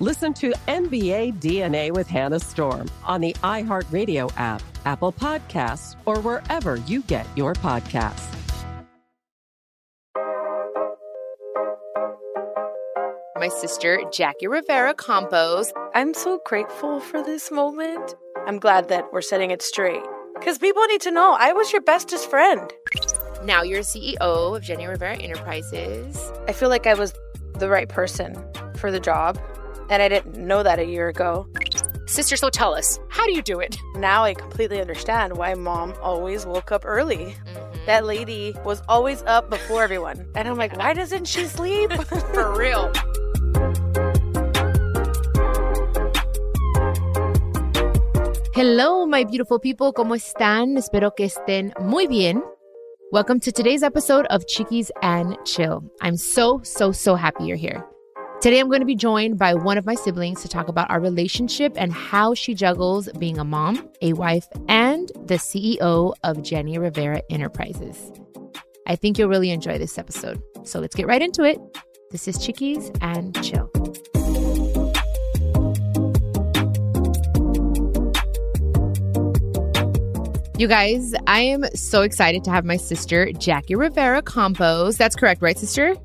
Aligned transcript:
Listen 0.00 0.34
to 0.34 0.52
NBA 0.68 1.40
DNA 1.40 1.90
with 1.90 2.06
Hannah 2.06 2.38
Storm 2.38 2.86
on 3.02 3.22
the 3.22 3.32
iHeartRadio 3.42 4.30
app, 4.36 4.62
Apple 4.84 5.10
Podcasts, 5.10 5.96
or 6.04 6.20
wherever 6.20 6.76
you 6.76 7.00
get 7.04 7.26
your 7.34 7.54
podcasts. 7.54 8.30
My 13.36 13.48
sister, 13.48 14.02
Jacqie 14.10 14.50
Rivera 14.50 14.92
Campos. 14.92 15.72
I'm 15.94 16.12
so 16.12 16.42
grateful 16.44 17.00
for 17.00 17.22
this 17.22 17.50
moment. 17.50 18.14
I'm 18.46 18.58
glad 18.58 18.90
that 18.90 19.10
we're 19.14 19.22
setting 19.22 19.50
it 19.50 19.62
straight. 19.62 20.02
Because 20.34 20.58
people 20.58 20.84
need 20.88 21.00
to 21.02 21.10
know 21.10 21.38
I 21.38 21.54
was 21.54 21.72
your 21.72 21.80
bestest 21.80 22.28
friend. 22.28 22.70
Now 23.44 23.62
you're 23.62 23.80
CEO 23.80 24.18
of 24.20 24.62
Jenni 24.62 24.86
Rivera 24.86 25.16
Enterprises. 25.16 26.30
I 26.46 26.52
feel 26.52 26.68
like 26.68 26.86
I 26.86 26.92
was 26.92 27.14
the 27.54 27.70
right 27.70 27.88
person 27.88 28.36
for 28.74 28.92
the 28.92 29.00
job 29.00 29.38
and 29.88 30.02
I 30.02 30.08
didn't 30.08 30.36
know 30.36 30.62
that 30.62 30.78
a 30.78 30.84
year 30.84 31.08
ago. 31.08 31.46
Sister, 32.06 32.36
so 32.36 32.50
tell 32.50 32.74
us, 32.74 32.98
how 33.08 33.26
do 33.26 33.32
you 33.32 33.42
do 33.42 33.60
it? 33.60 33.76
Now 33.96 34.24
I 34.24 34.34
completely 34.34 34.80
understand 34.80 35.36
why 35.36 35.54
mom 35.54 35.94
always 36.00 36.46
woke 36.46 36.72
up 36.72 36.82
early. 36.84 37.16
Mm-hmm. 37.16 37.86
That 37.86 38.04
lady 38.04 38.54
was 38.64 38.82
always 38.88 39.22
up 39.24 39.50
before 39.50 39.82
everyone. 39.82 40.26
And 40.34 40.48
I'm 40.48 40.56
like, 40.56 40.76
why 40.76 40.92
doesn't 40.92 41.26
she 41.26 41.44
sleep? 41.44 41.92
For 42.32 42.56
real. 42.56 42.92
Hello, 48.54 49.04
my 49.04 49.24
beautiful 49.24 49.58
people. 49.58 49.92
¿Cómo 49.92 50.16
están? 50.16 50.78
Espero 50.78 51.14
que 51.14 51.26
estén 51.26 51.72
muy 51.80 52.06
bien. 52.06 52.42
Welcome 53.12 53.38
to 53.40 53.52
today's 53.52 53.82
episode 53.82 54.26
of 54.30 54.46
Chiquis 54.46 54.90
and 55.02 55.36
Chill. 55.44 55.84
I'm 56.00 56.16
so, 56.16 56.60
so, 56.64 56.90
so 56.90 57.14
happy 57.14 57.44
you're 57.44 57.56
here. 57.56 57.84
Today, 58.42 58.60
I'm 58.60 58.68
going 58.68 58.80
to 58.80 58.86
be 58.86 58.94
joined 58.94 59.38
by 59.38 59.54
one 59.54 59.78
of 59.78 59.86
my 59.86 59.94
siblings 59.94 60.42
to 60.42 60.48
talk 60.48 60.68
about 60.68 60.90
our 60.90 61.00
relationship 61.00 61.72
and 61.74 61.90
how 61.90 62.34
she 62.34 62.54
juggles 62.54 63.08
being 63.18 63.38
a 63.38 63.44
mom, 63.44 63.88
a 64.02 64.12
wife, 64.12 64.46
and 64.68 65.10
the 65.24 65.36
CEO 65.36 66.12
of 66.22 66.36
Jenni 66.38 66.78
Rivera 66.78 67.22
Enterprises. 67.30 68.12
I 68.86 68.94
think 68.94 69.18
you'll 69.18 69.30
really 69.30 69.50
enjoy 69.50 69.78
this 69.78 69.96
episode. 69.96 70.40
So 70.64 70.80
let's 70.80 70.94
get 70.94 71.06
right 71.06 71.22
into 71.22 71.44
it. 71.44 71.58
This 72.10 72.28
is 72.28 72.36
Chiquis 72.38 72.90
and 73.00 73.34
Chill. 73.42 73.70
You 80.58 80.68
guys, 80.68 81.14
I 81.26 81.40
am 81.40 81.64
so 81.74 82.02
excited 82.02 82.44
to 82.44 82.50
have 82.50 82.64
my 82.64 82.76
sister, 82.76 83.26
Jacqie 83.26 83.76
Rivera 83.76 84.22
Campos. 84.22 84.96
That's 84.96 85.16
correct, 85.16 85.42
right, 85.42 85.58
sister? 85.58 85.96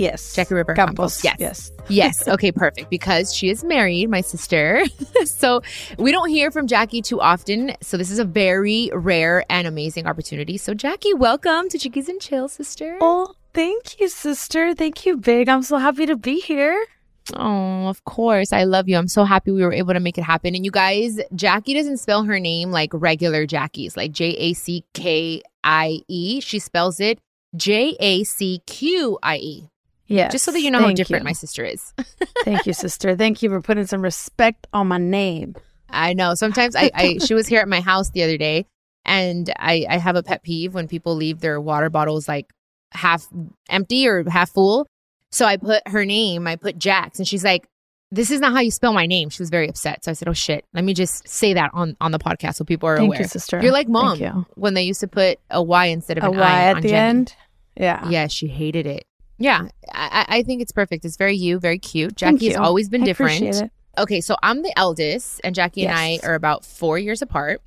Yes. 0.00 0.34
Jacqie 0.34 0.52
Rivera 0.52 0.74
Campos. 0.74 1.20
Campos. 1.20 1.24
Yes. 1.24 1.72
Yes. 1.88 2.18
yes. 2.18 2.28
Okay, 2.40 2.50
perfect. 2.52 2.88
Because 2.88 3.34
she 3.34 3.50
is 3.50 3.62
married, 3.62 4.08
my 4.08 4.22
sister. 4.22 4.82
so 5.26 5.60
we 5.98 6.10
don't 6.10 6.30
hear 6.30 6.50
from 6.50 6.66
Jacqie 6.66 7.04
too 7.04 7.20
often. 7.20 7.72
So 7.82 7.98
this 7.98 8.10
is 8.10 8.18
a 8.18 8.24
very 8.24 8.90
rare 8.94 9.44
and 9.50 9.66
amazing 9.66 10.06
opportunity. 10.06 10.56
So, 10.56 10.72
Jacqie, 10.72 11.18
welcome 11.18 11.68
to 11.68 11.78
Chiquis 11.78 12.08
and 12.08 12.18
Chill, 12.18 12.48
sister. 12.48 12.96
Oh, 13.02 13.34
thank 13.52 14.00
you, 14.00 14.08
sister. 14.08 14.74
Thank 14.74 15.04
you, 15.04 15.18
Big. 15.18 15.50
I'm 15.50 15.62
so 15.62 15.76
happy 15.76 16.06
to 16.06 16.16
be 16.16 16.40
here. 16.40 16.82
Oh, 17.34 17.88
of 17.88 18.02
course. 18.04 18.54
I 18.54 18.64
love 18.64 18.88
you. 18.88 18.96
I'm 18.96 19.08
so 19.08 19.24
happy 19.24 19.50
we 19.50 19.62
were 19.62 19.72
able 19.72 19.92
to 19.92 20.00
make 20.00 20.16
it 20.16 20.22
happen. 20.22 20.54
And 20.54 20.64
you 20.64 20.70
guys, 20.70 21.20
Jacqie 21.34 21.74
doesn't 21.74 21.98
spell 21.98 22.24
her 22.24 22.40
name 22.40 22.70
like 22.70 22.90
regular 22.94 23.46
Jackie's, 23.46 23.98
like 23.98 24.12
J 24.12 24.30
A 24.30 24.54
C 24.54 24.84
K 24.94 25.42
I 25.62 26.00
E. 26.08 26.40
She 26.40 26.58
spells 26.58 27.00
it 27.00 27.18
J 27.54 27.96
A 28.00 28.24
C 28.24 28.62
Q 28.66 29.18
I 29.22 29.36
E. 29.36 29.70
Yeah. 30.10 30.28
Just 30.28 30.44
so 30.44 30.50
that 30.50 30.60
you 30.60 30.70
know 30.72 30.80
how 30.80 30.92
different 30.92 31.22
you. 31.22 31.26
my 31.28 31.32
sister 31.32 31.64
is. 31.64 31.94
Thank 32.44 32.66
you, 32.66 32.72
sister. 32.72 33.16
Thank 33.16 33.42
you 33.42 33.48
for 33.48 33.60
putting 33.62 33.86
some 33.86 34.02
respect 34.02 34.66
on 34.72 34.88
my 34.88 34.98
name. 34.98 35.54
I 35.88 36.14
know. 36.14 36.34
Sometimes 36.34 36.74
I, 36.74 36.90
I 36.94 37.18
she 37.18 37.32
was 37.32 37.46
here 37.46 37.60
at 37.60 37.68
my 37.68 37.80
house 37.80 38.10
the 38.10 38.24
other 38.24 38.36
day 38.36 38.66
and 39.04 39.52
I, 39.56 39.86
I 39.88 39.98
have 39.98 40.16
a 40.16 40.22
pet 40.22 40.42
peeve 40.42 40.74
when 40.74 40.88
people 40.88 41.14
leave 41.14 41.40
their 41.40 41.60
water 41.60 41.90
bottles 41.90 42.26
like 42.28 42.52
half 42.92 43.26
empty 43.68 44.08
or 44.08 44.28
half 44.28 44.50
full. 44.50 44.86
So 45.30 45.44
I 45.44 45.56
put 45.56 45.86
her 45.86 46.04
name, 46.04 46.48
I 46.48 46.56
put 46.56 46.76
Jax, 46.76 47.18
and 47.18 47.26
she's 47.26 47.44
like, 47.44 47.68
This 48.10 48.32
is 48.32 48.40
not 48.40 48.52
how 48.52 48.60
you 48.60 48.72
spell 48.72 48.92
my 48.92 49.06
name. 49.06 49.30
She 49.30 49.40
was 49.42 49.48
very 49.48 49.68
upset. 49.68 50.04
So 50.04 50.10
I 50.10 50.14
said, 50.14 50.28
Oh 50.28 50.32
shit, 50.32 50.64
let 50.74 50.82
me 50.82 50.92
just 50.92 51.28
say 51.28 51.54
that 51.54 51.70
on, 51.72 51.96
on 52.00 52.10
the 52.10 52.18
podcast 52.18 52.56
so 52.56 52.64
people 52.64 52.88
are 52.88 52.96
Thank 52.96 53.10
aware. 53.10 53.22
You, 53.22 53.28
sister. 53.28 53.60
You're 53.62 53.72
like 53.72 53.88
mom 53.88 54.18
you. 54.18 54.44
when 54.56 54.74
they 54.74 54.82
used 54.82 55.00
to 55.00 55.08
put 55.08 55.38
a 55.50 55.62
Y 55.62 55.86
instead 55.86 56.18
of 56.18 56.24
a 56.24 56.30
an 56.30 56.36
Y 56.36 56.62
at 56.64 56.76
on 56.76 56.82
the 56.82 56.88
Jenny. 56.88 57.08
end. 57.08 57.34
Yeah. 57.76 58.08
Yeah, 58.08 58.26
she 58.26 58.48
hated 58.48 58.86
it. 58.86 59.04
Yeah, 59.40 59.68
I, 59.92 60.26
I 60.28 60.42
think 60.44 60.60
it's 60.62 60.70
perfect. 60.70 61.04
It's 61.04 61.16
very 61.16 61.34
you, 61.34 61.58
very 61.58 61.78
cute. 61.78 62.14
Jacqie 62.14 62.48
has 62.48 62.56
always 62.56 62.88
been 62.88 63.02
I 63.02 63.06
different. 63.06 63.72
Okay, 63.98 64.20
so 64.20 64.36
I'm 64.42 64.62
the 64.62 64.72
eldest, 64.78 65.40
and 65.42 65.54
Jackie 65.54 65.80
Yes. 65.82 65.90
and 65.90 65.98
I 65.98 66.18
are 66.28 66.34
about 66.34 66.64
four 66.64 66.98
years 66.98 67.22
apart. 67.22 67.60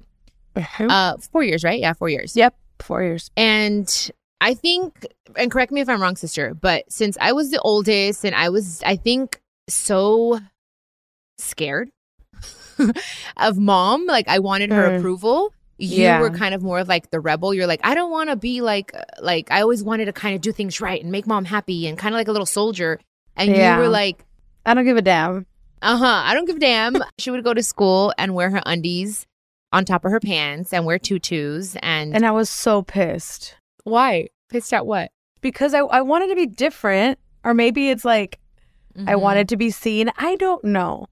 Uh-huh. 0.56 0.86
Uh, 0.86 1.18
four 1.32 1.44
years, 1.44 1.64
right? 1.64 1.80
Yeah, 1.80 1.94
four 1.94 2.10
years. 2.10 2.38
yep. 2.38 2.56
Four 2.80 3.02
years. 3.04 3.32
And 3.36 4.12
I 4.40 4.54
think, 4.54 5.06
and 5.36 5.50
correct 5.52 5.72
me 5.72 5.82
if 5.82 5.90
I'm 5.90 6.02
wrong, 6.02 6.16
sister, 6.16 6.54
but 6.54 6.90
since 6.92 7.18
I 7.20 7.32
was 7.34 7.50
the 7.50 7.60
oldest, 7.62 8.24
and 8.24 8.36
I 8.36 8.50
was, 8.50 8.82
I 8.86 8.96
think, 8.96 9.42
so 9.68 10.40
scared 11.40 11.90
of 13.38 13.58
mom, 13.58 14.06
like 14.06 14.28
I 14.28 14.40
wanted 14.40 14.72
her 14.72 14.90
Mm. 14.92 14.98
approval. 15.00 15.54
You 15.84 16.04
Yeah. 16.04 16.20
were 16.22 16.30
kind 16.30 16.54
of 16.56 16.62
more 16.64 16.80
of 16.80 16.88
like 16.88 17.10
the 17.12 17.20
rebel. 17.20 17.54
You're 17.54 17.68
like, 17.68 17.82
I 17.84 17.94
don't 17.96 18.12
want 18.12 18.30
to 18.30 18.36
be 18.36 18.62
like, 18.62 18.92
like 19.22 19.52
I 19.52 19.62
always 19.62 19.84
wanted 19.84 20.06
to 20.06 20.14
kind 20.14 20.36
of 20.36 20.42
do 20.42 20.52
things 20.52 20.80
right 20.82 21.02
and 21.02 21.12
make 21.12 21.28
mom 21.28 21.46
happy 21.46 21.88
and 21.88 21.98
kind 21.98 22.14
of 22.16 22.18
like 22.20 22.28
a 22.28 22.32
little 22.32 22.46
soldier. 22.46 23.00
And 23.36 23.52
Yeah. 23.56 23.76
you 23.78 23.82
were 23.84 23.90
like, 23.90 24.24
I 24.66 24.74
don't 24.74 24.86
give 24.86 24.98
a 24.98 25.02
damn. 25.02 25.46
uh 25.82 25.98
huh, 25.98 26.22
I 26.26 26.34
don't 26.34 26.46
give 26.46 26.56
a 26.56 26.60
damn. 26.60 26.96
she 27.18 27.32
would 27.32 27.44
go 27.44 27.54
to 27.54 27.62
school 27.64 28.14
and 28.18 28.34
wear 28.36 28.50
her 28.50 28.62
undies 28.66 29.26
on 29.74 29.84
top 29.86 30.06
of 30.06 30.12
her 30.12 30.20
pants 30.20 30.72
and 30.72 30.86
wear 30.86 31.00
tutus. 31.00 31.76
And, 31.82 32.16
And 32.16 32.26
I 32.26 32.32
was 32.32 32.50
so 32.50 32.82
pissed 32.84 33.56
why? 33.84 34.30
Pissed 34.50 34.74
at 34.74 34.86
what? 34.86 35.12
because 35.42 35.74
I, 35.74 35.80
I 35.80 36.02
wanted 36.02 36.28
to 36.30 36.36
be 36.36 36.46
different. 36.46 37.20
Or 37.44 37.54
maybe 37.54 37.90
it's 37.90 38.06
like 38.06 38.40
I 38.96 39.16
Mhm. 39.16 39.20
wanted 39.22 39.50
to 39.50 39.58
be 39.58 39.70
seen. 39.72 40.10
I 40.18 40.38
don't 40.38 40.64
know. 40.64 41.08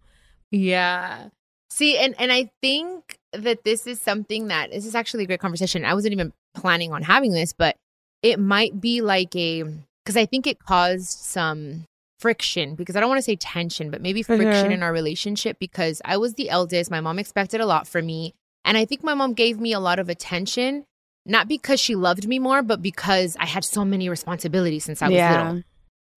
Yeah. 0.52 1.28
See, 1.70 1.98
and 1.98 2.16
and 2.20 2.32
I 2.32 2.50
think 2.62 3.18
that 3.34 3.64
this 3.64 3.88
is 3.88 4.02
something 4.02 4.48
that 4.48 4.72
this 4.72 4.86
is 4.86 4.96
actually 4.96 5.24
a 5.24 5.28
great 5.28 5.40
conversation. 5.40 5.86
I 5.86 5.94
wasn't 5.94 6.14
even 6.14 6.34
planning 6.54 6.92
on 6.92 7.04
having 7.04 7.32
this, 7.32 7.54
but 7.54 7.76
it 8.22 8.40
might 8.40 8.80
be 8.80 9.02
like 9.02 9.36
a 9.36 9.64
because 10.04 10.18
I 10.18 10.26
think 10.26 10.48
it 10.48 10.60
caused 10.60 11.08
some 11.10 11.86
friction 12.20 12.76
because 12.76 12.96
I 12.96 13.00
don't 13.00 13.10
want 13.10 13.20
to 13.20 13.24
say 13.24 13.36
tension, 13.36 13.90
but 13.90 14.02
maybe 14.02 14.22
friction 14.24 14.70
Mhm. 14.70 14.74
in 14.74 14.84
our 14.84 14.92
relationship 14.94 15.58
because 15.60 16.02
I 16.06 16.18
was 16.18 16.36
the 16.36 16.50
eldest. 16.50 16.92
My 16.92 17.02
mom 17.02 17.20
expected 17.20 17.62
a 17.62 17.66
lot 17.66 17.88
from 17.88 18.06
me. 18.06 18.34
And 18.64 18.78
I 18.78 18.86
think 18.86 19.04
my 19.04 19.16
mom 19.16 19.34
gave 19.34 19.60
me 19.60 19.74
a 19.74 19.80
lot 19.80 19.98
of 19.98 20.08
attention, 20.08 20.86
not 21.26 21.48
because 21.48 21.80
she 21.80 21.96
loved 21.96 22.28
me 22.28 22.38
more, 22.38 22.62
but 22.62 22.82
because 22.82 23.36
I 23.40 23.46
had 23.46 23.64
so 23.66 23.84
many 23.84 24.08
responsibilities 24.08 24.86
since 24.86 25.02
I 25.02 25.08
was 25.08 25.16
yeah. 25.16 25.32
little. 25.32 25.64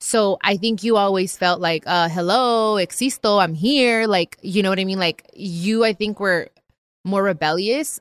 So 0.00 0.37
I 0.43 0.58
think 0.58 0.82
you 0.82 0.99
always 0.99 1.38
felt 1.38 1.61
like, 1.61 1.84
uh, 1.87 2.11
hello, 2.11 2.75
existo, 2.75 3.43
I'm 3.43 3.55
here. 3.55 4.06
Like, 4.06 4.37
you 4.43 4.62
know 4.62 4.69
what 4.69 4.78
I 4.78 4.84
mean? 4.84 4.99
Like, 4.99 5.25
you, 5.32 5.84
I 5.84 5.94
think, 5.94 6.20
were 6.20 6.50
more 7.04 7.22
rebellious. 7.22 8.00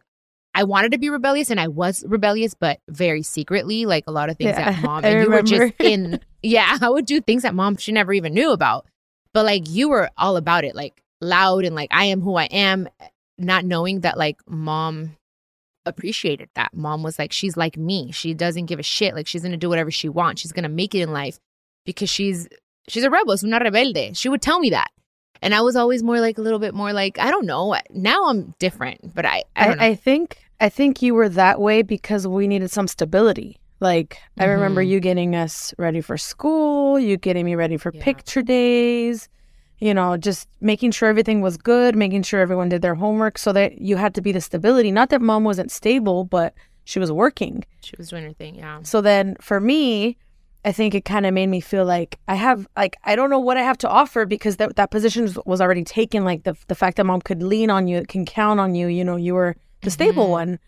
I 0.55 0.63
wanted 0.65 0.91
to 0.91 0.97
be 0.97 1.09
rebellious 1.09 1.49
and 1.49 1.59
I 1.59 1.67
was 1.67 2.03
rebellious, 2.07 2.53
but 2.53 2.79
very 2.87 3.23
secretly, 3.23 3.85
like 3.85 4.05
a 4.07 4.11
lot 4.11 4.29
of 4.29 4.37
things 4.37 4.49
Yeah, 4.49 4.71
that 4.71 4.83
mom 4.83 5.03
I 5.03 5.09
and 5.09 5.23
you 5.23 5.29
were 5.31 5.41
just 5.41 5.73
in. 5.79 6.19
Yeah, 6.43 6.77
I 6.79 6.89
would 6.89 7.05
do 7.05 7.21
things 7.21 7.43
that 7.43 7.55
mom 7.55 7.77
she 7.77 7.91
never 7.91 8.13
even 8.13 8.33
knew 8.33 8.51
about. 8.51 8.85
But 9.33 9.45
like 9.45 9.67
you 9.67 9.89
were 9.89 10.09
all 10.17 10.37
about 10.37 10.63
it, 10.63 10.75
like 10.75 11.01
loud 11.21 11.65
and 11.65 11.75
like 11.75 11.89
I 11.91 12.05
am 12.05 12.21
who 12.21 12.35
I 12.35 12.45
am, 12.45 12.87
not 13.37 13.65
knowing 13.65 14.01
that 14.01 14.17
like 14.17 14.37
mom 14.47 15.17
appreciated 15.85 16.49
that. 16.55 16.73
Mom 16.73 17.03
was 17.03 17.17
like, 17.17 17.31
she's 17.31 17.57
like 17.57 17.75
me. 17.77 18.11
She 18.11 18.33
doesn't 18.33 18.67
give 18.67 18.79
a 18.79 18.83
shit. 18.83 19.15
Like 19.15 19.27
she's 19.27 19.41
gonna 19.41 19.57
do 19.57 19.69
whatever 19.69 19.91
she 19.91 20.07
wants. 20.07 20.41
She's 20.41 20.51
gonna 20.51 20.69
make 20.69 20.93
it 20.93 20.99
in 21.01 21.11
life 21.11 21.39
because 21.85 22.09
she's 22.09 22.47
she's 22.87 23.03
a 23.03 23.09
rebel. 23.09 23.33
Es 23.33 23.43
una 23.43 23.59
rebelde. 23.59 24.15
She 24.15 24.29
would 24.29 24.41
tell 24.41 24.59
me 24.59 24.69
that. 24.69 24.91
And 25.43 25.53
I 25.53 25.61
was 25.61 25.75
always 25.75 26.01
more 26.03 26.19
like 26.21 26.37
a 26.37 26.41
little 26.41 26.59
bit 26.59 26.73
more 26.73 26.93
like, 26.93 27.19
I 27.19 27.29
don't 27.29 27.45
know. 27.45 27.75
Now 27.91 28.29
I'm 28.29 28.55
different, 28.59 29.13
but 29.13 29.25
I, 29.25 29.43
I 29.55 29.67
I. 29.69 29.87
I 29.89 29.95
think 29.95 30.37
I 30.59 30.69
think 30.69 31.01
you 31.01 31.13
were 31.13 31.29
that 31.29 31.59
way 31.59 31.81
because 31.81 32.25
we 32.25 32.47
needed 32.47 32.71
some 32.71 32.87
stability. 32.87 33.59
Like 33.79 34.17
I 34.39 34.45
remember 34.45 34.81
Mhm. 34.81 34.87
you 34.87 34.99
getting 35.01 35.35
us 35.35 35.73
ready 35.77 35.99
for 36.01 36.17
school, 36.17 36.97
you 36.97 37.17
getting 37.17 37.45
me 37.45 37.55
ready 37.55 37.75
for 37.77 37.91
Yeah. 37.93 38.01
picture 38.03 38.41
days, 38.41 39.27
you 39.79 39.93
know, 39.93 40.15
just 40.15 40.47
making 40.61 40.91
sure 40.91 41.09
everything 41.09 41.41
was 41.41 41.57
good, 41.57 41.95
making 41.95 42.23
sure 42.23 42.39
everyone 42.39 42.69
did 42.69 42.81
their 42.81 42.95
homework 42.95 43.37
so 43.37 43.51
that 43.51 43.81
you 43.81 43.97
had 43.97 44.15
to 44.15 44.21
be 44.21 44.31
the 44.31 44.39
stability. 44.39 44.91
Not 44.91 45.09
that 45.09 45.21
mom 45.21 45.43
wasn't 45.43 45.71
stable, 45.71 46.23
but 46.23 46.53
she 46.85 46.99
was 46.99 47.11
working. 47.11 47.65
she 47.81 47.95
was 47.97 48.07
doing 48.09 48.23
her 48.23 48.33
thing. 48.33 48.55
Yeah. 48.55 48.79
So 48.83 49.01
then 49.01 49.35
for 49.41 49.59
me, 49.59 50.17
I 50.65 50.71
think 50.71 50.95
it 50.95 51.03
kind 51.05 51.25
of 51.25 51.33
made 51.33 51.47
me 51.47 51.59
feel 51.59 51.83
like 51.85 52.19
I 52.27 52.35
have 52.35 52.67
like 52.77 52.95
I 53.03 53.15
don't 53.15 53.29
know 53.29 53.39
what 53.39 53.57
I 53.57 53.63
have 53.63 53.77
to 53.79 53.89
offer 53.89 54.25
because 54.25 54.57
that 54.57 54.75
that 54.77 54.91
position 54.91 55.29
was- 55.45 55.61
already 55.61 55.83
taken. 55.83 56.23
Like 56.23 56.43
the 56.43 56.55
the 56.67 56.75
fact 56.75 56.97
that 56.97 57.05
mom 57.05 57.21
could 57.21 57.43
lean 57.43 57.69
on 57.69 57.87
you, 57.87 58.03
can 58.07 58.25
count 58.25 58.59
on 58.59 58.73
you. 58.75 58.87
You 58.87 59.03
know, 59.03 59.15
you 59.17 59.33
were 59.33 59.55
the 59.81 59.89
stable 59.91 60.27
Mhm. 60.27 60.29
one. 60.29 60.59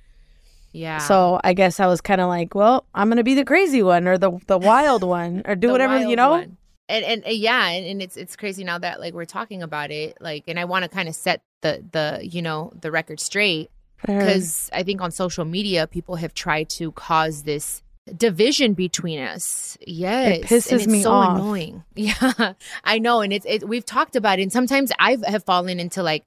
Yeah. 0.74 0.97
So 0.97 1.39
I 1.44 1.53
guess 1.53 1.80
I 1.80 1.88
was 1.88 2.01
kind 2.01 2.19
of 2.19 2.27
like, 2.27 2.53
well, 2.53 2.86
I'm 2.94 3.07
gonna 3.09 3.24
be 3.24 3.36
the 3.36 3.45
crazy 3.45 3.81
one 3.81 4.07
or 4.07 4.18
the 4.18 4.31
the 4.47 4.57
wild 4.57 5.03
one 5.19 5.42
or 5.45 5.56
do 5.56 5.71
whatever 5.71 5.97
you 6.00 6.15
know. 6.18 6.31
one. 6.31 6.57
And, 6.88 7.03
and 7.06 7.25
uh, 7.25 7.30
yeah, 7.30 7.69
and, 7.69 7.86
and 7.88 8.01
it's 8.01 8.18
it's 8.18 8.36
crazy 8.36 8.63
now 8.63 8.77
that 8.77 9.00
like 9.00 9.13
we're 9.13 9.25
talking 9.25 9.63
about 9.63 9.89
it, 9.92 10.18
like, 10.19 10.44
and 10.47 10.59
I 10.59 10.65
want 10.65 10.83
to 10.83 10.89
kind 10.89 11.07
of 11.09 11.15
set 11.15 11.42
the 11.62 11.83
the 11.94 12.19
you 12.21 12.42
know 12.42 12.74
the 12.81 12.92
record 12.92 13.19
straight 13.19 13.71
because 14.06 14.69
I 14.74 14.83
think 14.83 15.01
on 15.01 15.09
social 15.12 15.45
media 15.45 15.88
people 15.88 16.18
have 16.18 16.33
tried 16.33 16.69
to 16.71 16.92
cause 16.92 17.44
this 17.44 17.81
division 18.16 18.74
between 18.74 19.19
us. 19.19 19.78
Yes, 19.86 20.38
and 20.40 20.46
pisses 20.46 20.72
it's 20.74 20.88
me 20.88 21.02
so 21.02 21.12
off. 21.12 21.38
annoying. 21.40 21.84
Yeah, 21.96 22.54
I 22.84 23.00
know, 23.00 23.22
and 23.22 23.31
it's 23.34 23.46
it, 23.48 23.68
we've 23.68 23.86
talked 23.86 24.16
about 24.16 24.40
it, 24.40 24.44
and 24.44 24.52
sometimes 24.54 24.92
I've 25.00 25.24
have 25.25 25.44
fallen 25.44 25.80
into 25.80 26.04
like. 26.04 26.24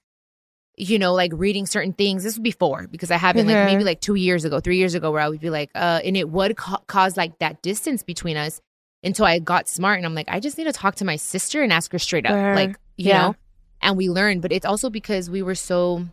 You 0.80 1.00
know, 1.00 1.12
like 1.12 1.32
reading 1.34 1.66
certain 1.66 1.92
things. 1.92 2.22
This 2.22 2.34
was 2.36 2.40
before 2.42 2.86
because 2.88 3.10
I 3.10 3.16
haven't 3.16 3.48
like 3.48 3.56
Mhm. 3.56 3.64
maybe 3.66 3.82
like 3.82 4.00
two 4.00 4.14
years 4.14 4.44
ago, 4.44 4.60
three 4.60 4.76
years 4.76 4.94
ago, 4.94 5.10
where 5.10 5.20
I 5.20 5.28
would 5.28 5.40
be 5.40 5.50
like, 5.50 5.70
uh, 5.74 6.00
and 6.04 6.16
it 6.16 6.28
would 6.30 6.56
ca- 6.56 6.78
cause 6.86 7.16
like 7.16 7.36
that 7.40 7.62
distance 7.62 8.04
between 8.04 8.36
us 8.36 8.60
until 9.02 9.24
I 9.24 9.40
got 9.40 9.68
smart 9.68 9.96
and 9.96 10.06
I'm 10.06 10.14
like, 10.14 10.28
I 10.28 10.38
just 10.38 10.56
need 10.56 10.64
to 10.64 10.72
talk 10.72 10.94
to 10.96 11.04
my 11.04 11.16
sister 11.16 11.64
and 11.64 11.72
ask 11.72 11.90
her 11.90 11.98
straight 11.98 12.26
up, 12.26 12.30
Sure. 12.30 12.54
like 12.54 12.78
you 12.96 13.08
Yeah. 13.08 13.22
know, 13.22 13.36
and 13.82 13.96
we 13.96 14.08
learned. 14.08 14.40
But 14.40 14.52
it's 14.52 14.64
also 14.64 14.88
because 14.88 15.28
we 15.28 15.42
were 15.42 15.56
so 15.56 16.06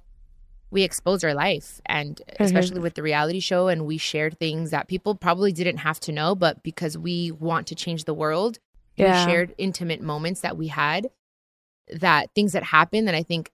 we 0.76 0.84
exposed 0.84 1.24
our 1.24 1.34
life 1.34 1.82
and 1.86 2.18
mm-hmm. 2.18 2.44
especially 2.44 2.82
with 2.82 2.94
the 2.96 3.02
reality 3.02 3.40
show 3.40 3.70
and 3.70 3.86
we 3.86 3.98
shared 3.98 4.38
things 4.38 4.72
that 4.72 4.88
people 4.90 5.16
probably 5.16 5.52
didn't 5.54 5.78
have 5.78 6.00
to 6.02 6.12
know 6.12 6.36
but 6.36 6.62
because 6.64 6.98
we 6.98 7.32
want 7.32 7.66
to 7.68 7.76
change 7.76 8.04
the 8.04 8.14
world 8.14 8.60
Yeah. 8.98 9.26
we 9.26 9.32
shared 9.32 9.56
intimate 9.58 10.02
moments 10.02 10.42
that 10.42 10.58
we 10.58 10.68
had 10.68 11.10
that 11.92 12.30
things 12.36 12.52
that 12.52 12.64
happened 12.64 13.08
that 13.08 13.16
i 13.16 13.24
think 13.24 13.52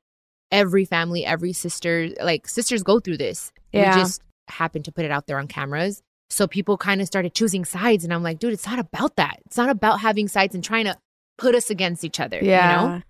every 0.52 0.84
family 0.84 1.24
every 1.26 1.54
sister 1.54 2.10
like 2.22 2.48
sisters 2.48 2.84
go 2.84 3.00
through 3.00 3.18
this 3.18 3.54
Yeah. 3.72 3.96
we 3.96 4.02
just 4.02 4.22
happened 4.48 4.86
to 4.86 4.92
put 4.92 5.06
it 5.06 5.12
out 5.12 5.28
there 5.28 5.38
on 5.38 5.48
cameras 5.48 6.02
so 6.30 6.48
people 6.48 6.76
kind 6.78 7.02
of 7.02 7.08
started 7.08 7.34
choosing 7.36 7.66
sides 7.66 8.04
and 8.04 8.12
i'm 8.14 8.24
like 8.24 8.40
dude 8.40 8.54
it's 8.54 8.66
not 8.66 8.80
about 8.80 9.16
that 9.18 9.38
it's 9.46 9.58
not 9.58 9.70
about 9.70 10.02
having 10.02 10.28
sides 10.28 10.56
and 10.56 10.64
trying 10.64 10.86
to 10.86 10.98
put 11.38 11.56
us 11.56 11.70
against 11.70 12.04
each 12.04 12.20
other 12.20 12.40
Yeah. 12.42 12.82
you 12.82 12.88
know 12.90 13.02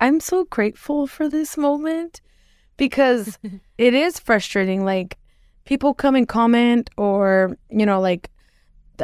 I'm 0.00 0.20
so 0.20 0.44
grateful 0.44 1.08
for 1.08 1.28
this 1.28 1.56
moment 1.56 2.20
because 2.78 3.38
it 3.76 3.92
is 3.92 4.18
frustrating. 4.18 4.84
Like 4.86 5.18
people 5.66 5.92
come 5.92 6.14
and 6.14 6.26
comment, 6.26 6.88
or, 6.96 7.58
you 7.68 7.84
know, 7.84 8.00
like 8.00 8.30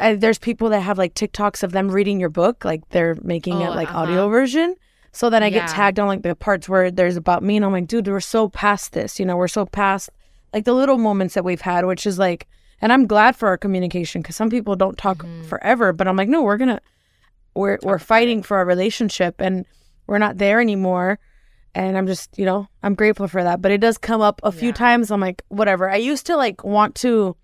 I, 0.01 0.15
there's 0.15 0.39
people 0.39 0.71
that 0.71 0.81
have 0.81 0.97
like 0.97 1.13
TikToks 1.15 1.63
of 1.63 1.73
them 1.73 1.91
reading 1.91 2.19
your 2.19 2.31
book, 2.31 2.65
like 2.65 2.89
they're 2.89 3.17
making 3.23 3.61
it 3.61 3.69
Oh, 3.69 3.75
like 3.75 3.91
uh-huh. 3.91 3.99
audio 4.01 4.29
version. 4.29 4.75
So 5.13 5.31
then 5.31 5.43
I 5.43 5.47
Yeah. 5.47 5.61
get 5.61 5.69
tagged 5.69 6.01
on 6.01 6.09
like 6.09 6.23
the 6.23 6.35
parts 6.35 6.69
where 6.69 6.91
there's 6.91 7.17
about 7.17 7.43
me, 7.43 7.57
and 7.57 7.65
I'm 7.65 7.71
like, 7.73 7.87
dude, 7.87 8.09
we're 8.09 8.19
so 8.21 8.49
past 8.49 8.93
this. 8.95 9.21
You 9.21 9.27
know, 9.27 9.37
we're 9.37 9.47
so 9.49 9.67
past 9.67 10.09
like 10.53 10.65
the 10.65 10.73
little 10.73 10.99
moments 10.99 11.35
that 11.35 11.45
we've 11.45 11.61
had, 11.61 11.85
which 11.85 12.07
is 12.07 12.19
like, 12.19 12.47
and 12.81 12.93
I'm 12.93 13.07
glad 13.07 13.37
for 13.37 13.49
our 13.49 13.57
communication 13.59 14.23
because 14.23 14.37
some 14.37 14.51
people 14.51 14.75
don't 14.77 14.97
talk 14.99 15.19
Mhm. 15.19 15.45
forever, 15.47 15.93
but 15.93 16.09
I'm 16.09 16.17
like, 16.17 16.29
no, 16.29 16.43
we're 16.43 16.57
gonna, 16.57 16.81
we're 17.55 17.79
we're 17.83 17.99
fighting 18.01 18.43
for 18.43 18.57
our 18.57 18.65
relationship, 18.65 19.41
and 19.41 19.65
we're 20.09 20.19
not 20.19 20.39
there 20.39 20.61
anymore. 20.61 21.19
And 21.75 21.99
I'm 21.99 22.07
just, 22.07 22.39
you 22.39 22.45
know, 22.45 22.69
I'm 22.83 22.95
grateful 22.95 23.27
for 23.29 23.43
that. 23.43 23.61
But 23.61 23.73
it 23.73 23.81
does 23.81 23.99
come 23.99 24.21
up 24.21 24.41
a 24.45 24.53
few 24.53 24.69
Yeah. 24.69 24.75
times. 24.75 25.11
I'm 25.11 25.21
like, 25.21 25.43
whatever. 25.49 25.91
I 25.91 25.97
used 25.97 26.27
to 26.27 26.37
like 26.37 26.63
want 26.65 26.95
to 26.97 27.37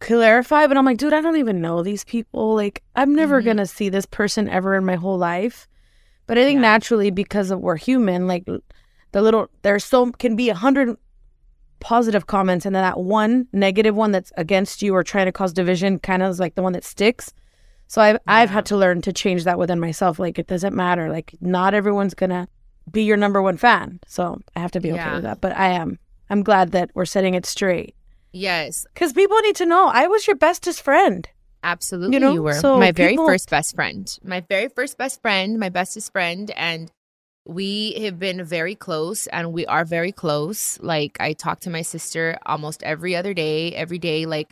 clarify, 0.00 0.66
but 0.66 0.76
I'm 0.76 0.84
like, 0.84 0.98
dude, 0.98 1.12
I 1.14 1.20
don't 1.22 1.36
even 1.36 1.60
know 1.62 1.82
these 1.82 2.04
people. 2.04 2.54
Like, 2.54 2.82
I'm 2.94 3.14
never 3.14 3.40
Mhm. 3.40 3.44
gonna 3.46 3.66
see 3.66 3.88
this 3.88 4.06
person 4.06 4.48
ever 4.48 4.74
in 4.74 4.84
my 4.84 4.96
whole 4.96 5.16
life. 5.16 5.66
But 6.26 6.36
I 6.38 6.44
think 6.44 6.56
Yeah. 6.58 6.62
naturally, 6.72 7.10
because 7.10 7.50
of 7.50 7.60
we're 7.60 7.76
human, 7.76 8.26
like 8.26 8.44
the 9.12 9.22
little 9.22 9.48
there's 9.62 9.84
so 9.84 10.10
can 10.12 10.36
be 10.36 10.50
a 10.50 10.54
hundred 10.54 10.96
positive 11.80 12.26
comments, 12.26 12.66
and 12.66 12.74
then 12.74 12.82
that 12.82 12.98
one 13.00 13.46
negative 13.52 13.94
one 13.94 14.10
that's 14.12 14.32
against 14.36 14.82
you 14.82 14.94
or 14.94 15.02
trying 15.02 15.26
to 15.26 15.32
cause 15.32 15.52
division, 15.52 15.98
kind 15.98 16.22
of 16.22 16.30
is 16.30 16.40
like 16.40 16.54
the 16.54 16.62
one 16.62 16.72
that 16.72 16.84
sticks. 16.84 17.32
So 17.86 18.00
I've 18.02 18.18
I've 18.26 18.50
had 18.50 18.66
to 18.66 18.76
learn 18.76 19.00
to 19.02 19.12
change 19.12 19.44
that 19.44 19.58
within 19.58 19.80
myself. 19.80 20.18
Like 20.18 20.38
it 20.38 20.46
doesn't 20.46 20.74
matter. 20.74 21.08
Like 21.10 21.34
not 21.40 21.72
everyone's 21.74 22.14
gonna 22.14 22.48
be 22.90 23.02
your 23.02 23.16
number 23.16 23.40
one 23.42 23.56
fan. 23.56 24.00
So 24.06 24.40
I 24.54 24.60
have 24.60 24.72
to 24.72 24.80
be 24.80 24.90
okay 24.92 24.96
Yeah. 25.00 25.14
with 25.14 25.22
that. 25.24 25.40
But 25.40 25.56
I 25.56 25.68
am. 25.70 25.98
I'm 26.30 26.42
glad 26.42 26.72
that 26.72 26.90
we're 26.94 27.04
setting 27.04 27.34
it 27.34 27.46
straight. 27.46 27.94
yes 28.32 28.86
Because 28.92 29.12
people 29.12 29.38
need 29.40 29.56
to 29.56 29.66
know 29.66 29.86
I 29.88 30.06
was 30.08 30.26
your 30.26 30.36
bestest 30.36 30.82
friend. 30.82 31.28
Absolutely, 31.62 32.18
You 32.18 32.32
you, 32.34 32.42
were 32.42 32.52
so 32.54 32.78
my 32.78 32.92
very 32.92 33.10
people- 33.12 33.26
first 33.26 33.48
best 33.50 33.74
friend. 33.74 34.04
My 34.22 34.40
very 34.40 34.68
first 34.68 34.98
best 34.98 35.22
friend, 35.22 35.58
my 35.58 35.68
bestest 35.70 36.12
friend, 36.12 36.50
and 36.56 36.90
we 37.46 37.92
have 38.04 38.18
been 38.18 38.42
very 38.44 38.74
close, 38.74 39.26
and 39.28 39.52
we 39.52 39.66
are 39.66 39.84
very 39.84 40.12
close. 40.12 40.78
Like 40.80 41.16
I 41.20 41.32
talk 41.34 41.60
to 41.60 41.70
my 41.70 41.82
sister 41.82 42.38
almost 42.46 42.82
every 42.82 43.14
other 43.16 43.34
day, 43.34 43.72
every 43.74 43.98
day. 43.98 44.26
Like 44.26 44.50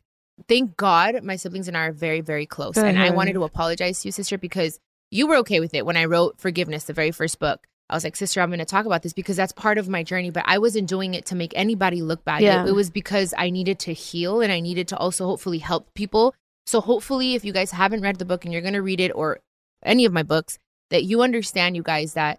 thank 0.48 0.76
God, 0.76 1.22
my 1.22 1.36
siblings 1.36 1.68
and 1.68 1.76
I 1.76 1.86
are 1.86 1.92
very, 1.92 2.20
very 2.20 2.46
close. 2.46 2.76
And 2.78 2.98
I 2.98 3.10
wanted 3.10 3.34
to 3.34 3.44
apologize 3.44 4.00
to 4.02 4.08
you, 4.08 4.12
sister, 4.12 4.38
because 4.38 4.78
you 5.10 5.26
were 5.26 5.36
okay 5.36 5.60
with 5.60 5.74
it 5.74 5.84
when 5.86 5.96
I 5.96 6.06
wrote 6.06 6.38
Forgiveness, 6.40 6.84
the 6.84 6.92
very 6.94 7.10
first 7.10 7.38
book. 7.38 7.66
I 7.92 7.94
was 7.96 8.04
like, 8.04 8.16
sister, 8.16 8.40
I'm 8.40 8.48
going 8.48 8.58
to 8.58 8.64
talk 8.64 8.86
about 8.86 9.02
this 9.02 9.12
because 9.12 9.36
that's 9.36 9.52
part 9.52 9.78
of 9.78 9.88
my 9.88 10.02
journey, 10.02 10.30
but 10.30 10.44
I 10.46 10.58
wasn't 10.58 10.88
doing 10.88 11.14
it 11.14 11.26
to 11.26 11.34
make 11.36 11.52
anybody 11.54 12.02
look 12.02 12.24
bad. 12.24 12.42
It- 12.42 12.46
Yeah. 12.46 12.66
it 12.66 12.72
was 12.74 12.90
because 12.90 13.32
I 13.38 13.50
needed 13.50 13.78
to 13.80 13.92
heal 13.92 14.40
and 14.40 14.50
I 14.50 14.60
needed 14.60 14.88
to 14.88 14.96
also 14.96 15.26
hopefully 15.26 15.58
help 15.58 15.92
people 15.94 16.34
so 16.64 16.80
hopefully, 16.80 17.34
if 17.34 17.44
you 17.44 17.52
guys 17.52 17.72
haven't 17.72 18.02
read 18.02 18.20
the 18.20 18.24
book 18.24 18.44
and 18.44 18.52
you're 18.52 18.62
going 18.62 18.74
to 18.74 18.82
read 18.82 19.00
it 19.00 19.10
or 19.10 19.40
any 19.84 20.04
of 20.04 20.12
my 20.12 20.22
books, 20.22 20.60
that 20.90 21.02
you 21.02 21.20
understand, 21.20 21.74
you 21.74 21.82
guys, 21.82 22.14
that 22.14 22.38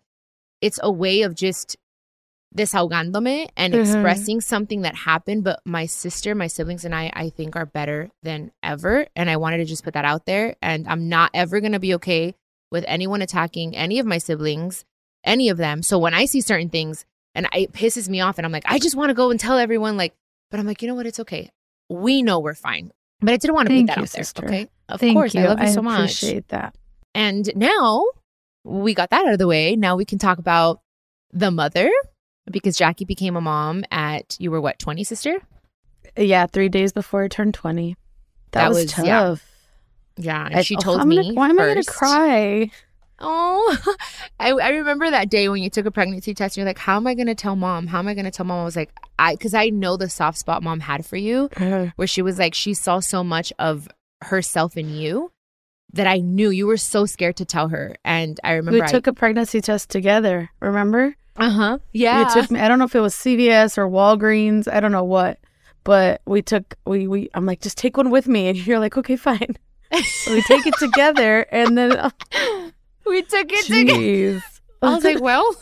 it's 0.62 0.80
a 0.82 0.90
way 0.90 1.24
of 1.24 1.36
just 1.36 1.76
desahogándome 2.56 3.50
and 3.58 3.74
Mhm. 3.74 3.82
expressing 3.82 4.42
something 4.42 4.82
that 4.84 4.96
happened. 4.96 5.44
But 5.44 5.60
my 5.66 5.86
sister, 5.86 6.36
my 6.36 6.48
siblings, 6.48 6.86
and 6.86 6.94
I, 6.94 7.12
I 7.14 7.30
think 7.30 7.56
are 7.56 7.66
better 7.66 8.12
than 8.22 8.52
ever. 8.62 9.08
And 9.16 9.30
I 9.30 9.38
wanted 9.38 9.58
to 9.58 9.66
just 9.66 9.84
put 9.84 9.94
that 9.94 10.06
out 10.06 10.26
there. 10.26 10.56
And 10.62 10.88
I'm 10.88 11.10
not 11.10 11.32
ever 11.34 11.60
going 11.60 11.72
to 11.74 11.80
be 11.80 11.94
okay 11.96 12.36
with 12.72 12.86
anyone 12.88 13.22
attacking 13.22 13.76
any 13.76 14.00
of 14.00 14.06
my 14.06 14.18
siblings, 14.20 14.86
any 15.24 15.50
of 15.50 15.58
them. 15.58 15.82
So 15.84 15.98
when 15.98 16.14
I 16.14 16.26
see 16.26 16.42
certain 16.42 16.70
things 16.70 17.06
and 17.36 17.48
I- 17.52 17.60
it 17.60 17.72
pisses 17.74 18.08
me 18.10 18.22
off, 18.22 18.38
and 18.38 18.46
I'm 18.46 18.52
like, 18.52 18.64
I 18.66 18.80
just 18.80 18.96
want 18.96 19.10
to 19.10 19.14
go 19.14 19.32
and 19.32 19.40
tell 19.40 19.58
everyone, 19.58 19.98
like, 19.98 20.14
but 20.52 20.60
I'm 20.60 20.68
like, 20.68 20.82
you 20.82 20.88
know 20.88 20.96
what? 20.96 21.06
It's 21.08 21.20
okay. 21.20 21.50
We 21.90 22.22
know 22.22 22.40
we're 22.40 22.54
fine. 22.54 22.92
But 23.22 23.34
I 23.34 23.38
didn't 23.38 23.56
want 23.56 23.68
to 23.68 23.72
put 23.72 23.78
Thank 23.78 23.88
that 23.88 23.98
you, 23.98 24.04
out 24.04 24.10
there. 24.10 24.24
sister. 24.24 24.46
Okay. 24.46 24.68
Of 24.90 25.00
Thank 25.00 25.16
course. 25.16 25.34
you. 25.34 25.42
I 25.42 25.46
love 25.48 25.60
you 25.62 25.68
so 25.70 25.82
much. 25.82 26.00
I 26.00 26.04
appreciate 26.04 26.48
that. 26.50 26.76
And 27.16 27.50
now 27.56 28.06
we 28.64 28.94
got 28.94 29.10
that 29.12 29.26
out 29.26 29.34
of 29.34 29.40
the 29.40 29.48
way. 29.48 29.76
Now 29.76 29.96
we 29.96 30.06
can 30.06 30.20
talk 30.20 30.38
about 30.40 30.82
the 31.32 31.50
mother 31.52 31.90
because 32.52 32.78
Jacqie 32.78 33.08
became 33.08 33.36
a 33.36 33.42
mom 33.42 33.84
at, 33.92 34.36
you 34.40 34.52
were 34.52 34.60
what, 34.62 34.78
20, 34.80 35.04
sister? 35.04 35.38
Yeah, 36.18 36.46
three 36.48 36.70
days 36.70 36.92
before 36.92 37.24
I 37.24 37.28
turned 37.30 37.54
20. 37.54 37.96
That, 38.52 38.62
That 38.64 38.70
was, 38.70 38.78
was- 38.84 38.92
tough. 38.92 39.06
yeah. 39.06 39.36
Yeah, 40.16 40.46
and 40.46 40.56
I- 40.58 40.62
she 40.62 40.76
oh, 40.76 40.80
told 40.80 41.00
I'm 41.02 41.08
me. 41.10 41.16
gonna- 41.16 41.34
why 41.34 41.50
am 41.50 41.60
I 41.60 41.68
gonna 41.70 41.84
cry? 41.84 42.70
Oh, 43.24 43.96
I, 44.40 44.52
I 44.52 44.70
remember 44.70 45.10
that 45.10 45.30
day 45.30 45.48
when 45.50 45.64
you 45.64 45.70
took 45.70 45.86
a 45.86 45.92
pregnancy 45.92 46.34
test. 46.34 46.58
And 46.58 46.62
you're 46.62 46.70
like, 46.70 46.78
"How 46.78 46.98
am 46.98 47.08
I 47.08 47.14
going 47.16 47.28
to 47.28 47.36
tell 47.36 47.56
mom? 47.56 47.88
How 47.88 48.00
am 48.00 48.08
I 48.08 48.14
going 48.14 48.26
to 48.26 48.32
tell 48.32 48.46
mom?" 48.46 48.62
I 48.62 48.64
was 48.66 48.76
like, 48.76 48.92
"I," 49.18 49.34
because 49.36 49.54
I 49.54 49.70
know 49.70 49.98
the 49.98 50.10
soft 50.10 50.38
spot 50.38 50.62
mom 50.62 50.82
had 50.82 51.06
for 51.06 51.16
you, 51.18 51.50
where 51.96 52.08
she 52.08 52.22
was 52.22 52.38
like, 52.38 52.54
she 52.54 52.74
saw 52.74 53.00
so 53.00 53.24
much 53.24 53.52
of 53.58 53.88
herself 54.22 54.78
in 54.78 54.90
you 54.90 55.32
that 55.94 56.08
I 56.08 56.18
knew 56.18 56.50
you 56.50 56.66
were 56.68 56.78
so 56.78 57.06
scared 57.06 57.38
to 57.38 57.46
tell 57.46 57.70
her. 57.70 57.96
And 58.04 58.40
I 58.44 58.54
remember 58.54 58.82
We 58.82 58.88
took 58.88 59.08
a 59.08 59.14
pregnancy 59.14 59.62
test 59.62 59.90
together. 59.90 60.50
Remember? 60.60 61.16
uh 61.38 61.50
huh, 61.50 61.78
yeah, 61.94 62.28
You 62.36 62.42
took 62.42 62.52
me. 62.52 62.60
I 62.60 62.68
don't 62.68 62.78
know 62.80 62.86
if 62.86 62.96
it 62.96 63.00
was 63.00 63.16
CVS 63.16 63.78
or 63.78 63.88
Walgreens. 63.88 64.72
I 64.72 64.80
don't 64.80 64.92
know 64.92 65.04
what, 65.04 65.40
but 65.84 66.22
we 66.26 66.42
took. 66.42 66.76
We 66.86 67.08
we. 67.08 67.30
I'm 67.34 67.46
like, 67.46 67.62
just 67.62 67.78
take 67.78 67.98
one 67.98 68.10
with 68.12 68.28
me, 68.28 68.50
and 68.50 68.58
you're 68.68 68.80
like, 68.80 68.98
okay, 68.98 69.16
fine. 69.16 69.58
So 70.04 70.34
we 70.34 70.42
take 70.44 70.66
it 70.68 70.76
together, 70.80 71.46
and 71.52 71.78
then 71.78 71.98
oh, 72.00 72.12
we 73.06 73.22
took 73.22 73.48
it 73.52 73.66
together. 73.66 74.44
I 74.82 74.96
was 74.96 75.04
like, 75.04 75.22
well. 75.22 75.56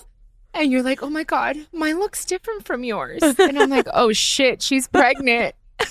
And 0.53 0.69
you're 0.69 0.83
like, 0.83 1.01
oh 1.01 1.10
my 1.10 1.24
God, 1.24 1.55
mine 1.71 1.98
looks 2.00 2.25
different 2.25 2.65
from 2.65 2.83
yours. 2.83 3.21
And 3.24 3.57
I'm 3.57 3.69
like, 3.69 3.88
oh 3.93 4.12
shit, 4.12 4.62
she's 4.62 4.88
pregnant. 4.88 5.55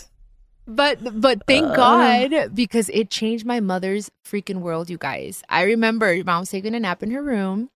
But 0.66 1.20
but 1.20 1.42
thank 1.48 1.66
Uh. 1.66 1.74
God 1.74 2.54
because 2.54 2.88
it 2.90 3.10
changed 3.10 3.44
my 3.44 3.58
mother's 3.58 4.08
freaking 4.24 4.60
world, 4.60 4.88
you 4.88 4.98
guys. 4.98 5.42
I 5.48 5.62
remember 5.62 6.12
your 6.14 6.24
mom 6.24 6.40
was 6.40 6.50
taking 6.50 6.74
a 6.76 6.80
nap 6.80 7.02
in 7.02 7.10
her 7.10 7.22
room 7.22 7.70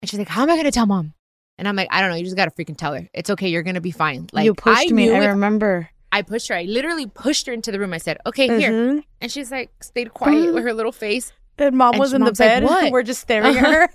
and 0.00 0.08
she's 0.08 0.18
like, 0.18 0.28
How 0.28 0.42
am 0.44 0.50
I 0.50 0.56
gonna 0.56 0.70
tell 0.70 0.86
mom? 0.86 1.12
And 1.58 1.68
I'm 1.68 1.76
like, 1.76 1.88
I 1.90 2.00
don't 2.00 2.08
know, 2.08 2.16
you 2.16 2.24
just 2.24 2.36
gotta 2.36 2.52
freaking 2.52 2.78
tell 2.78 2.94
her. 2.94 3.06
It's 3.12 3.28
okay, 3.28 3.48
you're 3.48 3.62
gonna 3.62 3.82
be 3.82 3.90
fine. 3.90 4.28
Like 4.32 4.46
you 4.46 4.54
pushed 4.54 4.90
I 4.90 4.94
me. 4.94 5.12
I 5.12 5.26
remember. 5.26 5.90
I 6.12 6.22
pushed 6.22 6.48
her. 6.48 6.54
I 6.54 6.62
literally 6.62 7.06
pushed 7.06 7.46
her 7.46 7.52
into 7.52 7.72
the 7.72 7.78
room. 7.78 7.92
I 7.92 7.98
said, 7.98 8.16
Okay, 8.24 8.46
here. 8.58 8.70
Mhm. 8.72 9.04
And 9.20 9.30
she's 9.30 9.50
like 9.50 9.70
stayed 9.82 10.14
quiet 10.14 10.54
with 10.54 10.64
her 10.64 10.72
little 10.72 10.92
face. 10.92 11.32
And 11.60 11.76
mom 11.76 11.92
And 11.94 12.00
was 12.00 12.12
in 12.12 12.22
the 12.22 12.28
like, 12.28 12.38
bed. 12.38 12.64
"What?" 12.64 12.90
We're 12.90 13.02
just 13.02 13.20
staring 13.20 13.56
at 13.56 13.64
uh-huh. 13.64 13.72
her. 13.72 13.88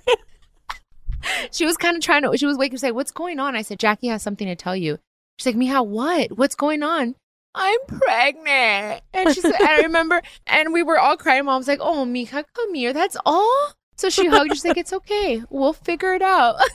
she 1.52 1.66
was 1.66 1.78
kind 1.78 1.98
of 1.98 2.04
trying 2.04 2.22
to 2.24 2.38
she 2.38 2.46
was 2.46 2.58
waking 2.58 2.78
up 2.78 2.80
saying 2.80 2.96
what's 2.96 3.12
going 3.12 3.40
on? 3.40 3.56
I 3.56 3.62
said 3.62 3.80
jacqie 3.80 4.10
has 4.10 4.22
something 4.22 4.48
to 4.48 4.56
tell 4.56 4.76
you. 4.76 5.00
She's 5.40 5.48
like 5.48 5.56
mija 5.56 5.86
what? 5.86 6.38
What's 6.38 6.56
going 6.56 6.84
on? 6.84 7.16
I'm 7.56 7.80
pregnant. 7.88 9.02
And 9.14 9.34
she 9.34 9.42
said 9.42 9.56
and 9.60 9.68
i 9.68 9.82
remember 9.82 10.22
and 10.46 10.74
we 10.74 10.84
were 10.84 11.00
all 11.00 11.18
crying. 11.18 11.46
Mom's 11.46 11.68
like 11.68 11.80
oh 11.82 12.06
mija 12.06 12.44
come 12.54 12.74
here. 12.74 12.94
That's 12.94 13.18
all? 13.26 13.72
So 13.98 14.10
she 14.10 14.28
hugged 14.28 14.52
she's 14.52 14.66
like 14.66 14.78
it's 14.78 14.94
okay. 14.94 15.44
We'll 15.50 15.74
figure 15.74 16.14
it 16.14 16.22
out. 16.22 16.56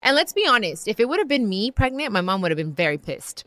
And 0.00 0.16
let's 0.16 0.32
be 0.32 0.46
honest 0.46 0.86
if 0.88 1.00
it 1.00 1.08
would 1.08 1.18
have 1.18 1.28
been 1.28 1.48
me 1.48 1.70
pregnant 1.70 2.12
my 2.12 2.20
mom 2.20 2.40
would 2.42 2.50
have 2.50 2.56
been 2.56 2.72
very 2.72 2.98
pissed 2.98 3.44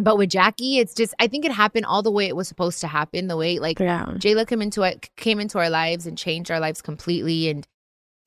but 0.00 0.16
with 0.18 0.30
jacqie 0.30 0.78
it's 0.78 0.94
just 0.94 1.14
i 1.18 1.26
think 1.26 1.44
it 1.44 1.52
happened 1.52 1.84
all 1.86 2.02
the 2.02 2.10
way 2.10 2.26
it 2.26 2.34
was 2.36 2.48
supposed 2.48 2.80
to 2.80 2.86
happen 2.86 3.28
the 3.28 3.36
way 3.36 3.58
like 3.58 3.78
yeah. 3.78 4.06
Jayla 4.18 4.46
came 4.46 4.62
into 4.62 4.82
it, 4.82 5.08
came 5.16 5.38
into 5.40 5.58
our 5.58 5.70
lives 5.70 6.06
and 6.06 6.16
changed 6.18 6.50
our 6.50 6.60
lives 6.60 6.82
completely. 6.82 7.48
And 7.48 7.66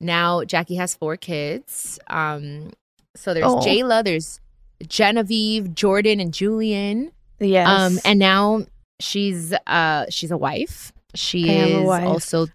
now 0.00 0.40
Jacqie 0.42 0.76
has 0.76 0.94
four 0.94 1.16
kids. 1.16 1.98
Um, 2.08 2.72
so 3.14 3.32
there's 3.34 3.46
Oh. 3.46 3.58
Jayla, 3.60 4.02
there's 4.04 4.40
Genevieve, 4.88 5.74
Jordan, 5.74 6.20
and 6.20 6.32
Julian. 6.32 7.12
Yes. 7.40 7.68
Um, 7.68 7.98
and 8.04 8.18
now 8.18 8.64
she's 9.00 9.52
uh 9.66 10.06
she's 10.10 10.30
a 10.30 10.36
wife. 10.36 10.92
She 11.14 11.50
I 11.50 11.64
is 11.78 11.84
wife. 11.86 12.06
also 12.06 12.46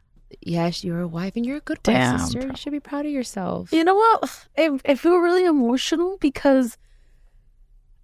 yes, 0.42 0.84
you're 0.84 1.02
a 1.02 1.08
wife 1.08 1.36
and 1.36 1.46
you're 1.46 1.58
a 1.58 1.62
good 1.62 1.80
Damn, 1.84 2.14
wife, 2.14 2.22
sister. 2.22 2.40
bro. 2.42 2.50
You 2.52 2.56
should 2.56 2.72
be 2.72 2.80
proud 2.80 3.06
of 3.06 3.12
yourself. 3.12 3.72
You 3.74 3.84
know 3.84 3.96
what? 3.96 4.48
I, 4.58 4.80
I 4.86 4.96
feel 4.96 5.18
really 5.18 5.46
emotional 5.46 6.18
because 6.20 6.78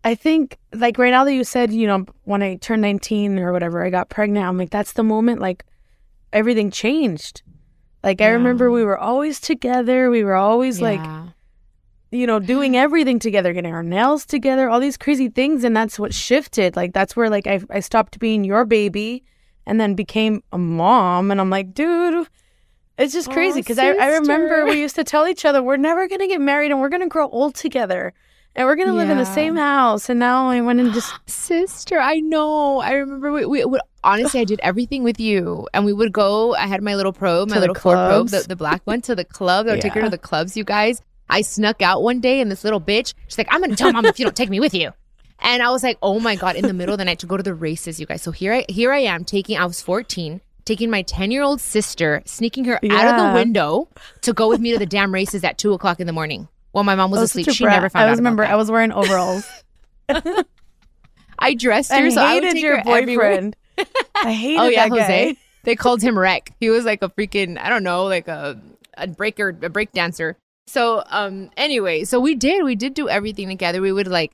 I 0.05 0.13
think, 0.13 0.59
like, 0.71 0.99
right 0.99 1.09
now 1.09 1.23
that 1.23 1.33
you 1.33 1.43
said, 1.43 1.73
you 1.73 1.87
know, 1.87 2.05
when 2.25 2.43
I 2.43 2.57
turned 2.57 2.83
19 2.83 3.39
or 3.39 3.51
whatever, 3.51 3.83
I 3.83 3.89
got 3.89 4.07
pregnant, 4.07 4.45
I'm 4.45 4.55
like, 4.55 4.69
that's 4.69 4.93
the 4.93 5.03
moment, 5.03 5.41
like, 5.41 5.65
everything 6.31 6.69
changed. 6.69 7.41
Like, 8.03 8.21
I 8.21 8.27
remember 8.27 8.69
we 8.69 8.83
were 8.83 8.99
always 8.99 9.39
together. 9.39 10.11
We 10.11 10.23
were 10.23 10.35
always, 10.35 10.79
like, 10.79 10.99
you 12.11 12.27
know, 12.27 12.37
doing 12.39 12.77
everything 12.77 13.17
together, 13.17 13.51
getting 13.51 13.73
our 13.73 13.81
nails 13.81 14.27
together, 14.27 14.69
all 14.69 14.79
these 14.79 14.95
crazy 14.95 15.27
things. 15.27 15.63
And 15.63 15.75
that's 15.75 15.97
what 15.97 16.13
shifted. 16.13 16.75
Like, 16.75 16.93
that's 16.93 17.15
where, 17.15 17.31
like, 17.31 17.47
I, 17.47 17.61
I 17.71 17.79
stopped 17.79 18.19
being 18.19 18.43
your 18.43 18.63
baby 18.63 19.23
and 19.65 19.81
then 19.81 19.95
became 19.95 20.43
a 20.51 20.59
mom. 20.59 21.31
And 21.31 21.41
I'm 21.41 21.49
like, 21.49 21.73
dude, 21.73 22.27
it's 22.99 23.11
just 23.13 23.31
crazy. 23.31 23.63
Cause 23.63 23.79
I, 23.79 23.93
I 23.93 24.09
remember 24.17 24.65
we 24.65 24.79
used 24.79 24.95
to 24.97 25.03
tell 25.03 25.27
each 25.27 25.45
other, 25.45 25.63
we're 25.63 25.77
never 25.77 26.07
going 26.07 26.21
to 26.21 26.27
get 26.27 26.41
married 26.41 26.69
and 26.69 26.79
we're 26.79 26.89
going 26.89 27.01
to 27.01 27.07
grow 27.07 27.27
old 27.29 27.55
together 27.55 28.13
and 28.55 28.65
we're 28.65 28.75
going 28.75 28.87
to 28.87 28.93
live 28.93 29.09
in 29.09 29.17
the 29.17 29.25
same 29.25 29.55
house. 29.55 30.09
And 30.09 30.19
now 30.19 30.49
I 30.49 30.61
went 30.61 30.79
and 30.79 30.93
just, 30.93 31.13
Sister, 31.29 31.99
I 31.99 32.19
know. 32.19 32.79
I 32.79 32.93
remember 32.93 33.31
we, 33.31 33.45
we 33.45 33.65
would 33.65 33.81
honestly, 34.03 34.39
I 34.39 34.45
did 34.45 34.59
everything 34.61 35.03
with 35.03 35.19
you, 35.19 35.67
and 35.73 35.83
we 35.83 35.91
would 35.91 36.13
go. 36.13 36.55
I 36.55 36.67
had 36.67 36.81
my 36.81 36.95
little 36.95 37.11
probe, 37.11 37.49
my 37.49 37.59
little 37.59 37.75
Ford 37.75 37.97
probe, 37.97 38.29
the, 38.29 38.45
the 38.47 38.55
black 38.55 38.81
one, 38.85 39.01
to 39.01 39.15
the 39.15 39.25
club. 39.25 39.67
I 39.67 39.71
would 39.71 39.81
take 39.81 39.93
her 39.93 40.01
to 40.01 40.09
the 40.09 40.17
clubs. 40.17 40.55
You 40.55 40.63
guys, 40.63 41.01
I 41.29 41.41
snuck 41.41 41.81
out 41.81 42.03
one 42.03 42.21
day, 42.21 42.39
and 42.39 42.49
this 42.49 42.63
little 42.63 42.79
bitch, 42.79 43.13
she's 43.27 43.37
like, 43.37 43.47
"I'm 43.51 43.61
gonna 43.61 43.75
tell 43.75 43.91
mom 43.91 44.05
if 44.05 44.19
you 44.19 44.25
don't 44.25 44.35
take 44.35 44.49
me 44.49 44.59
with 44.59 44.73
you." 44.73 44.91
And 45.39 45.61
I 45.61 45.69
was 45.71 45.83
like, 45.83 45.97
"Oh 46.01 46.19
my 46.19 46.35
god!" 46.35 46.55
In 46.55 46.65
the 46.65 46.73
middle 46.73 46.93
of 46.93 46.99
the 46.99 47.05
night 47.05 47.19
to 47.19 47.25
go 47.25 47.35
to 47.35 47.43
the 47.43 47.53
races, 47.53 47.99
you 47.99 48.05
guys. 48.05 48.21
So 48.21 48.31
here 48.31 48.53
I 48.53 48.65
here 48.69 48.93
I 48.93 48.99
am 48.99 49.25
taking. 49.25 49.57
I 49.57 49.65
was 49.65 49.81
14. 49.81 50.41
Taking 50.63 50.89
my 50.89 51.03
10 51.03 51.29
year 51.29 51.43
old 51.43 51.61
sister, 51.61 52.23
sneaking 52.25 52.65
her 52.65 52.79
out 52.89 53.13
of 53.13 53.21
the 53.21 53.39
window 53.39 53.87
to 54.21 54.33
go 54.33 54.49
with 54.49 54.59
me 54.59 54.71
to 54.71 54.79
the 54.79 54.87
damn 54.87 55.13
races 55.13 55.43
at 55.43 55.59
two 55.59 55.73
o'clock 55.73 55.99
in 55.99 56.07
the 56.07 56.13
morning 56.13 56.47
while 56.75 56.83
my 56.83 56.95
mom 56.95 57.09
was 57.09 57.21
was 57.21 57.29
asleep. 57.29 57.49
She 57.51 57.63
brat. 57.63 57.77
never 57.77 57.89
found 57.89 58.01
I 58.01 58.07
out. 58.07 58.09
about 58.09 58.17
remember. 58.17 58.43
I 58.43 58.55
was 58.55 58.69
wearing 58.69 58.91
overalls. 58.91 59.47
I 61.39 61.53
dressed 61.53 61.89
her 61.89 61.95
I 61.95 62.09
so 62.09 62.21
I 62.21 62.33
hated 62.33 62.57
your 62.57 62.83
boyfriend. 62.83 63.55
I 64.13 64.33
hated 64.33 64.59
Oh 64.59 64.67
yeah, 64.67 64.89
that 64.89 64.95
guy. 64.95 65.01
Jose. 65.01 65.37
They 65.63 65.75
called 65.77 66.01
him 66.01 66.19
Wreck. 66.19 66.51
He 66.59 66.69
was 66.69 66.83
like 66.83 67.01
a 67.01 67.07
freaking 67.07 67.57
I 67.57 67.69
don't 67.69 67.83
know, 67.83 68.03
like 68.03 68.27
a 68.27 68.61
a 68.97 69.07
breaker, 69.07 69.57
a 69.61 69.69
break 69.69 69.93
dancer. 69.93 70.35
So 70.67 71.01
um 71.09 71.49
anyway, 71.55 72.03
so 72.03 72.19
we 72.19 72.35
did 72.35 72.65
we 72.65 72.75
did 72.75 72.93
do 72.93 73.07
everything 73.07 73.47
together. 73.47 73.79
We 73.79 73.93
would 73.93 74.09
like 74.09 74.33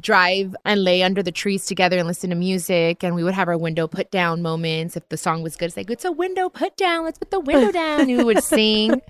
drive 0.00 0.56
and 0.64 0.82
lay 0.82 1.04
under 1.04 1.22
the 1.22 1.30
trees 1.30 1.64
together 1.66 1.96
and 1.96 2.08
listen 2.08 2.30
to 2.30 2.36
music 2.36 3.04
and 3.04 3.14
we 3.14 3.22
would 3.22 3.34
have 3.34 3.46
our 3.46 3.58
window 3.58 3.86
put 3.86 4.10
down 4.10 4.42
moments 4.42 4.96
if 4.96 5.08
the 5.10 5.18
song 5.18 5.42
was 5.42 5.54
good 5.54 5.66
it's 5.66 5.76
like 5.76 5.90
it's 5.90 6.06
a 6.06 6.10
window 6.10 6.48
put 6.48 6.74
down 6.78 7.04
let's 7.04 7.18
put 7.18 7.30
the 7.30 7.38
window 7.38 7.70
down 7.70 8.00
and 8.00 8.08
we 8.08 8.24
would 8.24 8.42
sing 8.52 9.02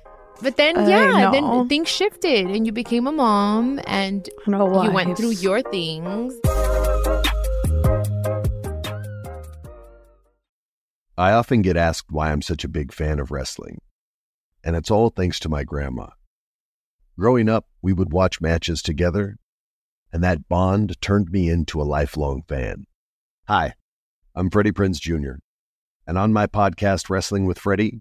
but 0.42 0.56
then 0.56 0.76
I 0.76 0.88
yeah 0.88 1.22
know. 1.22 1.30
then 1.32 1.68
things 1.68 1.88
shifted 1.88 2.46
and 2.50 2.66
you 2.66 2.72
became 2.72 3.06
a 3.06 3.12
mom 3.12 3.80
and 3.86 4.28
I 4.46 4.84
you 4.84 4.90
went 4.90 5.16
through 5.16 5.30
your 5.30 5.62
things 5.62 6.34
I 11.16 11.32
often 11.32 11.62
get 11.62 11.76
asked 11.76 12.10
why 12.10 12.32
I'm 12.32 12.42
such 12.42 12.64
a 12.64 12.68
big 12.68 12.90
fan 12.90 13.20
of 13.20 13.30
wrestling, 13.30 13.82
and 14.64 14.74
it's 14.74 14.90
all 14.90 15.10
thanks 15.10 15.38
to 15.40 15.48
my 15.50 15.62
grandma. 15.62 16.06
Growing 17.18 17.50
up, 17.50 17.66
we 17.82 17.92
would 17.92 18.12
watch 18.12 18.40
matches 18.40 18.80
together, 18.80 19.36
and 20.10 20.24
that 20.24 20.48
bond 20.48 21.00
turned 21.02 21.30
me 21.30 21.50
into 21.50 21.80
a 21.80 21.84
lifelong 21.84 22.42
fan. 22.48 22.86
Hi, 23.46 23.74
I'm 24.34 24.50
Freddie 24.50 24.72
Prinz 24.72 24.98
Jr., 24.98 25.34
and 26.06 26.16
on 26.16 26.32
my 26.32 26.46
podcast, 26.46 27.10
Wrestling 27.10 27.44
with 27.44 27.58
Freddie, 27.58 28.00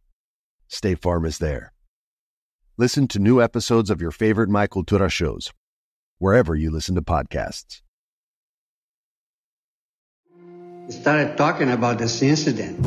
State 0.71 0.99
Farm 1.01 1.25
is 1.25 1.37
there. 1.39 1.73
Listen 2.77 3.05
to 3.09 3.19
new 3.19 3.41
episodes 3.41 3.89
of 3.89 3.99
your 3.99 4.11
favorite 4.11 4.47
My 4.47 4.67
Cultura 4.67 5.11
shows, 5.11 5.51
wherever 6.17 6.55
you 6.55 6.71
listen 6.71 6.95
to 6.95 7.01
podcasts. 7.01 7.81
We 10.87 10.93
started 10.93 11.35
talking 11.37 11.69
about 11.69 11.97
this 11.99 12.21
incident. 12.21 12.81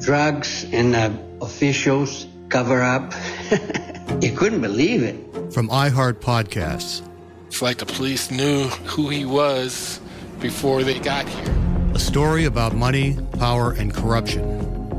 Drugs 0.00 0.64
and 0.72 0.96
uh, 0.96 1.12
officials 1.40 2.26
cover 2.48 2.82
up. 2.82 3.14
you 4.20 4.32
couldn't 4.32 4.60
believe 4.60 5.04
it. 5.04 5.14
From 5.54 5.68
iHeart 5.68 6.14
Podcasts, 6.14 7.06
It's 7.46 7.62
like 7.62 7.78
the 7.78 7.86
police 7.86 8.32
knew 8.32 8.64
who 8.90 9.08
he 9.08 9.24
was 9.24 10.00
before 10.40 10.82
they 10.82 10.98
got 10.98 11.28
here. 11.28 11.54
a 11.94 11.98
story 12.00 12.44
about 12.44 12.74
money, 12.74 13.16
power, 13.38 13.70
and 13.70 13.94
corruption. 13.94 14.79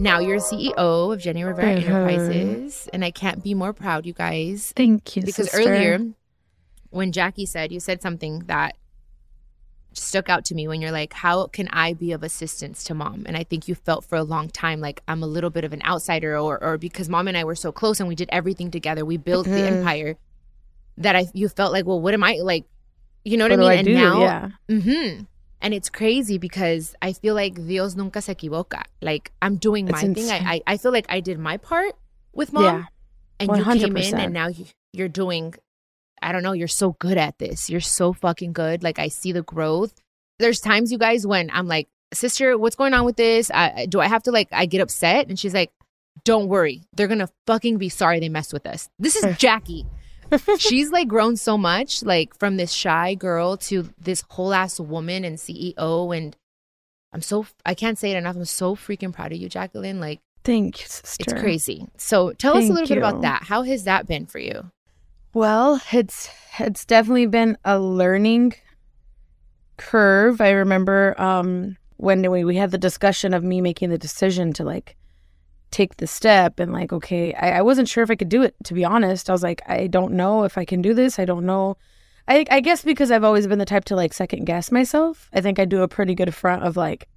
Now 0.00 0.18
you're 0.18 0.38
CEO 0.38 1.12
of 1.12 1.20
Jenni 1.20 1.44
Rivera 1.46 1.74
Mhm. 1.74 1.82
Enterprises, 1.82 2.88
and 2.94 3.04
I 3.04 3.10
can't 3.10 3.44
be 3.44 3.52
more 3.52 3.74
proud, 3.74 4.06
you 4.06 4.14
guys. 4.14 4.72
Thank 4.74 5.14
you, 5.14 5.22
Because 5.22 5.50
sister. 5.50 5.60
earlier, 5.68 5.98
when 6.88 7.12
Jacqie 7.12 7.46
said, 7.46 7.70
you 7.70 7.80
said 7.80 8.00
something 8.00 8.40
that 8.46 8.76
stuck 9.92 10.30
out 10.30 10.46
to 10.46 10.54
me 10.54 10.66
when 10.66 10.80
you're 10.80 10.90
like, 10.90 11.12
how 11.12 11.48
can 11.48 11.68
I 11.70 11.92
be 11.92 12.12
of 12.12 12.22
assistance 12.22 12.82
to 12.84 12.94
mom? 12.94 13.24
And 13.26 13.36
I 13.36 13.44
think 13.44 13.68
you 13.68 13.74
felt 13.74 14.04
for 14.06 14.16
a 14.16 14.22
long 14.22 14.48
time 14.48 14.80
like 14.80 15.02
I'm 15.06 15.22
a 15.22 15.26
little 15.26 15.50
bit 15.50 15.64
of 15.64 15.72
an 15.74 15.82
outsider, 15.84 16.38
or 16.38 16.62
or 16.64 16.78
because 16.78 17.10
mom 17.10 17.28
and 17.28 17.36
I 17.36 17.44
were 17.44 17.54
so 17.54 17.70
close 17.70 18.00
and 18.00 18.08
we 18.08 18.14
did 18.14 18.30
everything 18.32 18.70
together, 18.70 19.04
we 19.04 19.18
built 19.18 19.44
the 19.46 19.62
Mhm. 19.64 19.66
empire. 19.80 20.16
That 20.96 21.14
I 21.14 21.26
you 21.34 21.48
felt 21.50 21.72
like, 21.74 21.84
well, 21.84 22.00
what 22.00 22.14
am 22.14 22.24
I 22.24 22.38
like? 22.42 22.64
You 23.24 23.36
know 23.36 23.44
what, 23.44 23.50
What 23.50 23.60
do 23.60 23.66
I 23.68 23.72
I 23.74 23.76
mean? 23.76 23.84
do? 23.84 23.90
and 23.90 24.00
now, 24.00 24.20
Yeah. 24.22 24.48
hmm 24.80 25.24
And 25.62 25.74
it's 25.74 25.90
crazy 25.90 26.38
because 26.38 26.94
I 27.02 27.12
feel 27.12 27.34
like 27.34 27.54
Dios 27.54 27.94
nunca 27.94 28.22
se 28.22 28.34
equivoca. 28.34 28.82
Like 29.02 29.30
I'm 29.42 29.56
doing 29.56 29.88
It's 29.88 30.02
my 30.02 30.14
thing. 30.14 30.30
I, 30.30 30.54
I 30.54 30.62
I 30.66 30.76
feel 30.78 30.92
like 30.92 31.06
I 31.08 31.20
did 31.20 31.38
my 31.38 31.56
part 31.58 31.94
with 32.32 32.52
mom, 32.52 32.64
Yeah. 32.64 32.84
and 33.38 33.56
you 33.56 33.64
came 33.64 33.96
in 33.96 34.14
and 34.18 34.32
now 34.32 34.48
you, 34.48 34.64
you're 34.92 35.08
doing. 35.08 35.54
I 36.22 36.32
don't 36.32 36.42
know. 36.42 36.52
You're 36.52 36.68
so 36.68 36.92
good 36.98 37.16
at 37.18 37.38
this. 37.38 37.68
You're 37.70 37.80
so 37.80 38.12
fucking 38.12 38.52
good. 38.52 38.82
Like 38.82 38.98
I 38.98 39.08
see 39.08 39.32
the 39.32 39.42
growth. 39.42 39.94
There's 40.38 40.60
times 40.60 40.90
you 40.92 40.98
guys 40.98 41.26
when 41.26 41.50
I'm 41.52 41.66
like, 41.68 41.88
sister, 42.14 42.56
what's 42.56 42.76
going 42.76 42.94
on 42.94 43.04
with 43.04 43.16
this? 43.16 43.50
I, 43.50 43.86
do 43.86 44.00
I 44.00 44.06
have 44.06 44.22
to 44.24 44.30
like? 44.30 44.48
I 44.52 44.64
get 44.66 44.80
upset, 44.80 45.28
and 45.28 45.38
she's 45.38 45.52
like, 45.54 45.70
don't 46.24 46.48
worry. 46.48 46.82
They're 46.96 47.08
gonna 47.08 47.28
fucking 47.46 47.76
be 47.78 47.88
sorry 47.90 48.20
they 48.20 48.28
messed 48.30 48.52
with 48.52 48.66
us. 48.66 48.88
This 48.98 49.16
is 49.16 49.24
Jacqie. 49.36 49.84
She's 50.58 50.90
like 50.90 51.08
grown 51.08 51.36
so 51.36 51.58
much, 51.58 52.02
like 52.02 52.38
from 52.38 52.56
this 52.56 52.72
shy 52.72 53.14
girl 53.14 53.56
to 53.58 53.88
this 53.98 54.24
whole 54.30 54.52
ass 54.52 54.78
woman 54.78 55.24
and 55.24 55.38
CEO. 55.38 56.16
And 56.16 56.36
I'm 57.12 57.22
so, 57.22 57.46
I 57.64 57.74
can't 57.74 57.98
say 57.98 58.12
it 58.12 58.16
enough. 58.16 58.36
I'm 58.36 58.44
so 58.44 58.76
freaking 58.76 59.12
proud 59.12 59.32
of 59.32 59.38
you, 59.38 59.48
Jacqueline. 59.48 60.00
Like, 60.00 60.20
Thank 60.42 60.80
you, 60.80 60.86
sister. 60.86 61.24
it's 61.24 61.40
crazy. 61.40 61.86
So 61.96 62.32
tell 62.32 62.56
us 62.56 62.64
a 62.64 62.66
Thank 62.68 62.72
little 62.72 62.88
bit 62.88 62.98
about 62.98 63.22
that. 63.22 63.42
How 63.44 63.62
has 63.62 63.84
that 63.84 64.06
been 64.06 64.26
for 64.26 64.38
you? 64.38 64.70
Well, 65.34 65.80
it's 65.92 66.28
it's 66.58 66.84
definitely 66.84 67.26
been 67.26 67.56
a 67.64 67.78
learning 67.78 68.54
curve. 69.76 70.40
I 70.40 70.50
remember 70.50 71.14
um 71.20 71.76
when 71.98 72.28
we, 72.30 72.44
we 72.44 72.56
had 72.56 72.70
the 72.70 72.78
discussion 72.78 73.34
of 73.34 73.44
me 73.44 73.60
making 73.60 73.90
the 73.90 73.98
decision 73.98 74.54
to 74.54 74.64
like 74.64 74.96
take 75.70 75.96
the 75.98 76.06
step 76.06 76.58
and 76.58 76.72
like 76.72 76.92
okay 76.92 77.32
I, 77.34 77.58
I 77.58 77.62
wasn't 77.62 77.88
sure 77.88 78.02
if 78.02 78.10
i 78.10 78.16
could 78.16 78.28
do 78.28 78.42
it 78.42 78.54
to 78.64 78.74
be 78.74 78.84
honest. 78.84 79.30
I 79.30 79.32
was 79.32 79.42
like 79.42 79.62
i 79.66 79.86
don't 79.86 80.12
know 80.14 80.44
if 80.44 80.58
i 80.58 80.64
can 80.64 80.82
do 80.82 80.94
this. 80.94 81.18
I 81.18 81.24
don't 81.24 81.46
know. 81.46 81.76
I, 82.28 82.44
I 82.50 82.60
guess 82.60 82.82
because 82.82 83.10
i've 83.10 83.24
always 83.24 83.46
been 83.46 83.58
the 83.58 83.64
type 83.64 83.84
to 83.86 83.96
like 83.96 84.12
second 84.12 84.44
guess 84.44 84.72
myself. 84.72 85.28
I 85.32 85.40
think 85.40 85.58
i 85.58 85.64
do 85.64 85.82
a 85.82 85.88
pretty 85.88 86.14
good 86.14 86.34
front 86.34 86.64
of 86.64 86.76
like 86.76 87.08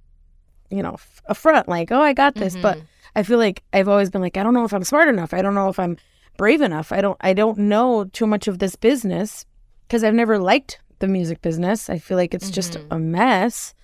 you 0.70 0.82
know 0.82 0.96
a 1.26 1.34
front 1.34 1.68
like 1.68 1.90
oh 1.92 2.00
i 2.00 2.12
got 2.12 2.34
this. 2.34 2.54
But 2.56 2.78
i 3.16 3.22
feel 3.22 3.38
like 3.38 3.62
i've 3.72 3.88
always 3.88 4.10
been 4.10 4.22
like 4.22 4.36
i 4.36 4.42
don't 4.42 4.54
know 4.54 4.64
if 4.64 4.72
i'm 4.72 4.84
smart 4.84 5.08
enough. 5.08 5.34
I 5.34 5.42
don't 5.42 5.54
know 5.54 5.68
if 5.68 5.78
i'm 5.78 5.96
brave 6.36 6.60
enough. 6.60 6.92
I 6.92 7.00
don't 7.00 7.18
i 7.20 7.32
don't 7.32 7.58
know 7.58 8.04
too 8.04 8.26
much 8.26 8.48
of 8.48 8.58
this 8.58 8.76
business. 8.76 9.46
Because 9.86 10.04
i've 10.04 10.14
never 10.14 10.38
liked 10.38 10.80
the 11.00 11.08
music 11.08 11.42
business. 11.42 11.90
I 11.90 11.98
feel 11.98 12.16
like 12.16 12.34
it's 12.34 12.50
just 12.50 12.78
a 12.90 12.98
mess. 12.98 13.74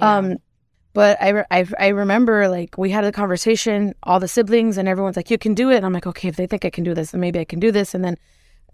Um 0.00 0.36
but 0.92 1.20
I, 1.22 1.28
re- 1.28 1.44
I, 1.50 1.66
I 1.78 1.88
remember 1.88 2.48
like 2.48 2.76
we 2.76 2.90
had 2.90 3.04
a 3.04 3.12
conversation, 3.12 3.94
all 4.02 4.20
the 4.20 4.28
siblings 4.28 4.76
and 4.76 4.88
everyone's 4.88 5.16
like, 5.16 5.30
you 5.30 5.38
can 5.38 5.54
do 5.54 5.70
it. 5.70 5.76
And 5.76 5.86
I'm 5.86 5.92
like, 5.92 6.06
okay, 6.06 6.28
if 6.28 6.36
they 6.36 6.46
think 6.46 6.64
I 6.64 6.70
can 6.70 6.84
do 6.84 6.94
this, 6.94 7.12
then 7.12 7.20
maybe 7.20 7.38
I 7.38 7.44
can 7.44 7.60
do 7.60 7.70
this. 7.70 7.94
And 7.94 8.04
then, 8.04 8.16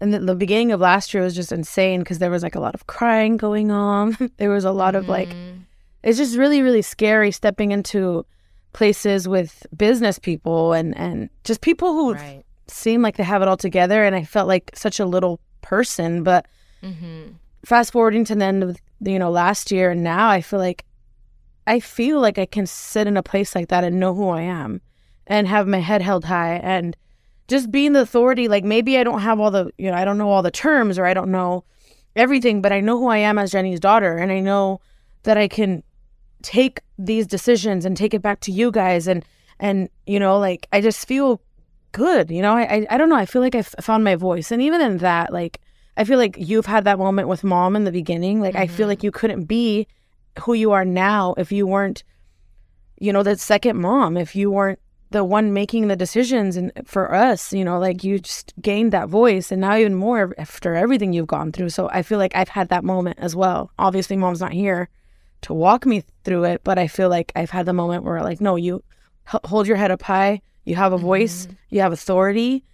and 0.01 0.13
then 0.13 0.25
the 0.25 0.35
beginning 0.35 0.71
of 0.71 0.79
last 0.79 1.13
year 1.13 1.23
was 1.23 1.35
just 1.35 1.51
insane 1.51 1.99
because 2.01 2.19
there 2.19 2.31
was 2.31 2.43
like 2.43 2.55
a 2.55 2.59
lot 2.59 2.75
of 2.75 2.87
crying 2.87 3.37
going 3.37 3.71
on. 3.71 4.17
there 4.37 4.49
was 4.49 4.65
a 4.65 4.71
lot 4.71 4.95
of 4.95 5.07
like, 5.07 5.35
it's 6.03 6.17
just 6.17 6.37
really, 6.37 6.61
really 6.61 6.81
scary 6.81 7.31
stepping 7.31 7.71
into 7.71 8.25
places 8.73 9.27
with 9.27 9.65
business 9.75 10.19
people 10.19 10.73
and, 10.73 10.95
and 10.97 11.29
just 11.43 11.61
people 11.61 11.93
who 11.93 12.15
seem 12.67 13.01
like 13.01 13.17
they 13.17 13.23
have 13.23 13.41
it 13.41 13.47
all 13.47 13.57
together. 13.57 14.03
And 14.03 14.15
I 14.15 14.23
felt 14.23 14.47
like 14.47 14.71
such 14.75 14.99
a 14.99 15.05
little 15.05 15.39
person, 15.61 16.23
but 16.23 16.45
Mm-hmm. 16.83 17.31
fast 17.65 17.91
forwarding 17.91 18.23
to 18.25 18.35
the 18.35 18.45
end 18.45 18.61
of 18.63 18.77
you 19.01 19.17
know 19.17 19.31
last 19.31 19.71
year 19.71 19.89
and 19.89 20.03
now 20.03 20.29
i 20.29 20.41
feel 20.41 20.59
like 20.59 20.85
i 21.67 21.79
feel 21.79 22.19
like 22.19 22.39
i 22.39 22.45
can 22.45 22.65
sit 22.65 23.05
in 23.07 23.17
a 23.17 23.23
place 23.23 23.53
like 23.53 23.67
that 23.67 23.83
and 23.83 23.99
know 23.99 24.15
who 24.15 24.29
i 24.29 24.41
am 24.41 24.81
and 25.27 25.47
have 25.47 25.67
my 25.67 25.79
head 25.79 26.01
held 26.01 26.25
high 26.25 26.55
and 26.55 26.95
just 27.47 27.71
being 27.71 27.93
the 27.93 28.01
authority. 28.01 28.47
Like 28.47 28.63
maybe 28.63 28.97
i 28.97 29.03
don't 29.03 29.21
have 29.21 29.39
all 29.39 29.51
the 29.51 29.71
you 29.77 29.89
know 29.89 29.97
i 29.97 30.05
don't 30.05 30.17
know 30.17 30.29
all 30.29 30.41
the 30.41 30.51
terms 30.51 30.97
or 30.97 31.05
i 31.05 31.13
don't 31.13 31.31
know 31.31 31.63
everything 32.15 32.61
but 32.61 32.71
i 32.71 32.79
know 32.79 32.97
who 32.97 33.07
i 33.07 33.17
am 33.17 33.37
as 33.37 33.51
jenni's 33.51 33.79
daughter 33.79 34.17
and 34.17 34.31
i 34.31 34.39
know 34.39 34.81
that 35.21 35.37
i 35.37 35.47
can 35.47 35.83
take 36.41 36.81
these 36.97 37.27
decisions 37.27 37.85
and 37.85 37.95
take 37.95 38.13
it 38.13 38.23
back 38.23 38.39
to 38.39 38.51
you 38.51 38.71
guys 38.71 39.07
and 39.07 39.23
and 39.59 39.87
you 40.07 40.19
know 40.19 40.39
like 40.39 40.67
i 40.73 40.81
just 40.81 41.07
feel 41.07 41.41
good 41.91 42.31
you 42.31 42.41
know? 42.41 42.55
I 42.55 42.61
i, 42.63 42.87
I 42.91 42.97
don't 42.97 43.09
know. 43.09 43.15
I 43.15 43.25
feel 43.25 43.41
like 43.41 43.55
i 43.55 43.61
found 43.61 44.03
my 44.03 44.15
voice. 44.15 44.51
And 44.51 44.61
even 44.61 44.81
in 44.81 44.97
that 44.97 45.31
like 45.31 45.59
i 45.95 46.03
feel 46.03 46.17
like 46.17 46.35
you've 46.37 46.65
had 46.65 46.85
that 46.85 46.97
moment 46.97 47.27
with 47.27 47.43
mom 47.43 47.75
in 47.75 47.83
the 47.83 47.91
beginning. 47.91 48.41
Like 48.41 48.55
i 48.55 48.67
feel 48.67 48.83
mm-hmm. 48.83 48.89
like 48.89 49.03
you 49.03 49.11
couldn't 49.11 49.45
be 49.45 49.87
who 50.39 50.53
you 50.53 50.71
are 50.71 50.85
now 50.85 51.33
if 51.37 51.51
you 51.51 51.65
weren't 51.67 52.03
you 52.99 53.11
know 53.13 53.23
the 53.23 53.35
second 53.37 53.77
mom 53.79 54.17
if 54.17 54.35
you 54.35 54.49
weren't 54.51 54.79
the 55.09 55.23
one 55.23 55.53
making 55.53 55.87
the 55.87 55.95
decisions 55.95 56.57
and 56.57 56.71
for 56.85 57.13
us 57.13 57.53
you 57.53 57.63
know 57.63 57.79
like 57.79 58.03
you 58.03 58.19
just 58.19 58.53
gained 58.61 58.91
that 58.91 59.07
voice 59.07 59.51
and 59.51 59.61
now 59.61 59.75
even 59.75 59.95
more 59.95 60.33
after 60.37 60.75
everything 60.75 61.13
you've 61.13 61.27
gone 61.27 61.51
through. 61.51 61.69
So 61.69 61.89
i 61.91 62.01
feel 62.01 62.17
like 62.17 62.35
i've 62.35 62.49
had 62.49 62.69
that 62.69 62.83
moment 62.83 63.17
as 63.19 63.35
well. 63.35 63.71
Obviously 63.79 64.17
mom's 64.17 64.41
not 64.41 64.51
here 64.51 64.89
to 65.41 65.53
walk 65.53 65.85
me 65.85 66.03
through 66.23 66.45
it 66.45 66.61
but 66.63 66.77
i 66.79 66.87
feel 66.87 67.09
like 67.09 67.31
i've 67.35 67.51
had 67.51 67.65
the 67.65 67.73
moment 67.73 68.03
where 68.03 68.21
like 68.21 68.41
no 68.41 68.55
you 68.55 68.83
h- 69.33 69.39
hold 69.45 69.67
your 69.67 69.77
head 69.77 69.91
up 69.91 70.01
high. 70.01 70.41
You 70.65 70.75
have 70.75 70.91
a 70.91 70.97
voice. 70.97 71.45
Mm-hmm. 71.45 71.55
You 71.69 71.81
have 71.81 71.93
authority. 71.93 72.65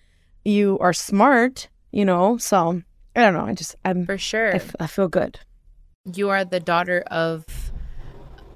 You 0.44 0.80
are 0.80 0.94
smart 0.94 1.70
you 1.92 2.06
know 2.06 2.38
so 2.38 2.82
i 3.16 3.22
don't 3.22 3.36
know. 3.36 3.46
I 3.46 3.54
just 3.54 3.76
i'm 3.86 4.06
for 4.08 4.18
sure. 4.18 4.54
I, 4.54 4.56
f- 4.56 4.76
I 4.80 4.88
feel 4.88 5.08
good 5.08 5.40
you 6.12 6.30
are 6.30 6.44
the 6.46 6.60
daughter 6.60 7.04
of 7.08 7.46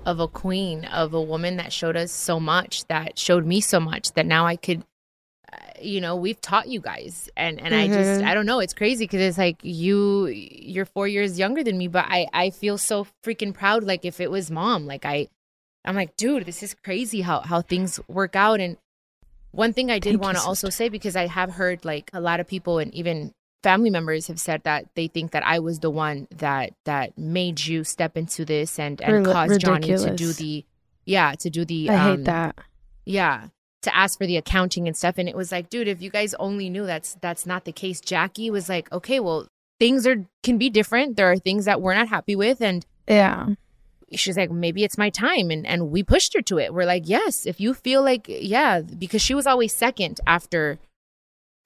of 0.05 0.19
a 0.19 0.27
queen 0.27 0.85
of 0.85 1.13
a 1.13 1.21
woman 1.21 1.57
that 1.57 1.71
showed 1.73 1.97
us 1.97 2.11
so 2.11 2.39
much 2.39 2.85
that 2.87 3.19
showed 3.19 3.45
me 3.45 3.59
so 3.61 3.79
much 3.79 4.13
that 4.13 4.25
now 4.25 4.45
i 4.45 4.55
could 4.55 4.83
you 5.81 6.01
know, 6.01 6.15
we've 6.15 6.41
taught 6.41 6.67
you 6.67 6.79
guys. 6.79 7.29
And 7.37 7.59
and 7.59 7.73
I 7.73 7.87
just 7.87 8.21
Mhm. 8.21 8.25
I 8.25 8.33
don't 8.33 8.45
know, 8.45 8.59
it's 8.59 8.73
crazy 8.73 9.05
because 9.05 9.21
it's 9.21 9.37
like 9.37 9.57
you 9.63 10.27
you're 10.27 10.85
4 10.85 11.07
years 11.07 11.39
younger 11.39 11.63
than 11.63 11.77
me, 11.77 11.87
but 11.87 12.05
I 12.07 12.27
I 12.33 12.49
feel 12.49 12.77
so 12.77 13.07
freaking 13.23 13.53
proud 13.53 13.83
like 13.83 14.05
if 14.05 14.19
it 14.19 14.31
was 14.31 14.51
mom, 14.51 14.85
like 14.85 15.05
I 15.05 15.27
I'm 15.85 15.95
like, 15.95 16.17
dude, 16.17 16.45
this 16.45 16.63
is 16.63 16.73
crazy 16.73 17.21
how 17.21 17.41
how 17.41 17.61
things 17.61 17.99
work 18.07 18.35
out 18.35 18.59
and 18.59 18.77
one 19.51 19.73
thing 19.73 19.89
I 19.89 19.99
did 19.99 20.17
want 20.17 20.37
to 20.37 20.43
also 20.43 20.69
say 20.69 20.89
because 20.89 21.15
I 21.15 21.27
have 21.27 21.51
heard 21.53 21.85
like 21.85 22.09
a 22.13 22.19
lot 22.19 22.39
of 22.39 22.47
people 22.47 22.79
and 22.79 22.93
even 22.93 23.31
family 23.63 23.89
members 23.89 24.27
have 24.27 24.39
said 24.39 24.63
that 24.63 24.85
they 24.95 25.07
think 25.07 25.31
that 25.31 25.45
I 25.45 25.59
was 25.59 25.79
the 25.79 25.89
one 25.89 26.27
that 26.37 26.73
that 26.85 27.17
made 27.17 27.65
you 27.65 27.83
step 27.83 28.15
into 28.17 28.45
this 28.45 28.79
and 28.79 29.01
and 29.01 29.25
Rel- 29.25 29.33
caused 29.33 29.61
Johnny 29.61 29.87
to 29.87 30.15
do 30.15 30.31
the 30.33 30.65
yeah 31.05 31.33
to 31.39 31.49
do 31.49 31.65
the 31.65 31.89
I 31.89 31.95
um, 31.95 32.17
hate 32.17 32.25
that. 32.25 32.55
yeah 33.05 33.47
to 33.83 33.95
ask 33.95 34.17
for 34.17 34.25
the 34.25 34.37
accounting 34.37 34.87
and 34.87 34.97
stuff. 34.97 35.15
And 35.17 35.29
it 35.29 35.35
was 35.35 35.51
like 35.51 35.69
dude 35.69 35.87
if 35.87 36.01
you 36.01 36.09
guys 36.09 36.33
only 36.35 36.69
knew 36.69 36.85
that's 36.85 37.15
that's 37.21 37.45
not 37.45 37.65
the 37.65 37.71
case 37.71 38.01
jacqie 38.01 38.51
was 38.51 38.69
like 38.69 38.91
okay 38.91 39.19
well 39.19 39.47
things 39.79 40.07
are 40.07 40.25
can 40.43 40.57
be 40.57 40.69
different. 40.69 41.15
There 41.17 41.31
are 41.31 41.37
things 41.37 41.65
that 41.65 41.81
we're 41.81 41.93
not 41.93 42.07
happy 42.09 42.35
with. 42.35 42.61
And 42.61 42.85
Yeah. 43.07 43.49
she's 44.13 44.35
like 44.37 44.49
maybe 44.51 44.83
it's 44.83 44.97
my 44.97 45.09
time. 45.09 45.51
And 45.51 45.65
and 45.67 45.91
we 45.91 46.01
pushed 46.03 46.33
her 46.35 46.41
to 46.43 46.57
it. 46.59 46.73
We're 46.73 46.85
like 46.85 47.03
yes 47.07 47.45
if 47.45 47.59
you 47.59 47.73
feel 47.73 48.01
like 48.03 48.25
yeah 48.27 48.81
because 48.81 49.21
she 49.21 49.33
was 49.35 49.45
always 49.47 49.73
second 49.73 50.19
after 50.27 50.79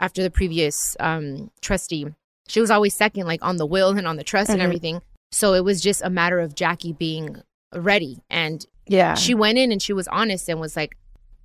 after 0.01 0.21
the 0.21 0.29
previous 0.31 0.97
um 0.99 1.49
trustee 1.61 2.05
she 2.47 2.59
was 2.59 2.69
always 2.71 2.93
second 2.93 3.25
like 3.25 3.41
on 3.43 3.55
the 3.57 3.65
will 3.65 3.95
and 3.97 4.05
on 4.07 4.17
the 4.17 4.23
trust 4.23 4.49
and 4.49 4.59
Mhm. 4.59 4.63
everything 4.65 5.01
so 5.31 5.53
it 5.53 5.63
was 5.63 5.79
just 5.79 6.01
a 6.01 6.09
matter 6.09 6.39
of 6.39 6.55
jacqie 6.55 6.97
being 6.97 7.41
ready 7.73 8.19
and 8.29 8.65
Yeah. 8.87 9.13
she 9.13 9.33
went 9.33 9.57
in 9.57 9.71
and 9.71 9.81
she 9.81 9.93
was 9.93 10.07
honest 10.09 10.49
and 10.49 10.59
was 10.59 10.75
like 10.75 10.97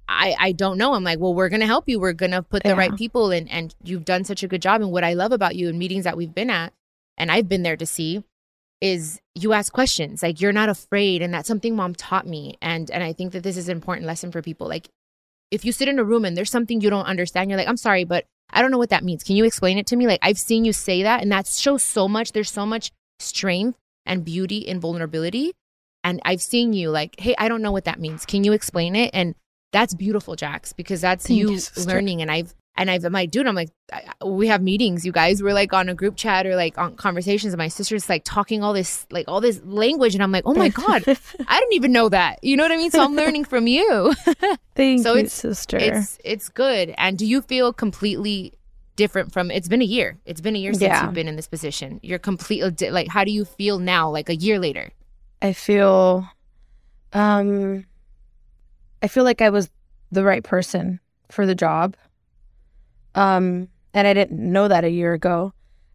I, 0.09 0.37
I 0.39 0.53
don't 0.53 0.79
know. 0.79 0.95
I'm 0.95 1.03
like, 1.03 1.19
well, 1.19 1.35
we're 1.35 1.49
gonna 1.49 1.67
help 1.67 1.89
you. 1.89 1.99
We're 1.99 2.13
gonna 2.13 2.41
put 2.41 2.63
the 2.63 2.69
Yeah. 2.69 2.77
right 2.77 2.95
people 2.97 3.33
in, 3.33 3.49
and 3.49 3.75
you've 3.83 4.05
done 4.05 4.23
such 4.23 4.45
a 4.45 4.47
good 4.47 4.63
job. 4.63 4.81
And 4.81 4.93
what 4.93 5.03
I 5.03 5.15
love 5.15 5.33
about 5.33 5.57
you 5.57 5.69
in 5.69 5.79
meetings 5.79 6.05
that 6.05 6.17
we've 6.17 6.33
been 6.33 6.49
at, 6.49 6.73
and 7.19 7.29
I've 7.29 7.49
been 7.49 7.65
there 7.65 7.77
to 7.77 7.85
see, 7.87 8.23
is 8.81 9.21
you 9.35 9.53
ask 9.53 9.73
questions. 9.73 10.23
Like 10.23 10.41
you're 10.41 10.53
not 10.53 10.69
afraid, 10.69 11.23
and 11.23 11.35
that's 11.35 11.49
something 11.49 11.75
mom 11.75 11.93
taught 11.97 12.25
me. 12.25 12.57
And 12.63 12.89
and 12.93 13.03
I 13.03 13.13
think 13.13 13.33
that 13.33 13.43
this 13.43 13.57
is 13.57 13.69
an 13.69 13.75
important 13.77 14.07
lesson 14.07 14.31
for 14.31 14.43
people. 14.43 14.69
Like 14.69 14.89
if 15.51 15.65
you 15.65 15.73
sit 15.73 15.89
in 15.89 15.99
a 15.99 16.05
room 16.05 16.25
and 16.25 16.37
there's 16.37 16.53
something 16.53 16.81
you 16.81 16.89
don't 16.89 17.05
understand, 17.07 17.51
you're 17.51 17.59
like, 17.59 17.67
I'm 17.69 17.77
sorry, 17.77 18.05
but 18.05 18.27
I 18.51 18.63
don't 18.63 18.71
know 18.71 18.79
what 18.79 18.91
that 18.91 19.05
means. 19.05 19.23
Can 19.23 19.37
you 19.37 19.45
explain 19.45 19.79
it 19.79 19.87
to 19.89 19.97
me? 19.97 20.07
Like 20.07 20.21
I've 20.23 20.39
seen 20.39 20.65
you 20.65 20.73
say 20.73 21.03
that, 21.03 21.23
and 21.23 21.31
that 21.33 21.47
shows 21.47 21.83
so 21.83 22.09
much. 22.09 22.33
There's 22.33 22.51
so 22.51 22.67
much 22.67 22.91
strength 23.19 23.79
and 24.05 24.25
beauty 24.25 24.59
in 24.59 24.81
vulnerability. 24.81 25.53
And 26.05 26.21
I've 26.25 26.41
seen 26.41 26.73
you 26.73 26.91
like, 26.91 27.19
hey, 27.19 27.35
I 27.37 27.49
don't 27.49 27.63
know 27.63 27.73
what 27.73 27.85
that 27.85 27.99
means. 27.99 28.25
Can 28.25 28.45
you 28.45 28.53
explain 28.53 28.95
it? 28.95 29.11
And 29.13 29.35
that's 29.73 29.93
beautiful, 29.93 30.37
Jax, 30.37 30.73
because 30.73 31.01
that's 31.01 31.29
you, 31.29 31.59
learning. 31.85 32.23
And 32.23 32.31
I've 32.31 32.55
and 32.77 32.91
I've 32.91 33.05
I'm 33.05 33.13
like, 33.13 33.31
dude, 33.31 33.47
I'm 33.47 33.55
like, 33.55 33.71
I, 33.93 34.03
I- 34.21 34.25
we 34.27 34.49
have 34.49 34.63
meetings, 34.63 35.05
you 35.07 35.13
guys. 35.13 35.43
We're 35.43 35.55
like 35.55 35.73
on 35.73 35.89
a 35.89 35.95
group 35.95 36.17
chat 36.17 36.47
or 36.47 36.57
like 36.57 36.77
on 36.79 36.97
conversations, 36.97 37.53
and 37.53 37.59
my 37.59 37.69
sister's 37.69 38.09
like 38.09 38.23
talking 38.25 38.63
all 38.63 38.73
this 38.73 39.07
like 39.11 39.27
all 39.29 39.41
this 39.41 39.61
language, 39.65 40.15
and 40.15 40.23
I'm 40.23 40.33
like, 40.33 40.45
oh 40.47 40.55
my 40.55 40.69
god, 40.69 41.03
I 41.49 41.61
didn't 41.61 41.73
even 41.73 41.93
know 41.93 42.09
that. 42.09 42.43
You 42.43 42.57
know 42.57 42.63
what 42.65 42.73
I 42.73 42.77
mean? 42.77 42.91
So 42.91 43.03
I'm 43.05 43.15
learning 43.23 43.45
from 43.45 43.67
you. 43.67 44.15
Thank 44.75 45.03
so 45.03 45.15
you, 45.15 45.21
it's 45.25 45.33
sister. 45.35 45.77
it's 45.79 46.19
it's 46.25 46.49
good. 46.49 46.95
And 46.99 47.17
do 47.19 47.25
you 47.27 47.43
feel 47.43 47.73
completely 47.73 48.53
different 48.97 49.33
from? 49.33 49.51
It's 49.51 49.69
been 49.69 49.83
a 49.83 49.87
year. 49.87 50.19
It's 50.27 50.41
been 50.41 50.57
a 50.57 50.59
year 50.59 50.73
since 50.73 50.83
Yeah. 50.83 51.05
you've 51.05 51.15
been 51.15 51.29
in 51.29 51.37
this 51.37 51.49
position. 51.49 52.01
You're 52.03 52.19
completely 52.19 52.91
like, 52.91 53.09
how 53.09 53.25
do 53.25 53.31
you 53.33 53.45
feel 53.45 53.79
now? 53.79 54.11
Like 54.11 54.29
a 54.29 54.37
year 54.37 54.59
later? 54.59 54.91
I 55.43 55.53
feel 55.53 56.29
um 57.13 57.85
I 59.03 59.09
feel 59.09 59.25
like 59.25 59.41
I 59.41 59.51
was 59.51 59.71
the 60.11 60.25
right 60.25 60.43
person 60.43 61.01
for 61.31 61.47
the 61.47 61.55
job. 61.55 61.97
Um 63.17 63.69
and 63.93 64.07
I 64.07 64.15
didn't 64.15 64.39
know 64.39 64.69
that 64.69 64.85
a 64.85 64.91
year 64.91 65.13
ago. 65.13 65.53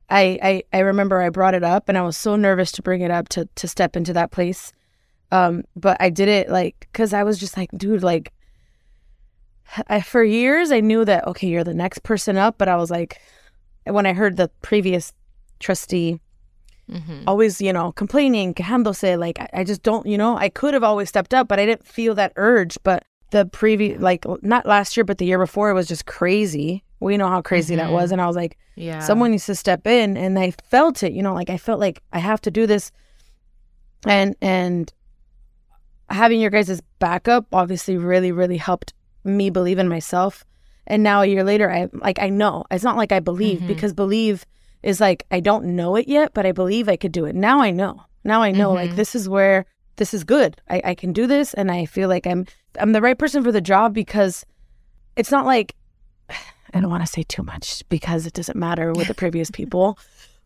I 0.09 0.39
I, 0.41 0.63
I 0.73 0.79
remember 0.79 1.21
I 1.21 1.29
brought 1.29 1.53
it 1.53 1.63
up 1.63 1.87
and 1.87 1.97
I 1.97 2.01
was 2.01 2.17
so 2.17 2.35
nervous 2.35 2.71
to 2.73 2.81
bring 2.81 3.01
it 3.01 3.11
up 3.11 3.29
to 3.29 3.47
to 3.55 3.67
step 3.67 3.95
into 3.95 4.13
that 4.13 4.31
place. 4.31 4.73
Um 5.31 5.63
but 5.75 5.97
I 5.99 6.09
did 6.09 6.27
it 6.27 6.49
like 6.49 6.89
cuz 6.91 7.13
I 7.13 7.23
was 7.23 7.39
just 7.39 7.55
like 7.55 7.69
dude 7.77 8.03
like 8.03 8.33
I, 9.87 10.01
for 10.01 10.23
years 10.23 10.71
I 10.71 10.81
knew 10.81 11.05
that 11.05 11.25
okay 11.27 11.47
you're 11.47 11.63
the 11.63 11.73
next 11.73 12.03
person 12.03 12.35
up 12.35 12.57
but 12.57 12.67
I 12.67 12.75
was 12.75 12.91
like 12.91 13.21
when 13.85 14.05
I 14.05 14.13
heard 14.13 14.35
the 14.35 14.49
previous 14.61 15.13
trustee 15.59 16.19
Mm-hmm. 16.91 17.23
always, 17.25 17.61
you 17.61 17.71
know, 17.71 17.93
complaining, 17.93 18.53
quejándose. 18.53 19.17
Like, 19.17 19.39
I, 19.39 19.47
I 19.53 19.63
just 19.63 19.81
don't, 19.81 20.05
you 20.05 20.17
know, 20.17 20.35
I 20.35 20.49
could 20.49 20.73
have 20.73 20.83
always 20.83 21.07
stepped 21.07 21.33
up, 21.33 21.47
but 21.47 21.57
I 21.57 21.65
didn't 21.65 21.87
feel 21.87 22.15
that 22.15 22.33
urge. 22.35 22.77
But 22.83 23.05
the 23.29 23.45
previous, 23.45 24.01
like, 24.01 24.25
not 24.41 24.65
last 24.65 24.97
year, 24.97 25.05
but 25.05 25.17
the 25.17 25.25
year 25.25 25.39
before, 25.39 25.69
it 25.69 25.73
was 25.73 25.87
just 25.87 26.05
crazy. 26.05 26.83
We 27.01 27.17
know 27.17 27.27
how 27.27 27.41
crazy 27.41 27.75
that 27.75 27.89
Mhm. 27.89 27.93
was. 27.93 28.11
And 28.13 28.21
I 28.21 28.27
was 28.27 28.35
like, 28.37 28.57
Yeah. 28.75 28.99
someone 28.99 29.31
needs 29.31 29.45
to 29.47 29.55
step 29.55 29.85
in. 29.87 30.15
And 30.15 30.39
I 30.39 30.51
felt 30.51 31.03
it, 31.03 31.11
you 31.13 31.21
know, 31.21 31.33
like, 31.33 31.49
I 31.49 31.57
felt 31.57 31.79
like 31.79 32.01
I 32.13 32.19
have 32.19 32.39
to 32.41 32.51
do 32.51 32.65
this. 32.67 32.91
And, 34.07 34.35
and, 34.41 34.91
having 36.09 36.41
your 36.41 36.49
guys' 36.51 36.81
backup 36.99 37.45
obviously 37.53 37.97
really, 37.97 38.31
really 38.31 38.57
helped 38.57 38.93
me 39.23 39.49
believe 39.49 39.79
in 39.79 39.87
myself. 39.87 40.43
And 40.87 41.03
now 41.03 41.21
a 41.21 41.25
year 41.25 41.43
later, 41.43 41.71
I 41.71 41.87
like 41.93 42.19
I 42.19 42.29
know 42.29 42.65
it's 42.69 42.83
not 42.83 42.97
like 42.97 43.11
I 43.13 43.19
believe 43.21 43.61
Mhm. 43.61 43.67
because 43.67 43.93
believe 43.93 44.45
is 44.83 44.99
like 44.99 45.25
I 45.31 45.39
don't 45.39 45.75
know 45.75 45.95
it 45.95 46.07
yet, 46.07 46.33
but 46.33 46.45
I 46.45 46.51
believe 46.51 46.89
I 46.89 46.97
could 46.97 47.11
do 47.13 47.25
it. 47.25 47.35
Now 47.35 47.61
I 47.61 47.71
know. 47.71 48.01
Now 48.25 48.41
I 48.41 48.51
know 48.51 48.73
like 48.73 48.91
Mhm. 48.91 48.95
this 48.97 49.15
is 49.15 49.29
where 49.29 49.65
this 49.97 50.13
is 50.13 50.23
good. 50.25 50.59
I, 50.69 50.81
I 50.83 50.95
can 50.95 51.13
do 51.13 51.27
this, 51.27 51.53
and 51.53 51.71
I 51.71 51.85
feel 51.85 52.09
like 52.09 52.27
I'm 52.27 52.45
I'm 52.79 52.91
the 52.91 53.01
right 53.01 53.17
person 53.17 53.43
for 53.43 53.51
the 53.51 53.61
job 53.61 53.93
because 53.93 54.45
it's 55.15 55.31
not 55.31 55.45
like 55.45 55.75
I 56.73 56.79
don't 56.79 56.89
want 56.89 57.03
to 57.03 57.11
say 57.11 57.23
too 57.23 57.43
much 57.43 57.83
because 57.89 58.25
it 58.25 58.33
doesn't 58.33 58.57
matter 58.57 58.93
with 58.93 59.07
the 59.07 59.13
previous 59.23 59.51
people. 59.51 59.97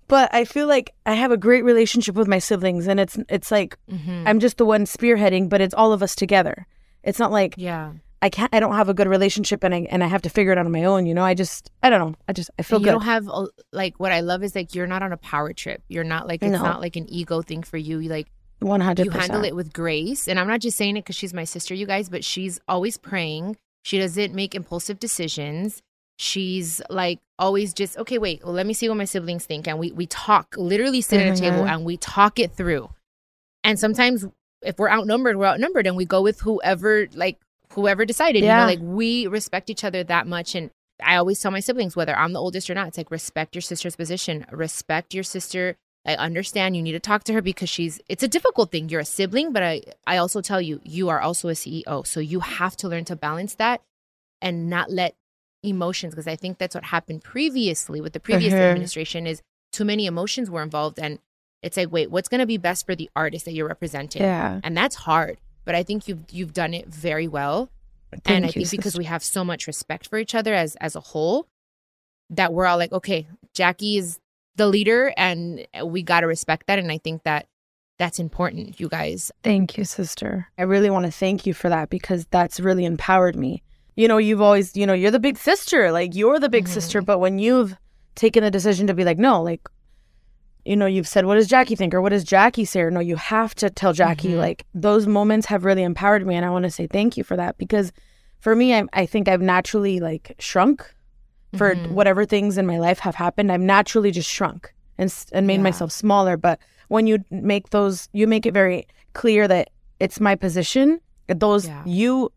But 0.08 0.34
I 0.34 0.46
feel 0.46 0.68
like 0.68 0.94
I 1.06 1.14
have 1.16 1.32
a 1.32 1.38
great 1.38 1.64
relationship 1.64 2.16
with 2.16 2.28
my 2.28 2.40
siblings, 2.40 2.88
and 2.88 3.00
it's 3.00 3.18
it's 3.30 3.50
like 3.52 3.78
Mhm. 3.92 4.24
I'm 4.28 4.40
just 4.40 4.58
the 4.58 4.66
one 4.66 4.86
spearheading, 4.86 5.50
but 5.50 5.62
it's 5.62 5.74
all 5.74 5.94
of 5.94 6.04
us 6.04 6.16
together. 6.16 6.68
It's 7.04 7.20
not 7.20 7.32
like 7.32 7.56
yeah. 7.58 7.94
I 8.22 8.30
can't. 8.30 8.54
I 8.56 8.60
don't 8.60 8.74
have 8.76 8.90
a 8.90 8.94
good 8.94 9.08
relationship, 9.08 9.64
and 9.64 9.74
I 9.74 9.88
and 9.92 10.04
I 10.04 10.08
have 10.08 10.22
to 10.24 10.30
figure 10.30 10.52
it 10.52 10.58
out 10.58 10.66
on 10.66 10.72
my 10.72 10.84
own. 10.86 11.06
You 11.06 11.14
know, 11.14 11.24
I 11.24 11.34
just 11.34 11.70
I 11.84 11.90
don't 11.90 12.00
know. 12.00 12.16
I 12.28 12.34
just 12.34 12.50
I 12.60 12.64
feel 12.64 12.78
And 12.78 12.84
good. 12.86 12.90
you 12.90 12.94
don't 13.00 13.06
have 13.06 13.28
like 13.72 14.00
what 14.00 14.12
I 14.12 14.22
love 14.22 14.44
is 14.44 14.56
like 14.56 14.74
you're 14.76 14.88
not 14.88 15.02
on 15.04 15.12
a 15.12 15.18
power 15.18 15.54
trip. 15.54 15.82
You're 15.90 16.04
not 16.04 16.28
like 16.28 16.42
it's 16.44 16.52
No. 16.52 16.62
not 16.64 16.82
like 16.82 16.96
an 16.96 17.08
ego 17.12 17.42
thing 17.42 17.64
for 17.64 17.78
you. 17.78 17.98
You 18.00 18.10
like 18.10 18.28
One 18.60 18.82
hundred 18.82 19.06
you 19.06 19.12
handle 19.12 19.44
it 19.44 19.56
with 19.56 19.74
grace. 19.74 20.28
And 20.28 20.40
I'm 20.40 20.48
not 20.48 20.60
just 20.62 20.78
saying 20.78 20.98
it 20.98 21.02
because 21.04 21.16
she's 21.16 21.34
my 21.34 21.44
sister, 21.46 21.74
you 21.76 21.86
guys, 21.88 22.10
but 22.10 22.24
she's 22.24 22.60
always 22.68 22.98
praying. 22.98 23.58
She 23.84 24.00
doesn't 24.00 24.34
make 24.34 24.56
impulsive 24.56 24.98
decisions. 25.00 25.82
She's 26.18 26.82
like 26.90 27.20
always 27.38 27.74
just 27.74 27.98
okay. 27.98 28.18
Wait, 28.18 28.42
well, 28.44 28.54
let 28.54 28.66
me 28.66 28.74
see 28.74 28.88
what 28.88 28.98
my 28.98 29.06
siblings 29.06 29.46
think, 29.46 29.68
and 29.68 29.78
we 29.80 29.92
we 29.92 30.06
talk. 30.08 30.56
Literally 30.58 31.02
sit 31.02 31.20
at 31.20 31.38
a 31.38 31.40
table 31.40 31.64
Mhm. 31.64 31.70
and 31.70 31.86
we 31.86 31.98
talk 31.98 32.40
it 32.40 32.54
through. 32.54 32.90
And 33.64 33.78
sometimes 33.80 34.26
if 34.62 34.80
we're 34.80 34.90
outnumbered, 34.90 35.38
we're 35.38 35.46
outnumbered, 35.48 35.88
and 35.88 35.98
we 35.98 36.06
go 36.06 36.22
with 36.22 36.40
whoever 36.42 37.08
like 37.14 37.38
whoever 37.74 38.06
decided. 38.06 38.40
You 38.40 38.46
Yeah. 38.46 38.60
know, 38.62 38.66
like 38.66 38.80
we 38.82 39.28
respect 39.28 39.70
each 39.70 39.84
other 39.84 40.04
that 40.06 40.26
much, 40.28 40.56
and 40.56 40.72
I 41.04 41.18
always 41.18 41.42
tell 41.42 41.52
my 41.52 41.60
siblings, 41.60 41.96
whether 41.98 42.16
I'm 42.16 42.32
the 42.32 42.40
oldest 42.40 42.70
or 42.70 42.74
not, 42.76 42.88
it's 42.88 42.98
like 42.98 43.12
respect 43.12 43.54
your 43.54 43.62
sister's 43.62 43.98
position, 43.98 44.46
respect 44.52 45.14
your 45.14 45.24
sister. 45.24 45.76
I 46.06 46.16
understand 46.16 46.78
you 46.78 46.84
need 46.84 46.94
to 46.94 47.00
talk 47.00 47.26
to 47.26 47.34
her 47.34 47.42
because 47.42 47.68
she's 47.70 48.00
it's 48.08 48.24
a 48.24 48.28
difficult 48.30 48.72
thing. 48.72 48.88
You're 48.88 49.02
a 49.02 49.06
sibling, 49.06 49.52
but 49.52 49.64
I 49.64 49.82
I 50.08 50.16
also 50.16 50.40
tell 50.40 50.62
you 50.62 50.80
you 50.86 51.10
are 51.10 51.20
also 51.20 51.50
a 51.50 51.56
CEO. 51.56 52.04
So 52.04 52.22
you 52.22 52.40
have 52.40 52.78
to 52.78 52.88
learn 52.88 53.04
to 53.06 53.18
balance 53.18 53.56
that 53.56 53.82
and 54.42 54.70
not 54.70 54.90
let 54.90 55.16
emotions 55.66 56.14
because 56.14 56.28
I 56.28 56.36
think 56.36 56.58
that's 56.58 56.76
what 56.76 56.86
happened 56.86 57.24
previously 57.24 58.02
with 58.02 58.14
the 58.14 58.20
previous 58.20 58.54
Mhm. 58.54 58.70
administration 58.70 59.28
is 59.28 59.42
too 59.72 59.86
many 59.86 60.06
emotions 60.06 60.50
were 60.50 60.62
involved 60.64 61.00
and 61.00 61.20
it's 61.62 61.78
like 61.78 61.92
wait, 61.92 62.12
what's 62.12 62.28
going 62.30 62.40
to 62.40 62.46
be 62.46 62.58
best 62.58 62.86
for 62.86 62.96
the 62.96 63.10
artist 63.16 63.46
that 63.46 63.54
you're 63.54 63.68
representing? 63.68 64.22
Yeah. 64.22 64.60
And 64.64 64.78
that's 64.78 64.96
hard, 64.96 65.38
but 65.66 65.76
I 65.76 65.84
think 65.84 66.08
you've 66.08 66.24
you've 66.32 66.54
done 66.54 66.74
it 66.74 66.88
very 66.88 67.28
well 67.28 67.70
and 68.12 68.24
Thank 68.24 68.44
I 68.46 68.48
you, 68.48 68.66
think 68.66 68.72
because 68.84 68.98
we 68.98 69.06
have 69.06 69.24
so 69.24 69.44
much 69.44 69.68
respect 69.68 70.08
for 70.08 70.18
each 70.18 70.36
other 70.36 70.54
as 70.54 70.76
as 70.78 70.96
a 70.96 71.02
whole, 71.02 71.48
that 72.30 72.54
we're 72.54 72.66
all 72.66 72.78
like, 72.78 72.92
okay, 72.94 73.28
Jacqie 73.54 73.98
is 73.98 74.20
the 74.56 74.68
leader, 74.68 75.14
and 75.18 75.68
we 75.84 76.02
got 76.02 76.22
to 76.22 76.28
respect 76.28 76.68
that. 76.68 76.80
And 76.80 76.92
I 76.92 76.98
think 76.98 77.24
that 77.24 77.48
that's 78.00 78.20
important, 78.20 78.80
you 78.80 78.88
guys. 78.90 79.32
Thank 79.44 79.78
you, 79.78 79.84
sister. 79.84 80.48
I 80.58 80.64
really 80.64 80.90
want 80.90 81.06
to 81.06 81.12
thank 81.12 81.46
you 81.46 81.54
for 81.54 81.68
that 81.70 81.90
because 81.90 82.26
that's 82.32 82.60
really 82.60 82.86
empowered 82.86 83.36
me. 83.36 83.64
You 83.96 84.08
know, 84.08 84.18
you've 84.18 84.42
always, 84.42 84.76
you 84.76 84.86
know, 84.86 84.94
you're 84.94 85.12
the 85.12 85.20
big 85.20 85.38
sister. 85.38 85.92
Like, 85.92 86.16
you're 86.16 86.40
the 86.40 86.50
big 86.50 86.68
sister. 86.68 87.02
But 87.02 87.20
when 87.20 87.40
you've 87.40 87.76
taken 88.16 88.44
the 88.44 88.52
decision 88.52 88.88
to 88.88 88.94
be 88.94 89.04
like, 89.06 89.18
no, 89.18 89.42
like, 89.42 89.62
you 90.66 90.76
know, 90.76 90.86
you've 90.86 91.08
said, 91.08 91.26
what 91.26 91.36
does 91.36 91.48
Jacqie 91.48 91.78
think? 91.78 91.94
Or 91.94 92.02
what 92.02 92.10
does 92.10 92.26
Jacqie 92.26 92.68
say? 92.68 92.82
Or 92.82 92.92
no, 92.92 93.00
you 93.00 93.16
have 93.16 93.54
to 93.56 93.70
tell 93.70 93.94
Jacqie. 93.94 94.32
Mhm. 94.32 94.38
Like, 94.40 94.66
those 94.74 95.08
moments 95.08 95.46
have 95.48 95.64
really 95.64 95.84
empowered 95.84 96.26
me. 96.26 96.36
And 96.36 96.46
I 96.46 96.50
want 96.50 96.64
to 96.64 96.72
say 96.72 96.88
thank 96.88 97.18
you 97.18 97.24
for 97.24 97.38
that 97.38 97.58
because 97.58 97.94
for 98.40 98.56
me, 98.56 98.74
I, 98.76 98.84
I 98.94 99.06
think 99.06 99.28
I've 99.28 99.42
naturally 99.42 100.00
like 100.00 100.36
shrunk 100.40 100.84
for 101.56 101.76
Mhm. 101.76 101.92
whatever 101.92 102.26
things 102.26 102.58
in 102.58 102.66
my 102.66 102.80
life 102.80 103.00
have 103.00 103.16
happened. 103.16 103.52
I've 103.52 103.62
naturally 103.62 104.12
just 104.12 104.30
shrunk 104.30 104.74
and, 104.98 105.14
and 105.32 105.48
made 105.48 105.56
Yeah. 105.58 105.62
myself 105.64 105.92
smaller. 105.92 106.36
But 106.36 106.60
when 106.90 107.08
you 107.08 107.20
make 107.32 107.70
those, 107.70 108.10
you 108.12 108.28
make 108.28 108.46
it 108.46 108.54
very 108.54 108.88
clear 109.14 109.48
that 109.48 109.70
it's 110.00 110.20
my 110.20 110.36
position. 110.36 111.00
Those 111.28 111.68
Yeah. 111.68 111.84
you 111.86 112.32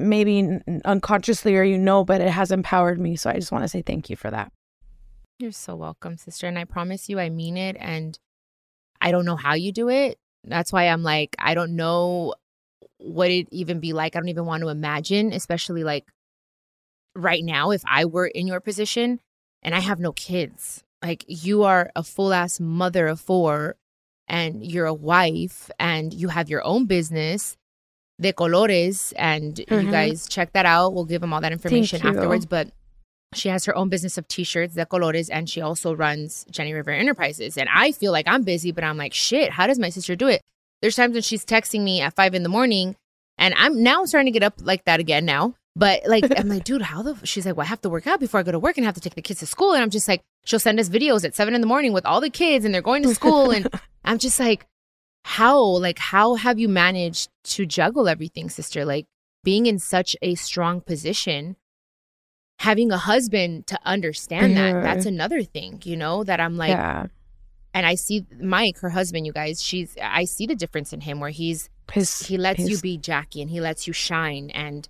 maybe 0.00 0.58
unconsciously 0.84 1.56
or 1.56 1.62
you 1.62 1.78
know, 1.78 2.04
but 2.04 2.20
it 2.20 2.30
has 2.30 2.50
empowered 2.50 2.98
me. 2.98 3.16
So 3.16 3.30
I 3.30 3.34
just 3.34 3.52
want 3.52 3.64
to 3.64 3.68
say 3.68 3.82
thank 3.82 4.10
you 4.10 4.16
for 4.16 4.30
that. 4.30 4.52
You're 5.38 5.52
so 5.52 5.74
welcome, 5.74 6.16
sister. 6.16 6.46
And 6.46 6.58
I 6.58 6.64
promise 6.64 7.08
you, 7.08 7.18
I 7.18 7.30
mean 7.30 7.56
it. 7.56 7.76
And 7.78 8.18
I 9.00 9.10
don't 9.10 9.24
know 9.24 9.36
how 9.36 9.54
you 9.54 9.72
do 9.72 9.88
it. 9.88 10.18
That's 10.44 10.72
why 10.72 10.88
I'm 10.88 11.02
like, 11.02 11.34
I 11.38 11.54
don't 11.54 11.76
know 11.76 12.34
what 12.98 13.30
it 13.30 13.48
even 13.50 13.80
be 13.80 13.92
like. 13.92 14.14
I 14.14 14.18
don't 14.20 14.28
even 14.28 14.44
want 14.44 14.62
to 14.62 14.68
imagine, 14.68 15.32
especially 15.32 15.84
like 15.84 16.06
right 17.14 17.44
now, 17.44 17.70
if 17.70 17.82
I 17.86 18.04
were 18.04 18.26
in 18.26 18.46
your 18.46 18.60
position 18.60 19.20
and 19.62 19.74
I 19.74 19.80
have 19.80 20.00
no 20.00 20.12
kids. 20.12 20.84
Like 21.02 21.24
you 21.26 21.62
are 21.62 21.90
a 21.96 22.02
full 22.02 22.32
ass 22.32 22.60
mother 22.60 23.06
of 23.06 23.20
four 23.20 23.76
and 24.28 24.64
you're 24.64 24.86
a 24.86 24.94
wife 24.94 25.70
and 25.78 26.12
you 26.12 26.28
have 26.28 26.50
your 26.50 26.62
own 26.62 26.84
business 26.86 27.56
de 28.20 28.32
colores 28.32 29.12
and 29.16 29.54
Mhm. 29.68 29.84
you 29.84 29.90
guys 29.90 30.28
check 30.28 30.52
that 30.52 30.66
out. 30.66 30.92
We'll 30.94 31.04
give 31.06 31.20
them 31.20 31.32
all 31.32 31.40
that 31.40 31.52
information 31.52 32.06
afterwards 32.06 32.46
but 32.46 32.68
she 33.34 33.48
has 33.48 33.64
her 33.64 33.74
own 33.76 33.88
business 33.88 34.18
of 34.18 34.26
t-shirts 34.28 34.74
de 34.74 34.84
colores 34.86 35.28
and 35.32 35.48
she 35.48 35.60
also 35.60 35.94
runs 35.94 36.44
jenni 36.52 36.74
river 36.74 36.90
enterprises. 36.90 37.56
And 37.56 37.68
i 37.72 37.92
feel 37.92 38.12
like 38.12 38.26
i'm 38.28 38.42
busy 38.42 38.72
but 38.72 38.82
i'm 38.84 38.96
like 38.96 39.14
shit 39.14 39.50
how 39.52 39.66
does 39.66 39.78
my 39.78 39.88
sister 39.90 40.16
do 40.16 40.28
it? 40.28 40.42
There's 40.82 40.96
times 40.96 41.12
when 41.14 41.22
she's 41.22 41.44
texting 41.44 41.82
me 41.82 42.00
at 42.00 42.14
five 42.16 42.34
in 42.34 42.42
the 42.42 42.48
morning 42.48 42.96
and 43.38 43.54
i'm 43.56 43.82
now 43.82 44.04
starting 44.04 44.32
to 44.32 44.36
get 44.38 44.42
up 44.44 44.54
like 44.60 44.84
that 44.84 45.00
again 45.00 45.24
now. 45.24 45.54
But 45.76 46.02
like 46.06 46.24
i'm 46.38 46.48
like 46.48 46.64
dude 46.64 46.82
how 46.82 47.02
the 47.02 47.14
she's 47.24 47.46
like 47.46 47.56
well 47.56 47.64
i 47.64 47.68
have 47.68 47.80
to 47.82 47.88
work 47.88 48.06
out 48.06 48.18
before 48.20 48.40
i 48.40 48.42
go 48.42 48.50
to 48.52 48.58
work 48.58 48.76
and 48.76 48.84
have 48.84 48.96
to 48.96 49.00
take 49.00 49.14
the 49.14 49.22
kids 49.22 49.40
to 49.40 49.46
school. 49.46 49.72
And 49.72 49.82
i'm 49.82 49.90
just 49.90 50.08
like 50.08 50.20
she'll 50.44 50.58
send 50.58 50.80
us 50.80 50.88
videos 50.88 51.24
at 51.24 51.34
seven 51.34 51.54
in 51.54 51.60
the 51.60 51.66
morning 51.68 51.92
with 51.92 52.04
all 52.04 52.20
the 52.20 52.30
kids 52.30 52.64
and 52.64 52.74
they're 52.74 52.82
going 52.82 53.02
to 53.04 53.14
school. 53.14 53.50
And 53.52 53.68
i'm 54.04 54.18
just 54.18 54.40
like 54.40 54.66
how 55.24 55.60
like 55.62 55.98
how 55.98 56.34
have 56.34 56.58
you 56.58 56.68
managed 56.68 57.28
to 57.44 57.66
juggle 57.66 58.08
everything 58.08 58.48
sister 58.48 58.84
like 58.84 59.06
being 59.44 59.66
in 59.66 59.78
such 59.78 60.16
a 60.22 60.34
strong 60.34 60.80
position 60.80 61.56
having 62.60 62.90
a 62.92 62.98
husband 62.98 63.66
to 63.66 63.78
understand 63.84 64.56
that 64.56 64.74
Mhm. 64.74 64.82
that's 64.82 65.06
another 65.06 65.42
thing 65.42 65.80
you 65.84 65.96
know 65.96 66.24
that 66.24 66.40
i'm 66.40 66.56
like 66.56 66.70
yeah. 66.70 67.06
and 67.74 67.86
i 67.86 67.94
see 67.94 68.26
mike 68.40 68.78
her 68.78 68.90
husband 68.90 69.26
you 69.26 69.32
guys 69.32 69.62
she's 69.62 69.96
i 70.02 70.24
see 70.24 70.46
the 70.46 70.54
difference 70.56 70.92
in 70.92 71.00
him 71.02 71.20
where 71.20 71.30
he's 71.30 71.68
His, 71.92 72.20
he 72.26 72.36
lets 72.38 72.60
you 72.60 72.78
be 72.78 72.98
jacqie 72.98 73.40
and 73.42 73.50
he 73.50 73.60
lets 73.60 73.86
you 73.86 73.92
shine 73.92 74.50
and 74.50 74.88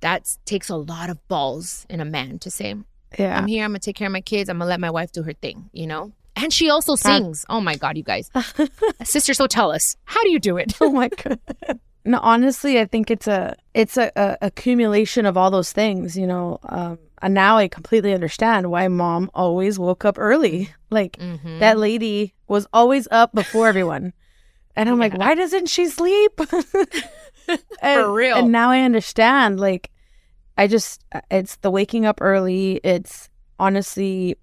that 0.00 0.36
takes 0.44 0.68
a 0.68 0.76
lot 0.76 1.08
of 1.08 1.26
balls 1.28 1.86
in 1.88 2.00
a 2.00 2.04
man 2.04 2.38
to 2.40 2.50
say 2.50 2.74
Yeah. 3.18 3.38
i'm 3.38 3.46
here 3.46 3.64
i'm 3.64 3.70
gonna 3.70 3.78
take 3.80 3.96
care 3.96 4.08
of 4.08 4.12
my 4.12 4.20
kids 4.20 4.48
i'm 4.50 4.58
gonna 4.58 4.68
let 4.68 4.80
my 4.80 4.90
wife 4.90 5.12
do 5.12 5.22
her 5.22 5.32
thing 5.32 5.70
you 5.72 5.86
know 5.86 6.12
and 6.36 6.52
she 6.52 6.68
also 6.70 6.96
That- 6.96 7.02
sings 7.22 7.44
oh 7.48 7.60
my 7.60 7.76
god 7.76 7.96
you 7.96 8.02
guys 8.02 8.30
sister 9.04 9.34
so 9.34 9.46
tell 9.46 9.70
us 9.72 9.96
how 10.04 10.22
do 10.22 10.30
you 10.30 10.38
do 10.40 10.56
it 10.56 10.74
oh 10.80 10.90
my 10.90 11.08
god. 11.08 11.38
No, 12.06 12.18
honestly, 12.22 12.78
I 12.78 12.84
think 12.84 13.10
it's 13.10 13.26
a 13.26 13.54
it's 13.72 13.96
a, 13.96 14.12
a 14.14 14.36
accumulation 14.42 15.24
of 15.24 15.38
all 15.38 15.50
those 15.50 15.72
things, 15.72 16.18
you 16.18 16.26
know. 16.26 16.58
Um, 16.68 16.98
and 17.22 17.32
now 17.32 17.56
I 17.56 17.66
completely 17.66 18.12
understand 18.12 18.70
why 18.70 18.86
mom 18.88 19.30
always 19.32 19.78
woke 19.78 20.04
up 20.04 20.16
early. 20.18 20.68
Like 20.90 21.16
Mhm. 21.16 21.60
that 21.60 21.78
lady 21.78 22.34
was 22.46 22.66
always 22.74 23.08
up 23.10 23.32
before 23.34 23.68
everyone, 23.68 24.12
and 24.76 24.90
I'm 24.90 24.98
like, 24.98 25.16
why 25.16 25.34
doesn't 25.34 25.70
she 25.70 25.86
sleep? 25.86 26.38
and, 27.80 28.12
real. 28.14 28.36
And 28.36 28.52
now 28.52 28.70
I 28.70 28.80
understand. 28.82 29.58
Like, 29.58 29.90
I 30.58 30.66
just 30.66 31.02
it's 31.30 31.56
the 31.56 31.70
waking 31.70 32.04
up 32.04 32.18
early. 32.20 32.80
It's 32.84 33.30
honestly 33.58 34.36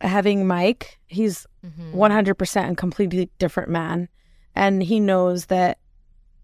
having 0.00 0.46
Mike. 0.46 0.98
He's 1.06 1.46
Mm-hmm. 1.66 1.98
100% 1.98 2.70
a 2.70 2.74
completely 2.76 3.28
different 3.38 3.70
man. 3.70 4.08
And 4.54 4.80
he 4.84 5.00
knows 5.00 5.46
that 5.46 5.78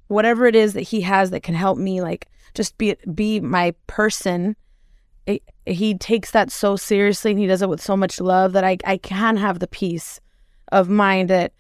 whatever 0.09 0.47
it 0.47 0.57
is 0.57 0.73
that 0.73 0.81
he 0.81 1.01
has 1.03 1.31
that 1.31 1.45
can 1.45 1.55
help 1.55 1.79
me, 1.79 2.01
like 2.03 2.27
just 2.55 2.77
be 2.77 2.97
be 3.15 3.39
my 3.39 3.73
person, 3.87 4.57
it, 5.27 5.43
he 5.65 5.95
takes 5.97 6.33
that 6.33 6.51
so 6.51 6.75
seriously 6.75 7.31
and 7.31 7.39
he 7.39 7.47
does 7.47 7.63
it 7.63 7.69
with 7.69 7.81
so 7.81 7.97
much 7.97 8.21
love 8.21 8.53
that 8.55 8.65
I, 8.65 8.79
I 8.85 8.97
can 8.97 9.37
have 9.37 9.61
the 9.61 9.69
peace 9.69 10.21
of 10.73 10.89
mind 10.89 11.31
that, 11.31 11.53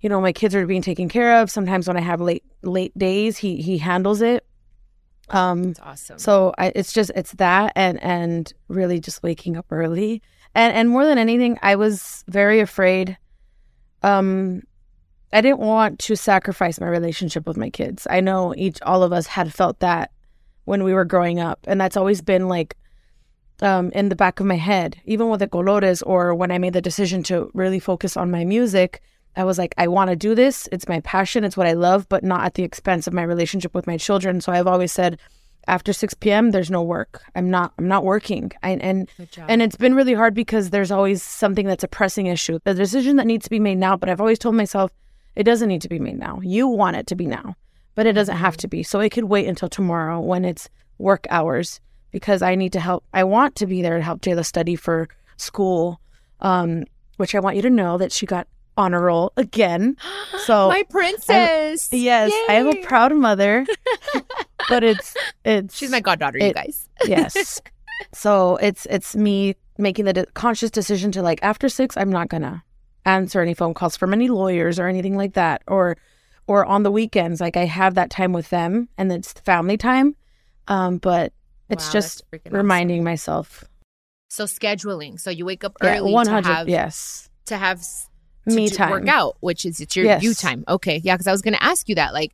you 0.00 0.08
know, 0.08 0.20
my 0.20 0.32
kids 0.32 0.54
are 0.54 0.66
being 0.66 0.80
taken 0.80 1.10
care 1.10 1.42
of. 1.42 1.50
Sometimes 1.50 1.86
when 1.86 1.98
I 1.98 2.00
have 2.00 2.22
late 2.22 2.44
late 2.62 2.96
days, 2.96 3.36
he 3.36 3.60
he 3.60 3.76
handles 3.76 4.22
it. 4.22 4.46
Um 5.28 5.74
That's 5.74 5.80
awesome. 5.80 6.18
so 6.18 6.54
I, 6.56 6.72
it's 6.74 6.92
just 6.94 7.12
it's 7.14 7.32
that 7.32 7.72
and 7.76 8.02
and 8.02 8.50
really 8.68 8.98
just 8.98 9.22
waking 9.22 9.58
up 9.58 9.66
early 9.70 10.22
and 10.54 10.74
and 10.74 10.88
more 10.88 11.04
than 11.04 11.18
anything 11.18 11.58
i 11.62 11.76
was 11.76 12.24
very 12.28 12.60
afraid 12.60 13.16
um 14.02 14.62
i 15.32 15.40
didn't 15.40 15.60
want 15.60 15.98
to 15.98 16.16
sacrifice 16.16 16.80
my 16.80 16.88
relationship 16.88 17.46
with 17.46 17.56
my 17.56 17.70
kids. 17.70 18.06
I 18.10 18.20
know 18.20 18.54
each 18.56 18.80
all 18.82 19.02
of 19.02 19.12
us 19.12 19.26
had 19.26 19.54
felt 19.54 19.78
that 19.80 20.10
when 20.64 20.82
we 20.84 20.94
were 20.94 21.04
growing 21.04 21.40
up 21.40 21.58
and 21.66 21.80
that's 21.80 21.96
always 21.96 22.20
been 22.20 22.48
like 22.48 22.76
um 23.62 23.90
in 23.92 24.08
the 24.08 24.16
back 24.16 24.40
of 24.40 24.46
my 24.46 24.56
head. 24.56 25.00
Even 25.04 25.28
with 25.28 25.40
the 25.40 25.48
colores 25.48 26.02
or 26.06 26.34
when 26.34 26.50
i 26.50 26.58
made 26.58 26.72
the 26.72 26.80
decision 26.80 27.22
to 27.24 27.50
really 27.54 27.78
focus 27.78 28.16
on 28.16 28.30
my 28.30 28.44
music 28.44 29.00
i 29.36 29.44
was 29.44 29.58
like 29.58 29.74
i 29.78 29.86
want 29.86 30.10
to 30.10 30.16
do 30.16 30.34
this. 30.34 30.68
It's 30.72 30.88
my 30.88 31.00
passion. 31.00 31.44
It's 31.44 31.56
what 31.56 31.66
i 31.68 31.74
love 31.74 32.08
but 32.08 32.24
not 32.24 32.44
at 32.44 32.54
the 32.54 32.64
expense 32.64 33.06
of 33.06 33.12
my 33.12 33.22
relationship 33.22 33.74
with 33.74 33.86
my 33.86 33.96
children. 33.96 34.40
So 34.40 34.52
i've 34.52 34.66
always 34.66 34.92
said 34.92 35.20
after 35.66 35.92
6 35.92 36.14
p.m 36.14 36.50
there's 36.50 36.70
no 36.70 36.82
work. 36.82 37.22
I'm 37.34 37.50
not 37.50 37.72
i'm 37.78 37.88
not 37.88 38.04
working. 38.04 38.52
I, 38.62 38.70
and 38.70 39.08
and 39.48 39.62
it's 39.62 39.76
been 39.76 39.94
really 39.94 40.14
hard 40.14 40.34
because 40.34 40.70
there's 40.70 40.90
always 40.90 41.22
something 41.22 41.66
that's 41.66 41.84
a 41.84 41.88
pressing 41.88 42.26
issue. 42.26 42.58
The 42.64 42.74
decision 42.74 43.16
that 43.16 43.26
needs 43.26 43.44
to 43.44 43.50
be 43.50 43.60
made 43.60 43.78
now 43.78 43.96
but 43.96 44.08
i've 44.08 44.20
always 44.20 44.38
told 44.38 44.54
myself 44.54 44.90
it 45.36 45.44
doesn't 45.44 45.68
need 45.68 45.82
to 45.82 45.88
be 45.88 45.98
made 45.98 46.18
now. 46.18 46.40
You 46.42 46.66
want 46.66 46.96
it 46.96 47.06
to 47.08 47.14
be 47.14 47.26
now 47.26 47.56
but 47.94 48.06
it 48.06 48.12
doesn't 48.12 48.36
have 48.36 48.56
to 48.58 48.68
be. 48.68 48.82
So 48.82 49.00
it 49.00 49.10
could 49.10 49.24
wait 49.24 49.46
until 49.46 49.68
tomorrow 49.68 50.20
when 50.20 50.44
it's 50.44 50.68
work 50.98 51.26
hours 51.30 51.80
because 52.10 52.42
i 52.42 52.54
need 52.54 52.72
to 52.72 52.80
help 52.80 53.04
i 53.14 53.24
want 53.24 53.56
to 53.56 53.66
be 53.66 53.82
there 53.82 53.96
to 53.96 54.02
help 54.02 54.20
jayla 54.20 54.44
study 54.44 54.76
for 54.76 55.08
school 55.36 56.00
um 56.40 56.84
which 57.16 57.34
i 57.34 57.40
want 57.40 57.56
you 57.56 57.62
to 57.62 57.70
know 57.70 57.98
that 57.98 58.12
she 58.12 58.26
got 58.26 58.46
honor 58.80 59.02
roll 59.02 59.32
again. 59.36 59.96
So 60.46 60.68
my 60.68 60.82
princess! 60.88 61.90
Yes 61.92 62.32
i 62.48 62.54
am 62.54 62.66
a 62.68 62.82
proud 62.82 63.14
mother 63.14 63.66
but 64.68 64.82
it's 64.82 65.14
it's 65.44 65.76
she's 65.76 65.90
my 65.90 66.00
goddaughter 66.00 66.38
you 66.38 66.52
guys. 66.54 66.88
Yes. 67.06 67.60
So 68.14 68.56
it's 68.56 68.86
it's 68.86 69.14
me 69.14 69.54
making 69.76 70.06
the 70.06 70.12
de- 70.14 70.26
conscious 70.32 70.70
decision 70.70 71.12
to 71.12 71.22
like 71.22 71.38
after 71.42 71.68
six 71.68 71.96
i'm 71.96 72.10
not 72.10 72.28
gonna 72.28 72.64
answer 73.04 73.40
any 73.42 73.54
phone 73.54 73.74
calls 73.74 73.96
from 73.96 74.12
any 74.14 74.28
lawyers 74.28 74.78
or 74.78 74.86
anything 74.88 75.16
like 75.16 75.34
that 75.34 75.62
or 75.68 75.96
or 76.46 76.64
on 76.64 76.82
the 76.82 76.90
weekends 76.90 77.40
like 77.40 77.56
i 77.56 77.66
have 77.66 77.94
that 77.94 78.10
time 78.10 78.32
with 78.32 78.48
them 78.50 78.88
and 78.96 79.12
it's 79.12 79.32
family 79.32 79.76
time 79.76 80.16
um 80.68 80.96
but 80.98 81.32
it's 81.68 81.86
Wow, 81.88 81.92
just 81.92 82.24
reminding 82.50 83.04
myself. 83.04 83.64
So 84.28 84.44
scheduling. 84.44 85.18
So 85.20 85.30
you 85.30 85.44
wake 85.44 85.64
up 85.64 85.76
yeah 85.82 85.98
early 85.98 86.12
100 86.12 86.42
to 86.42 86.54
have 86.54 86.68
yes. 86.68 87.30
to 87.46 87.56
have 87.56 87.80
Me 88.54 88.68
time. 88.70 88.90
work 88.90 89.08
out 89.08 89.36
which 89.40 89.64
is 89.64 89.80
it's 89.80 89.94
your 89.96 90.06
Yes. 90.06 90.22
you 90.22 90.34
time 90.34 90.64
okay 90.68 91.00
yeah 91.04 91.14
because 91.14 91.26
i 91.26 91.32
was 91.32 91.42
gonna 91.42 91.58
ask 91.60 91.88
you 91.88 91.94
that 91.96 92.12
like 92.12 92.32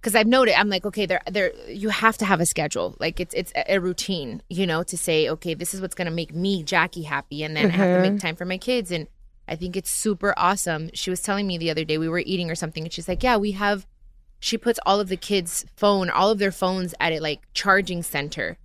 because 0.00 0.14
i've 0.14 0.26
noted 0.26 0.58
i'm 0.58 0.68
like 0.68 0.84
okay 0.84 1.06
there 1.06 1.20
there 1.30 1.52
you 1.68 1.88
have 1.90 2.16
to 2.18 2.24
have 2.24 2.40
a 2.40 2.46
schedule 2.46 2.96
like 3.00 3.20
it's 3.20 3.34
it's 3.34 3.52
a, 3.68 3.78
routine 3.78 4.42
you 4.48 4.66
know 4.66 4.82
to 4.82 4.96
say 4.96 5.28
okay 5.28 5.54
this 5.54 5.74
is 5.74 5.80
what's 5.80 5.94
gonna 5.94 6.10
make 6.10 6.34
me 6.34 6.64
jacqie 6.64 7.04
happy 7.04 7.42
and 7.44 7.56
then 7.56 7.70
i 7.70 7.74
have 7.74 7.96
to 8.02 8.10
make 8.10 8.20
time 8.20 8.34
for 8.36 8.44
my 8.44 8.58
kids 8.58 8.90
and 8.90 9.06
i 9.48 9.54
think 9.56 9.76
it's 9.76 9.90
super 9.90 10.34
awesome 10.36 10.90
she 10.94 11.10
was 11.10 11.20
telling 11.20 11.46
me 11.46 11.56
the 11.58 11.70
other 11.70 11.84
day 11.84 11.98
we 11.98 12.08
were 12.08 12.18
eating 12.20 12.50
or 12.50 12.54
something 12.54 12.82
and 12.84 12.92
she's 12.92 13.08
like 13.08 13.22
yeah 13.22 13.36
we 13.36 13.52
have 13.52 13.86
she 14.40 14.58
puts 14.58 14.80
all 14.84 14.98
of 14.98 15.08
the 15.08 15.16
kids 15.16 15.64
phone 15.76 16.10
all 16.10 16.30
of 16.30 16.38
their 16.38 16.50
phones 16.52 16.94
at 17.00 17.12
a 17.12 17.20
like 17.20 17.40
charging 17.54 18.02
center 18.02 18.58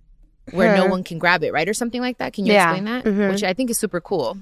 where 0.50 0.74
no 0.74 0.86
one 0.86 1.04
can 1.04 1.18
grab 1.18 1.44
it 1.44 1.52
right 1.52 1.68
or 1.68 1.74
something 1.74 2.00
like 2.00 2.18
that 2.18 2.32
can 2.32 2.46
you 2.46 2.52
Yeah. 2.52 2.64
explain 2.72 2.84
that 2.86 3.04
Mhm. 3.04 3.30
which 3.30 3.44
i 3.44 3.52
think 3.52 3.70
is 3.70 3.78
super 3.78 4.00
cool 4.00 4.38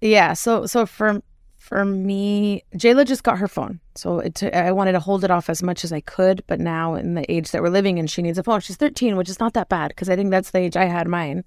Yeah, 0.00 0.34
so 0.34 0.66
so 0.66 0.86
for 0.86 1.22
for 1.66 1.84
me, 1.84 2.62
Jayla 2.76 3.04
just 3.04 3.24
got 3.24 3.38
her 3.38 3.48
phone, 3.48 3.80
so 3.96 4.20
it 4.20 4.40
I 4.54 4.70
wanted 4.70 4.92
to 4.92 5.00
hold 5.00 5.24
it 5.24 5.30
off 5.32 5.50
as 5.50 5.62
much 5.62 5.82
as 5.84 5.92
I 5.92 6.00
could. 6.00 6.42
But 6.46 6.60
now, 6.60 6.94
in 6.94 7.14
the 7.14 7.30
age 7.30 7.50
that 7.50 7.60
we're 7.60 7.70
living 7.70 7.98
in, 7.98 8.06
she 8.06 8.22
needs 8.22 8.38
a 8.38 8.42
phone. 8.44 8.60
She's 8.60 8.76
13, 8.76 9.16
which 9.16 9.28
is 9.28 9.40
not 9.40 9.54
that 9.54 9.68
bad 9.68 9.88
because 9.88 10.08
I 10.08 10.14
think 10.14 10.30
that's 10.30 10.52
the 10.52 10.58
age 10.60 10.76
I 10.76 10.84
had 10.84 11.08
mine. 11.08 11.42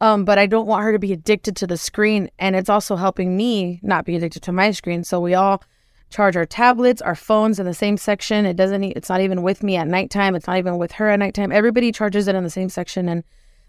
Um, 0.00 0.24
but 0.24 0.38
I 0.38 0.46
don't 0.46 0.66
want 0.68 0.84
her 0.84 0.92
to 0.92 0.98
be 1.00 1.12
addicted 1.12 1.56
to 1.56 1.66
the 1.66 1.76
screen, 1.76 2.30
and 2.38 2.54
it's 2.54 2.68
also 2.68 2.94
helping 2.94 3.36
me 3.36 3.80
not 3.82 4.04
be 4.04 4.14
addicted 4.14 4.42
to 4.44 4.52
my 4.52 4.70
screen. 4.70 5.02
So 5.02 5.18
we 5.18 5.34
all 5.34 5.60
charge 6.08 6.36
our 6.36 6.46
tablets, 6.46 7.02
our 7.02 7.16
phones 7.16 7.58
in 7.58 7.66
the 7.66 7.74
same 7.74 7.96
section. 7.96 8.46
It 8.46 8.54
doesn't. 8.56 8.84
e- 8.84 8.92
It's 8.94 9.08
not 9.08 9.20
even 9.22 9.42
with 9.42 9.64
me 9.64 9.74
at 9.76 9.88
nighttime. 9.88 10.36
It's 10.36 10.46
not 10.46 10.58
even 10.58 10.78
with 10.78 10.92
her 10.92 11.08
at 11.10 11.18
nighttime. 11.18 11.50
Everybody 11.50 11.90
charges 11.90 12.28
it 12.28 12.36
in 12.36 12.44
the 12.44 12.50
same 12.50 12.68
section, 12.68 13.08
and 13.08 13.24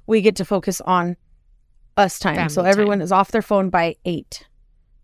we 0.06 0.22
get 0.22 0.36
to 0.36 0.46
focus 0.46 0.82
on 0.82 1.18
us 1.98 2.20
time. 2.20 2.36
so 2.50 2.62
Family 2.62 2.70
everyone 2.70 3.02
is 3.02 3.12
off 3.12 3.32
their 3.32 3.42
phone 3.42 3.70
by 3.72 3.96
eight 4.06 4.46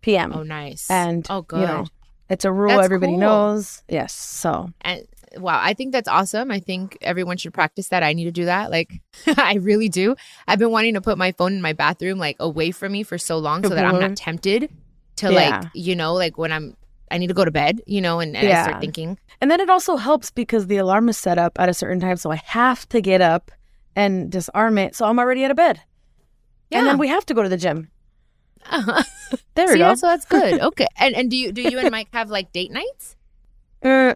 p.m. 0.06 0.32
oh 0.34 0.42
nice 0.42 0.90
and 0.90 1.26
oh 1.28 1.42
good 1.42 1.60
you 1.60 1.66
know, 1.66 1.86
it's 2.30 2.44
a 2.44 2.52
rule 2.52 2.70
That's 2.70 2.84
everybody 2.86 3.12
cool. 3.12 3.20
knows. 3.20 3.82
Yes, 3.88 4.12
so 4.12 4.70
And 4.80 5.06
wow, 5.36 5.60
I 5.62 5.74
think 5.74 5.92
that's 5.92 6.08
awesome. 6.08 6.50
I 6.50 6.60
think 6.60 6.96
everyone 7.02 7.36
should 7.36 7.52
practice 7.54 7.88
that. 7.90 8.02
I 8.02 8.12
need 8.14 8.24
to 8.24 8.32
do 8.32 8.46
that. 8.46 8.70
Like, 8.70 8.90
I 9.36 9.54
really 9.70 9.88
do. 9.88 10.16
I've 10.48 10.58
been 10.58 10.70
wanting 10.70 10.94
to 10.94 11.00
put 11.00 11.18
my 11.18 11.32
phone 11.32 11.52
in 11.52 11.60
my 11.62 11.72
bathroom, 11.72 12.18
like 12.18 12.36
away 12.40 12.70
from 12.72 12.92
me 12.92 13.02
for 13.04 13.18
so 13.18 13.36
long, 13.38 13.62
so 13.62 13.68
that 13.76 13.84
I'm 13.84 14.00
not 14.00 14.16
tempted 14.16 14.70
to 15.16 15.26
Yeah. 15.32 15.60
like, 15.60 15.70
you 15.74 15.94
know, 15.94 16.14
like 16.14 16.38
when 16.38 16.52
I'm 16.52 16.76
I 17.10 17.18
need 17.18 17.28
to 17.28 17.34
go 17.34 17.44
to 17.44 17.52
bed, 17.52 17.80
you 17.86 18.00
know, 18.00 18.18
and, 18.18 18.36
and 18.36 18.48
I 18.48 18.62
start 18.64 18.80
thinking. 18.80 19.18
And 19.40 19.48
then 19.50 19.60
it 19.60 19.70
also 19.70 19.96
helps 19.96 20.32
because 20.32 20.66
the 20.66 20.78
alarm 20.78 21.08
is 21.08 21.16
set 21.16 21.38
up 21.38 21.52
at 21.60 21.68
a 21.68 21.74
certain 21.74 22.00
time. 22.00 22.16
So 22.16 22.32
I 22.32 22.40
have 22.46 22.88
to 22.88 23.00
get 23.00 23.20
up 23.20 23.52
and 23.94 24.30
disarm 24.32 24.78
it. 24.78 24.96
So 24.96 25.06
I'm 25.06 25.18
already 25.20 25.44
out 25.44 25.52
of 25.52 25.56
bed. 25.56 25.80
Yeah. 26.70 26.78
And 26.78 26.86
then 26.88 26.98
we 26.98 27.06
have 27.08 27.24
to 27.26 27.34
go 27.34 27.42
to 27.44 27.48
the 27.48 27.56
gym. 27.56 27.90
Uh-huh. 28.70 29.02
There 29.54 29.66
we 29.68 29.78
go. 29.78 29.94
so 29.94 30.06
that's 30.08 30.24
good. 30.26 30.60
Okay. 30.60 30.86
And 30.98 31.14
and 31.14 31.30
do 31.30 31.36
you 31.36 31.52
do 31.52 31.62
you 31.62 31.78
and 31.78 31.90
Mike 31.90 32.08
have 32.12 32.30
like 32.30 32.52
date 32.52 32.70
nights? 32.72 33.16
Uh, 33.82 34.14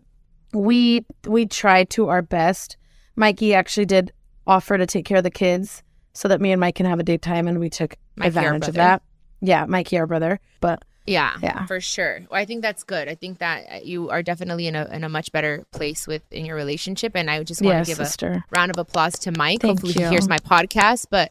we 0.53 1.05
we 1.27 1.47
tried 1.47 1.91
to 1.91 2.09
our 2.09 2.23
best. 2.23 2.77
Mikey 3.15 3.55
actually 3.55 3.87
did 3.87 4.11
offer 4.47 4.77
to 4.79 4.87
take 4.87 5.05
care 5.05 5.19
of 5.19 5.23
the 5.23 5.31
kids 5.31 5.83
so 6.13 6.27
that 6.29 6.41
me 6.41 6.51
and 6.51 6.59
Mike 6.59 6.75
can 6.75 6.87
have 6.87 6.99
a 6.99 7.03
date 7.05 7.23
time, 7.23 7.47
and 7.47 7.61
we 7.61 7.69
took 7.71 7.95
Mikey, 8.17 8.29
advantage 8.29 8.69
of 8.69 8.75
that. 8.75 9.03
Yeah, 9.41 9.67
Mikey, 9.67 9.99
our 9.99 10.07
brother. 10.09 10.41
But 10.61 10.83
Yeah, 11.07 11.37
Yeah. 11.43 11.67
for 11.67 11.81
sure. 11.81 12.21
Well, 12.31 12.41
I 12.41 12.47
think 12.47 12.63
that's 12.63 12.83
good. 12.83 13.07
I 13.07 13.15
think 13.15 13.39
that 13.39 13.67
uh, 13.71 13.79
you 13.85 14.09
are 14.11 14.23
definitely 14.23 14.67
in 14.67 14.75
a 14.75 14.87
in 14.87 15.05
a 15.05 15.09
much 15.09 15.31
better 15.31 15.65
place 15.73 16.07
with 16.09 16.23
in 16.33 16.45
your 16.47 16.57
relationship, 16.57 17.13
and 17.15 17.31
I 17.31 17.45
just 17.45 17.63
want 17.63 17.85
to 17.85 17.89
give 17.91 17.99
sister. 17.99 18.43
a 18.51 18.57
round 18.57 18.71
of 18.71 18.79
applause 18.79 19.19
to 19.21 19.31
Mike. 19.33 19.61
Thank 19.61 19.81
Hopefully, 19.81 19.93
you. 20.03 20.07
he 20.09 20.11
hears 20.11 20.29
my 20.29 20.39
podcast, 20.39 21.07
but. 21.11 21.31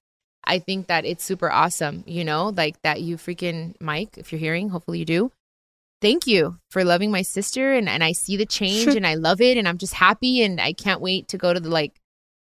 I 0.50 0.60
think 0.60 0.88
that 0.88 1.06
it's 1.06 1.24
super 1.24 1.50
awesome, 1.52 2.04
you 2.08 2.24
know, 2.26 2.50
like 2.50 2.82
that 2.82 3.02
you 3.02 3.18
freaking 3.18 3.76
Mike, 3.80 4.18
if 4.18 4.32
you're 4.32 4.40
hearing, 4.40 4.70
hopefully 4.70 5.00
you 5.00 5.06
do. 5.06 5.32
Thank 6.02 6.28
you 6.28 6.58
for 6.72 6.84
loving 6.84 7.12
my 7.12 7.22
sister 7.22 7.74
and, 7.74 7.88
and 7.90 8.04
I 8.04 8.14
see 8.14 8.36
the 8.38 8.46
change 8.46 8.88
and 8.96 9.06
I 9.06 9.16
love 9.16 9.42
it 9.42 9.58
and 9.58 9.68
I'm 9.68 9.78
just 9.78 9.94
happy 9.94 10.42
and 10.42 10.60
I 10.60 10.74
can't 10.74 11.02
wait 11.02 11.28
to 11.30 11.38
go 11.38 11.54
to 11.54 11.60
the 11.60 11.70
like, 11.70 11.94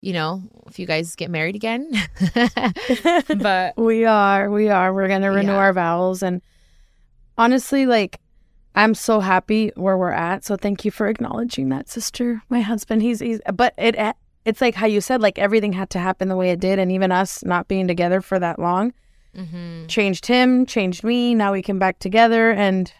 you 0.01 0.13
know, 0.13 0.43
if 0.67 0.79
you 0.79 0.85
guys 0.85 1.15
get 1.15 1.29
married 1.29 1.55
again. 1.55 1.91
but 3.37 3.77
we 3.77 4.05
are, 4.05 4.49
we 4.49 4.69
are. 4.69 4.93
We're 4.93 5.07
gonna 5.07 5.31
renew 5.31 5.51
Yeah. 5.51 5.57
our 5.57 5.73
vows, 5.73 6.23
and 6.23 6.41
honestly, 7.37 7.85
like, 7.85 8.19
I'm 8.73 8.93
so 8.95 9.19
happy 9.19 9.71
where 9.75 9.97
we're 9.97 10.11
at. 10.11 10.45
So 10.45 10.55
thank 10.55 10.85
you 10.85 10.91
for 10.91 11.07
acknowledging 11.07 11.69
that, 11.69 11.89
sister. 11.89 12.41
My 12.49 12.61
husband, 12.61 13.01
he's 13.01 13.19
he's, 13.19 13.41
but 13.53 13.73
it 13.77 13.95
it's 14.45 14.61
like 14.61 14.75
how 14.75 14.85
you 14.87 15.01
said, 15.01 15.21
like 15.21 15.37
everything 15.39 15.73
had 15.73 15.89
to 15.91 15.99
happen 15.99 16.27
the 16.29 16.35
way 16.35 16.51
it 16.51 16.59
did, 16.59 16.79
and 16.79 16.91
even 16.91 17.11
us 17.11 17.43
not 17.43 17.67
being 17.67 17.87
together 17.87 18.21
for 18.21 18.39
that 18.39 18.59
long 18.59 18.93
Mhm. 19.37 19.87
changed 19.87 20.25
him, 20.25 20.65
changed 20.65 21.03
me. 21.03 21.33
Now 21.35 21.53
we 21.53 21.61
came 21.61 21.79
back 21.79 21.99
together, 21.99 22.51
and 22.51 22.91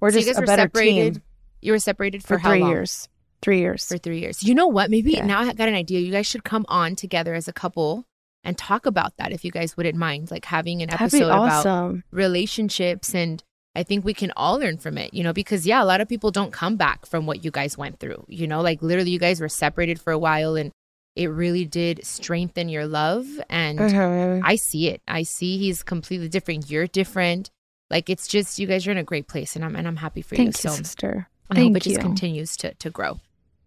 we're 0.00 0.10
So 0.10 0.18
you 0.18 0.24
just 0.24 0.34
guys 0.34 0.38
a 0.38 0.40
were 0.40 0.46
better 0.46 0.62
separated 0.62 1.14
team. 1.14 1.22
You 1.62 1.72
were 1.72 1.78
separated 1.78 2.22
for, 2.22 2.38
For 2.38 2.48
three 2.48 2.60
long? 2.60 2.70
years. 2.70 3.08
Three 3.42 3.60
years. 3.60 3.86
For 3.86 3.96
three 3.98 4.18
years. 4.18 4.42
You 4.42 4.54
know 4.54 4.66
what? 4.66 4.90
Maybe 4.90 5.12
Yeah. 5.12 5.24
now 5.26 5.40
I 5.40 5.52
got 5.52 5.68
an 5.68 5.74
idea. 5.74 6.00
You 6.00 6.10
guys 6.12 6.26
should 6.26 6.44
come 6.44 6.64
on 6.68 6.96
together 6.96 7.34
as 7.34 7.46
a 7.48 7.52
couple 7.52 8.04
and 8.42 8.56
talk 8.58 8.84
about 8.86 9.16
that 9.18 9.32
if 9.32 9.44
you 9.44 9.50
guys 9.50 9.76
wouldn't 9.76 9.96
mind, 9.96 10.30
like 10.30 10.46
having 10.46 10.82
an 10.82 10.90
episode 10.90 11.24
about 11.26 11.66
awesome. 11.66 12.02
relationships 12.10 13.14
and 13.14 13.42
I 13.74 13.82
think 13.84 14.04
we 14.04 14.14
can 14.14 14.32
all 14.36 14.58
learn 14.58 14.78
from 14.78 14.98
it, 14.98 15.14
you 15.14 15.22
know, 15.22 15.32
because 15.32 15.66
yeah, 15.66 15.82
a 15.82 15.86
lot 15.86 16.00
of 16.00 16.08
people 16.08 16.30
don't 16.30 16.52
come 16.52 16.76
back 16.76 17.06
from 17.06 17.26
what 17.26 17.44
you 17.44 17.50
guys 17.50 17.78
went 17.78 18.00
through. 18.00 18.24
You 18.28 18.46
know, 18.48 18.62
like 18.62 18.82
literally 18.82 19.12
you 19.12 19.18
guys 19.20 19.40
were 19.40 19.48
separated 19.48 20.00
for 20.00 20.12
a 20.12 20.18
while 20.18 20.56
and 20.56 20.72
it 21.16 21.26
really 21.28 21.64
did 21.64 22.04
strengthen 22.04 22.68
your 22.68 22.86
love 22.86 23.26
and 23.48 23.78
Mhm. 23.78 24.40
I 24.44 24.56
see 24.56 24.88
it. 24.88 25.02
I 25.06 25.22
see 25.22 25.58
he's 25.58 25.82
completely 25.82 26.28
different. 26.28 26.70
You're 26.70 26.86
different. 26.86 27.50
Like 27.90 28.10
it's 28.10 28.26
just 28.26 28.58
you 28.58 28.66
guys 28.66 28.86
are 28.86 28.92
in 28.92 28.98
a 28.98 29.04
great 29.04 29.28
place 29.28 29.54
and 29.56 29.64
I'm 29.64 29.76
and 29.76 29.86
I'm 29.86 29.96
happy 29.96 30.22
for 30.22 30.34
Thank 30.36 30.62
you. 30.62 30.70
you, 30.70 30.76
So 30.76 30.82
sister. 30.82 31.28
I 31.50 31.54
hope 31.54 31.62
Thank 31.64 31.76
it 31.78 31.82
just 31.82 32.00
continues 32.00 32.56
to 32.58 32.74
to 32.74 32.90
grow. 32.90 33.20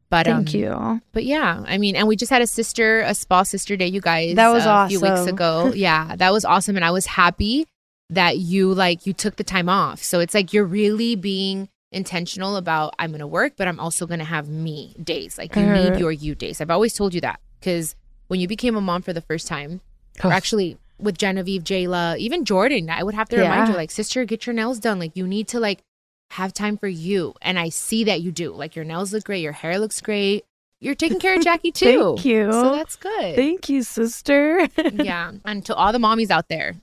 But 0.10 0.26
Thank 0.28 0.50
um, 0.50 0.56
you. 0.56 1.02
But 1.12 1.26
yeah, 1.26 1.64
I 1.66 1.78
mean, 1.78 1.96
and 1.96 2.08
we 2.08 2.16
just 2.16 2.30
had 2.30 2.42
a 2.42 2.48
sister, 2.48 3.02
a 3.02 3.16
spa 3.16 3.44
sister 3.44 3.76
day, 3.76 3.88
you 3.88 4.00
guys. 4.00 4.36
That 4.36 4.50
was 4.50 4.66
uh, 4.66 4.84
a 4.86 4.90
few 4.90 5.00
weeks 5.02 5.26
ago. 5.26 5.72
yeah, 5.76 6.16
that 6.18 6.32
was 6.32 6.46
awesome, 6.46 6.76
and 6.76 6.86
I 6.86 6.92
was 6.92 7.06
happy 7.08 7.66
that 8.10 8.38
you 8.38 8.74
like 8.74 9.06
you 9.06 9.14
took 9.14 9.36
the 9.38 9.44
time 9.44 9.70
off. 9.70 10.04
So 10.04 10.20
it's 10.20 10.34
like 10.34 10.54
you're 10.54 10.66
really 10.66 11.16
being 11.16 11.70
intentional 11.92 12.56
about 12.58 12.94
I'm 13.00 13.12
gonna 13.12 13.28
work, 13.28 13.54
but 13.56 13.68
I'm 13.68 13.80
also 13.80 14.06
gonna 14.08 14.24
have 14.24 14.50
me 14.50 14.96
days. 15.04 15.38
Like 15.38 15.56
you 15.56 15.66
need 15.66 16.00
your 16.00 16.12
you 16.12 16.36
days. 16.36 16.60
I've 16.62 16.70
always 16.72 16.94
told 16.94 17.14
you 17.14 17.22
that 17.22 17.40
because 17.60 17.96
when 18.28 18.40
you 18.40 18.48
became 18.48 18.76
a 18.76 18.82
mom 18.82 19.02
for 19.02 19.14
the 19.14 19.22
first 19.22 19.48
time, 19.48 19.82
or 20.24 20.30
Oh. 20.30 20.32
actually 20.34 20.78
with 21.00 21.18
Genevieve, 21.18 21.64
Jayla, 21.64 22.18
even 22.18 22.46
Jordan, 22.46 22.90
I 22.90 23.04
would 23.04 23.16
have 23.16 23.28
to 23.30 23.38
remind 23.38 23.68
you, 23.70 23.76
like, 23.76 23.92
sister, 23.92 24.24
get 24.26 24.46
your 24.46 24.54
nails 24.54 24.80
done. 24.80 25.00
Like 25.00 25.16
you 25.16 25.28
need 25.28 25.48
to 25.50 25.60
like 25.60 25.80
have 26.32 26.54
time 26.54 26.78
for 26.78 26.88
you. 26.88 27.34
And 27.42 27.60
I 27.60 27.70
see 27.70 28.04
that 28.06 28.22
you 28.22 28.32
do. 28.32 28.54
Like 28.54 28.76
your 28.76 28.86
nails 28.86 29.14
look 29.14 29.24
great, 29.26 29.42
your 29.42 29.52
hair 29.54 29.80
looks 29.80 30.02
great. 30.02 30.46
You're 30.80 30.96
taking 30.96 31.20
care 31.20 31.36
of 31.36 31.42
Jacqie 31.46 31.74
too. 31.74 32.16
Thank 32.16 32.26
you. 32.26 32.52
So 32.52 32.72
that's 32.74 32.96
good. 32.96 33.36
Thank 33.36 33.70
you, 33.70 33.84
sister. 33.84 34.68
yeah. 34.94 35.32
And 35.46 35.66
to 35.66 35.76
all 35.76 35.92
the 35.92 36.00
mommies 36.00 36.30
out 36.32 36.48
there, 36.50 36.76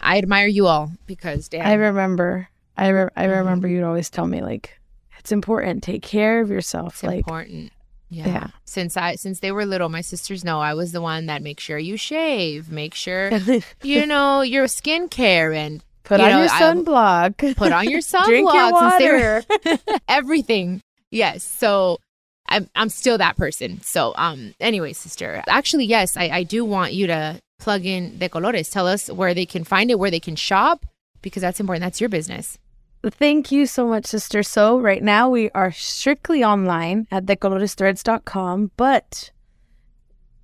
I 0.00 0.18
admire 0.18 0.46
you 0.46 0.66
all 0.66 0.92
because 1.06 1.48
damn. 1.48 1.66
I 1.66 1.74
remember. 1.74 2.48
I 2.76 2.88
re- 2.88 3.08
I 3.16 3.24
Mm-hmm. 3.26 3.38
remember 3.38 3.68
you'd 3.68 3.84
always 3.84 4.10
tell 4.10 4.26
me 4.26 4.42
like 4.42 4.78
it's 5.18 5.32
important. 5.32 5.82
Take 5.82 6.02
care 6.02 6.40
of 6.40 6.50
yourself. 6.50 6.94
it's 6.94 7.02
like 7.04 7.18
important. 7.18 7.72
Yeah. 8.08 8.26
Yeah. 8.28 8.46
Since 8.64 8.96
I 8.96 9.16
since 9.16 9.40
they 9.40 9.50
were 9.50 9.66
little, 9.66 9.88
my 9.88 10.00
sisters 10.02 10.44
know 10.44 10.60
I 10.60 10.74
was 10.74 10.92
the 10.92 11.00
one 11.00 11.26
that 11.26 11.42
make 11.42 11.58
sure 11.58 11.78
you 11.78 11.96
shave, 11.96 12.70
make 12.70 12.94
sure 12.94 13.30
you 13.82 14.06
know 14.06 14.42
your 14.42 14.66
skincare 14.66 15.56
and 15.56 15.82
put 16.04 16.20
on 16.20 16.30
know, 16.30 16.38
your 16.42 16.50
I- 16.50 16.60
sunblock. 16.62 17.56
put 17.56 17.72
on 17.72 17.88
your 17.90 18.00
sunblock. 18.12 18.24
Drink 18.26 18.52
your 18.54 18.72
water. 18.72 19.42
were- 19.64 19.98
everything. 20.08 20.80
Yes. 21.10 21.42
So 21.42 21.98
I'm 22.48 22.68
I'm 22.76 22.90
still 22.90 23.18
that 23.18 23.36
person. 23.36 23.80
So 23.82 24.12
um 24.16 24.54
anyway, 24.60 24.92
sister. 24.92 25.42
Actually, 25.48 25.86
yes, 25.86 26.16
I, 26.16 26.28
I 26.28 26.42
do 26.44 26.64
want 26.64 26.92
you 26.92 27.08
to 27.08 27.40
plug 27.58 27.84
in 27.84 28.18
De 28.18 28.28
Colores. 28.28 28.70
Tell 28.70 28.86
us 28.86 29.08
where 29.10 29.34
they 29.34 29.46
can 29.46 29.64
find 29.64 29.90
it, 29.90 29.98
where 29.98 30.10
they 30.10 30.20
can 30.20 30.36
shop, 30.36 30.86
because 31.22 31.40
that's 31.40 31.60
important. 31.60 31.82
That's 31.82 32.00
your 32.00 32.10
business. 32.10 32.58
Thank 33.04 33.52
you 33.52 33.66
so 33.66 33.86
much, 33.86 34.06
sister. 34.06 34.42
So 34.42 34.80
right 34.80 35.02
now 35.02 35.28
we 35.28 35.50
are 35.50 35.70
strictly 35.70 36.42
online 36.42 37.06
at 37.10 37.24
decoloresthreads.com, 37.26 38.72
but 38.76 39.30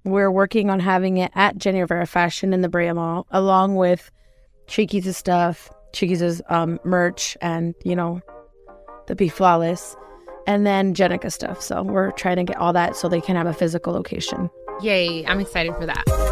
we're 0.05 0.31
working 0.31 0.71
on 0.71 0.81
having 0.81 1.19
it 1.19 1.33
at 1.35 1.59
Jenni 1.59 1.81
Rivera 1.81 2.07
Fashion 2.07 2.53
in 2.53 2.61
the 2.61 2.69
Brea 2.69 2.93
Mall, 2.93 3.27
along 3.31 3.77
with 3.77 4.11
Chiquis' 4.67 5.17
stuff, 5.17 5.71
Chiquis' 5.93 6.41
um, 6.49 6.79
merch, 6.85 7.37
and 7.41 7.75
you 7.85 7.97
know, 7.97 8.21
the 9.07 9.17
Be 9.17 9.29
Flawless, 9.29 9.97
and 10.47 10.67
then 10.67 10.95
Jenicka 10.95 11.33
stuff. 11.33 11.61
So 11.61 11.83
we're 11.83 12.13
trying 12.13 12.37
to 12.37 12.45
get 12.45 12.57
all 12.57 12.73
that 12.73 12.97
so 12.97 13.09
they 13.09 13.21
can 13.21 13.37
have 13.37 13.47
a 13.47 13.55
physical 13.55 13.93
location. 13.93 14.51
Yay. 14.81 15.27
I'm 15.27 15.41
excited 15.41 15.75
for 15.77 15.87
that. 15.87 16.32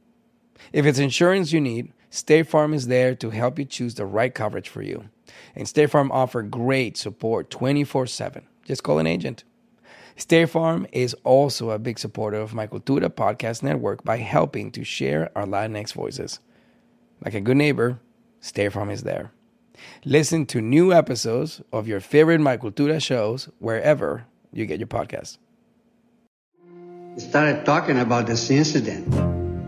If 0.73 0.85
it's 0.85 0.99
insurance 0.99 1.51
you 1.51 1.61
need, 1.61 1.91
State 2.09 2.47
Farm 2.47 2.73
is 2.73 2.87
there 2.87 3.15
to 3.15 3.29
help 3.29 3.57
you 3.57 3.65
choose 3.65 3.95
the 3.95 4.05
right 4.05 4.33
coverage 4.33 4.69
for 4.69 4.81
you. 4.81 5.05
And 5.55 5.67
State 5.67 5.89
Farm 5.89 6.11
offer 6.11 6.41
great 6.41 6.97
support 6.97 7.49
24/7. 7.49 8.43
Just 8.65 8.83
call 8.83 8.99
an 8.99 9.07
agent. 9.07 9.43
State 10.17 10.49
Farm 10.49 10.85
is 10.91 11.15
also 11.23 11.71
a 11.71 11.79
big 11.79 11.97
supporter 11.97 12.37
of 12.37 12.53
my 12.53 12.67
Cultura 12.67 13.09
podcast 13.09 13.63
network 13.63 14.03
by 14.03 14.17
helping 14.17 14.71
to 14.71 14.83
share 14.83 15.31
our 15.35 15.45
Latinx 15.45 15.93
voices. 15.93 16.39
Like 17.23 17.33
a 17.33 17.41
good 17.41 17.57
neighbor, 17.57 17.99
State 18.39 18.73
Farm 18.73 18.89
is 18.89 19.03
there. 19.03 19.31
Listen 20.05 20.45
to 20.47 20.61
new 20.61 20.93
episodes 20.93 21.61
of 21.71 21.87
your 21.87 21.99
favorite 21.99 22.39
My 22.39 22.57
Cultura 22.57 23.01
shows 23.01 23.49
wherever 23.59 24.25
you 24.51 24.65
get 24.65 24.79
your 24.79 24.87
podcasts. 24.87 25.37
started 27.17 27.65
talking 27.65 27.99
about 27.99 28.27
this 28.27 28.49
incident. 28.49 29.40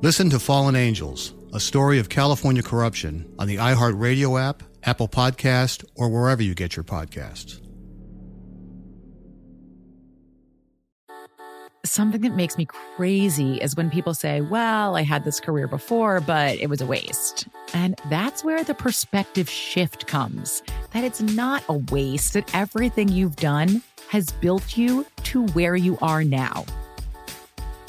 Listen 0.00 0.30
to 0.30 0.38
Fallen 0.38 0.76
Angels, 0.76 1.34
a 1.52 1.58
story 1.58 1.98
of 1.98 2.08
California 2.08 2.62
corruption 2.62 3.34
on 3.36 3.48
the 3.48 3.56
iHeartRadio 3.56 4.40
app, 4.40 4.62
Apple 4.84 5.08
Podcast, 5.08 5.84
or 5.96 6.08
wherever 6.08 6.40
you 6.40 6.54
get 6.54 6.76
your 6.76 6.84
podcasts. 6.84 7.60
Something 11.84 12.20
that 12.20 12.36
makes 12.36 12.56
me 12.56 12.64
crazy 12.66 13.56
is 13.56 13.74
when 13.74 13.90
people 13.90 14.14
say, 14.14 14.40
Well, 14.40 14.94
I 14.94 15.02
had 15.02 15.24
this 15.24 15.40
career 15.40 15.66
before, 15.66 16.20
but 16.20 16.56
it 16.58 16.68
was 16.68 16.80
a 16.80 16.86
waste. 16.86 17.48
And 17.74 18.00
that's 18.08 18.44
where 18.44 18.62
the 18.62 18.74
perspective 18.74 19.50
shift 19.50 20.06
comes 20.06 20.62
that 20.92 21.02
it's 21.02 21.20
not 21.20 21.64
a 21.68 21.74
waste, 21.90 22.34
that 22.34 22.54
everything 22.54 23.08
you've 23.08 23.34
done 23.34 23.82
has 24.10 24.30
built 24.30 24.76
you 24.76 25.04
to 25.24 25.46
where 25.48 25.74
you 25.74 25.98
are 26.00 26.22
now. 26.22 26.64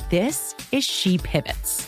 This 0.09 0.55
is 0.71 0.83
She 0.83 1.19
Pivots, 1.19 1.87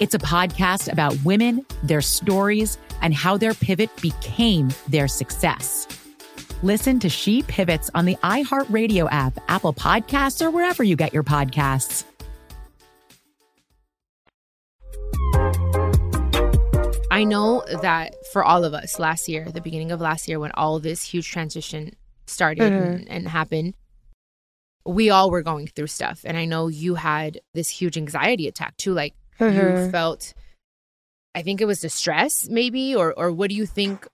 It's 0.00 0.14
a 0.14 0.18
podcast 0.18 0.90
about 0.90 1.14
women, 1.24 1.64
their 1.82 2.00
stories, 2.00 2.78
and 3.02 3.12
how 3.12 3.36
their 3.36 3.52
pivot 3.54 3.90
became 4.00 4.70
their 4.88 5.08
success. 5.08 5.86
Listen 6.62 6.98
to 7.00 7.08
She 7.08 7.42
Pivots 7.42 7.90
on 7.94 8.06
the 8.06 8.16
iHeartRadio 8.16 9.08
app, 9.10 9.38
Apple 9.48 9.74
Podcasts, 9.74 10.42
or 10.44 10.50
wherever 10.50 10.82
you 10.82 10.96
get 10.96 11.12
your 11.12 11.22
podcasts. 11.22 12.04
I 17.12 17.24
know 17.24 17.62
that 17.82 18.14
for 18.32 18.44
all 18.44 18.64
of 18.64 18.72
us 18.72 18.98
last 18.98 19.28
year, 19.28 19.50
the 19.50 19.60
beginning 19.60 19.90
of 19.92 20.00
last 20.00 20.28
year, 20.28 20.38
when 20.38 20.52
all 20.52 20.78
this 20.78 21.02
huge 21.02 21.28
transition 21.28 21.94
started 22.26 22.72
Mhm. 22.72 22.86
and, 22.94 23.08
and 23.08 23.28
happened, 23.28 23.74
we 24.86 25.10
all 25.10 25.30
were 25.30 25.42
going 25.42 25.66
through 25.66 25.88
stuff. 25.88 26.20
And 26.24 26.38
I 26.38 26.44
know 26.46 26.68
you 26.68 26.94
had 26.94 27.40
this 27.52 27.68
huge 27.68 27.98
anxiety 27.98 28.46
attack 28.48 28.76
too. 28.76 28.94
Like 28.94 29.14
you 29.40 29.46
Mhm. 29.48 29.90
felt, 29.90 30.32
I 31.34 31.42
think 31.42 31.60
it 31.60 31.66
was 31.66 31.80
the 31.80 31.88
stress, 31.88 32.48
maybe, 32.48 32.94
or 32.94 33.12
or 33.14 33.30
what 33.32 33.48
do 33.50 33.56
you 33.56 33.66
think? 33.66 34.06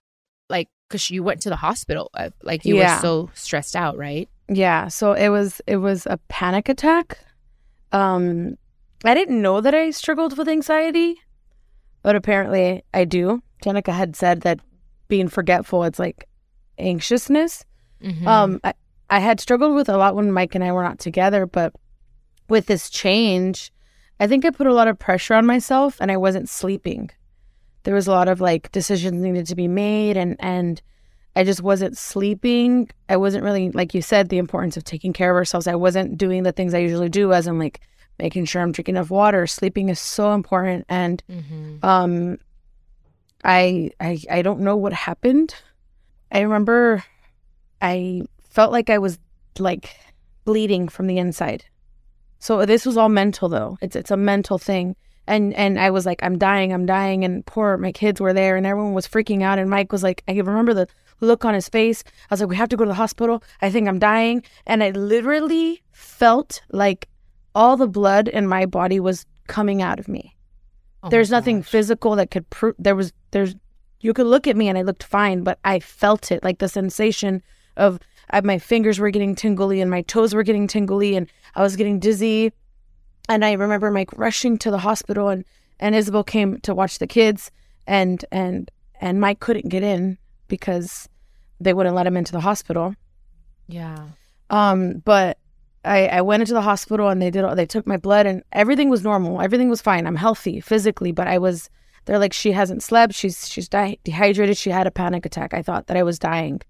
Like, 0.49 0.69
because 0.89 1.11
you 1.11 1.23
went 1.23 1.43
to 1.43 1.49
the 1.51 1.57
hospital, 1.57 2.11
uh, 2.15 2.31
like 2.43 2.65
you 2.65 2.77
Yeah. 2.77 2.97
were 2.97 3.01
so 3.01 3.31
stressed 3.35 3.75
out, 3.77 3.97
right? 3.97 4.29
Yeah, 4.49 4.89
so 4.89 5.13
it 5.13 5.29
was 5.31 5.61
it 5.67 5.79
was 5.79 6.07
a 6.07 6.19
panic 6.29 6.69
attack. 6.69 7.19
Um 7.93 8.57
I 9.05 9.15
didn't 9.15 9.43
know 9.43 9.61
that 9.61 9.75
I 9.75 9.91
struggled 9.91 10.37
with 10.39 10.49
anxiety, 10.49 11.17
but 12.03 12.17
apparently 12.17 12.83
I 12.95 13.05
do. 13.05 13.43
Jenicka 13.65 13.93
had 13.93 14.15
said 14.17 14.43
that 14.43 14.61
being 15.09 15.29
forgetful 15.29 15.85
it's 15.85 15.99
like 15.99 16.29
anxiousness. 16.79 17.65
Mhm. 18.03 18.27
Um 18.27 18.61
I, 18.63 18.75
I 19.11 19.19
had 19.21 19.41
struggled 19.41 19.75
with 19.75 19.89
a 19.89 19.97
lot 19.97 20.15
when 20.17 20.31
Mike 20.33 20.55
and 20.55 20.63
I 20.65 20.73
were 20.73 20.83
not 20.83 20.99
together, 20.99 21.47
but 21.47 21.73
with 22.49 22.67
this 22.67 22.89
change, 22.91 23.73
I 24.19 24.27
think 24.27 24.45
I 24.45 24.51
put 24.51 24.67
a 24.67 24.75
lot 24.75 24.89
of 24.89 24.99
pressure 24.99 25.35
on 25.35 25.47
myself 25.47 25.99
and 26.01 26.11
I 26.11 26.17
wasn't 26.17 26.49
sleeping. 26.49 27.11
There 27.83 27.95
was 27.95 28.07
a 28.07 28.11
lot 28.13 28.29
of 28.29 28.41
like 28.41 28.73
decisions 28.73 29.21
needed 29.23 29.47
to 29.47 29.55
be 29.55 29.69
made 29.69 30.17
and 30.17 30.37
and 30.41 30.81
I 31.37 31.45
just 31.45 31.63
wasn't 31.63 31.99
sleeping. 31.99 32.89
I 33.11 33.17
wasn't 33.19 33.45
really 33.45 33.71
like 33.71 33.93
you 33.95 34.01
said 34.03 34.29
the 34.29 34.39
importance 34.39 34.77
of 34.77 34.85
taking 34.85 35.13
care 35.13 35.31
of 35.31 35.37
ourselves. 35.37 35.67
I 35.67 35.75
wasn't 35.75 36.17
doing 36.17 36.43
the 36.45 36.53
things 36.53 36.73
I 36.75 36.79
usually 36.79 37.11
do 37.11 37.33
as 37.33 37.47
in 37.47 37.59
like 37.59 37.81
making 38.19 38.47
sure 38.47 38.63
I'm 38.63 38.73
drinking 38.73 38.95
enough 38.97 39.11
water. 39.11 39.47
Sleeping 39.47 39.89
is 39.91 40.01
so 40.01 40.33
important 40.33 40.87
and 40.89 41.23
Mm-hmm. 41.31 41.85
um 41.85 42.39
I 43.45 43.91
I 44.01 44.19
I 44.31 44.43
don't 44.43 44.61
know 44.61 44.77
what 44.77 44.93
happened. 44.93 45.55
I 46.33 46.41
remember 46.41 47.05
I 47.83 48.23
felt 48.49 48.73
like 48.73 48.89
I 48.91 48.99
was 48.99 49.19
like 49.59 49.95
bleeding 50.45 50.89
from 50.89 51.07
the 51.07 51.19
inside. 51.19 51.65
So 52.47 52.65
this 52.65 52.87
was 52.87 52.97
all 52.97 53.09
mental 53.09 53.49
though. 53.49 53.77
It's 53.81 53.97
it's 53.97 54.13
a 54.13 54.17
mental 54.17 54.57
thing. 54.57 54.95
And 55.27 55.53
and 55.55 55.81
I 55.81 55.91
was 55.91 56.07
like, 56.07 56.23
I'm 56.23 56.39
dying, 56.39 56.73
I'm 56.73 56.87
dying, 56.87 57.25
and 57.25 57.45
poor 57.45 57.77
my 57.77 57.91
kids 57.91 58.21
were 58.21 58.33
there 58.33 58.55
and 58.57 58.65
everyone 58.65 58.95
was 58.95 59.09
freaking 59.09 59.43
out 59.43 59.59
and 59.59 59.69
Mike 59.69 59.91
was 59.91 60.05
like 60.05 60.23
I 60.29 60.35
remember 60.35 60.73
the 60.73 60.87
look 61.21 61.45
on 61.45 61.55
his 61.55 61.69
face. 61.69 62.05
I 62.07 62.35
was 62.35 62.41
like, 62.41 62.49
We 62.49 62.55
have 62.55 62.69
to 62.69 62.77
go 62.77 62.85
to 62.85 62.89
the 62.91 63.03
hospital. 63.03 63.43
I 63.63 63.71
think 63.71 63.89
I'm 63.89 63.99
dying. 63.99 64.45
And 64.65 64.85
I 64.85 64.91
literally 64.91 65.83
felt 65.91 66.63
like 66.71 67.09
all 67.53 67.77
the 67.77 67.89
blood 67.89 68.29
in 68.29 68.47
my 68.47 68.65
body 68.65 69.01
was 69.01 69.27
coming 69.49 69.83
out 69.83 69.99
of 69.99 70.07
me. 70.07 70.37
Oh 71.03 71.09
there's 71.09 71.33
nothing 71.33 71.65
physical 71.65 72.15
that 72.15 72.31
could 72.31 72.49
prove 72.49 72.77
there 72.79 72.95
was 72.95 73.13
there's 73.33 73.57
you 73.99 74.13
could 74.13 74.29
look 74.29 74.47
at 74.47 74.57
me 74.57 74.69
and 74.69 74.79
I 74.79 74.83
looked 74.83 75.03
fine, 75.03 75.43
but 75.43 75.59
I 75.65 75.81
felt 75.81 76.31
it 76.31 76.45
like 76.45 76.59
the 76.61 76.69
sensation 76.69 77.43
of 77.77 77.99
I, 78.31 78.41
my 78.41 78.59
fingers 78.59 78.99
were 78.99 79.11
getting 79.11 79.35
tingly 79.35 79.81
and 79.81 79.91
my 79.91 80.03
toes 80.03 80.35
were 80.35 80.43
getting 80.43 80.67
tingly 80.67 81.17
and 81.17 81.29
I 81.55 81.63
was 81.63 81.77
getting 81.77 81.99
dizzy. 82.01 82.53
And 83.29 83.45
I 83.45 83.53
remember 83.53 83.91
Mike 83.91 84.17
rushing 84.17 84.59
to 84.59 84.71
the 84.71 84.79
hospital 84.79 85.29
and 85.29 85.45
and 85.79 85.95
Isabel 85.95 86.25
came 86.25 86.59
to 86.61 86.75
watch 86.75 86.99
the 86.99 87.07
kids 87.07 87.51
and 87.87 88.25
and 88.33 88.71
and 89.01 89.21
Mike 89.21 89.41
couldn't 89.41 89.69
get 89.69 89.83
in 89.83 90.19
because 90.49 91.09
they 91.61 91.75
wouldn't 91.75 91.95
let 91.95 92.07
him 92.07 92.17
into 92.17 92.33
the 92.33 92.41
hospital. 92.41 92.95
Yeah. 93.69 94.07
Um, 94.51 94.99
but 95.05 95.39
I, 95.85 96.07
I 96.07 96.21
went 96.23 96.43
into 96.43 96.55
the 96.55 96.63
hospital 96.63 97.09
and 97.09 97.21
they 97.21 97.31
did 97.31 97.45
they 97.57 97.67
took 97.67 97.87
my 97.87 97.97
blood 97.97 98.27
and 98.27 98.43
everything 98.53 98.91
was 98.91 99.03
normal. 99.03 99.41
Everything 99.41 99.69
was 99.69 99.81
fine. 99.81 100.07
I'm 100.07 100.17
healthy 100.17 100.61
physically, 100.61 101.13
but 101.13 101.29
I 101.29 101.39
was 101.39 101.69
they're 102.05 102.19
like 102.19 102.33
she 102.33 102.53
hasn't 102.53 102.83
slept. 102.83 103.15
She's 103.15 103.49
she's 103.49 103.69
di- 103.69 103.99
dehydrated. 104.05 104.57
She 104.57 104.71
had 104.71 104.87
a 104.87 104.91
panic 104.91 105.27
attack. 105.27 105.55
I 105.55 105.63
thought 105.63 105.87
that 105.87 105.97
I 105.97 106.03
was 106.03 106.19
dying. 106.19 106.61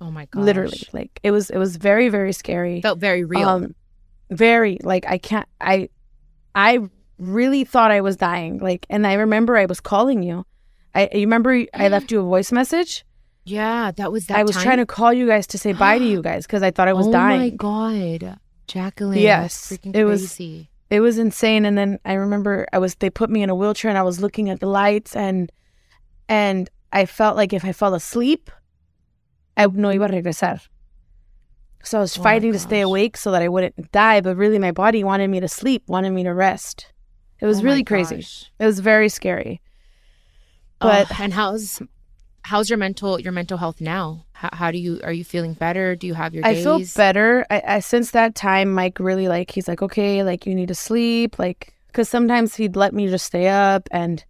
Oh 0.00 0.10
my 0.10 0.26
god. 0.26 0.42
Literally, 0.44 0.82
like 0.92 1.18
it 1.22 1.30
was 1.30 1.50
it 1.50 1.58
was 1.58 1.76
very 1.76 2.08
very 2.08 2.32
scary. 2.32 2.80
Felt 2.82 2.98
very 2.98 3.24
real. 3.24 3.48
Um, 3.48 3.74
very 4.30 4.78
like 4.82 5.06
I 5.06 5.18
can't 5.18 5.48
I 5.60 5.88
I 6.54 6.80
really 7.18 7.64
thought 7.64 7.90
I 7.90 8.00
was 8.00 8.16
dying. 8.16 8.58
Like 8.58 8.86
and 8.90 9.06
I 9.06 9.14
remember 9.14 9.56
I 9.56 9.66
was 9.66 9.80
calling 9.80 10.22
you. 10.22 10.44
I 10.94 11.08
you 11.12 11.20
remember 11.20 11.64
I 11.74 11.88
left 11.88 12.10
you 12.10 12.20
a 12.20 12.22
voice 12.22 12.52
message. 12.52 13.04
yeah, 13.44 13.90
that 13.92 14.10
was 14.12 14.26
that. 14.26 14.38
I 14.38 14.42
was 14.42 14.56
time? 14.56 14.64
trying 14.64 14.78
to 14.78 14.86
call 14.86 15.12
you 15.12 15.26
guys 15.26 15.46
to 15.48 15.58
say 15.58 15.72
bye 15.72 15.98
to 15.98 16.04
you 16.04 16.22
guys 16.30 16.46
because 16.46 16.62
I 16.62 16.70
thought 16.70 16.88
I 16.88 16.92
was 16.92 17.06
oh 17.06 17.12
dying. 17.12 17.40
Oh 17.40 17.44
my 17.44 17.50
god, 17.50 18.38
Jacqueline. 18.66 19.18
Yes, 19.20 19.72
freaking 19.72 19.94
it 19.94 20.04
was- 20.04 20.38
it 20.88 21.00
was 21.00 21.18
insane 21.18 21.64
and 21.64 21.76
then 21.76 21.98
i 22.04 22.12
remember 22.12 22.64
i 22.72 22.78
was 22.78 22.94
they 22.94 23.10
put 23.10 23.28
me 23.28 23.42
in 23.42 23.50
a 23.50 23.54
wheelchair 23.56 23.88
and 23.88 23.98
i 23.98 24.04
was 24.04 24.20
looking 24.20 24.50
at 24.50 24.60
the 24.60 24.68
lights 24.68 25.16
and 25.16 25.50
and 26.28 26.70
i 26.92 27.04
felt 27.06 27.34
like 27.36 27.52
if 27.52 27.64
i 27.64 27.72
fell 27.72 27.92
asleep 27.92 28.52
i 29.56 29.66
no 29.66 29.88
iba 29.88 30.06
a 30.06 30.08
regresar 30.22 30.60
so 31.82 31.98
i 31.98 32.00
was 32.00 32.16
Oh 32.18 32.22
fighting 32.22 32.52
to 32.52 32.58
stay 32.58 32.80
awake 32.80 33.16
so 33.16 33.30
that 33.30 33.42
i 33.42 33.48
wouldn't 33.48 33.92
die 33.92 34.20
but 34.20 34.36
really 34.36 34.58
my 34.58 34.72
body 34.72 35.04
wanted 35.04 35.28
me 35.28 35.40
to 35.40 35.48
sleep 35.48 35.82
wanted 35.86 36.10
me 36.10 36.24
to 36.24 36.34
rest 36.34 36.92
it 37.40 37.46
was 37.46 37.60
Oh 37.60 37.64
really 37.64 37.84
crazy 37.84 38.16
gosh. 38.16 38.50
it 38.58 38.66
was 38.66 38.80
very 38.80 39.08
scary 39.08 39.60
But 40.80 41.20
and 41.20 41.32
how's 41.32 41.80
how's 42.44 42.70
your 42.70 42.76
mental 42.78 43.18
your 43.20 43.32
mental 43.32 43.58
health 43.58 43.80
now? 43.80 44.24
How, 44.32 44.50
how 44.52 44.70
do 44.70 44.78
you 44.78 45.00
are 45.02 45.12
you 45.12 45.24
feeling 45.24 45.54
better? 45.54 45.96
Do 45.96 46.06
you 46.06 46.14
have 46.14 46.34
your 46.34 46.44
I 46.44 46.54
days? 46.54 46.64
feel 46.64 46.80
better. 46.96 47.46
I, 47.50 47.62
I 47.66 47.78
since 47.80 48.10
that 48.12 48.34
time, 48.34 48.72
Mike 48.72 49.00
really 49.00 49.26
like 49.28 49.50
he's 49.50 49.66
like, 49.68 49.82
okay, 49.82 50.22
like 50.22 50.46
you 50.46 50.54
need 50.54 50.68
to 50.68 50.74
sleep, 50.74 51.38
like 51.38 51.72
because 51.88 52.08
sometimes 52.08 52.54
he'd 52.54 52.76
let 52.76 52.92
me 52.94 53.08
just 53.08 53.24
stay 53.26 53.48
up, 53.48 53.88
and 53.90 54.24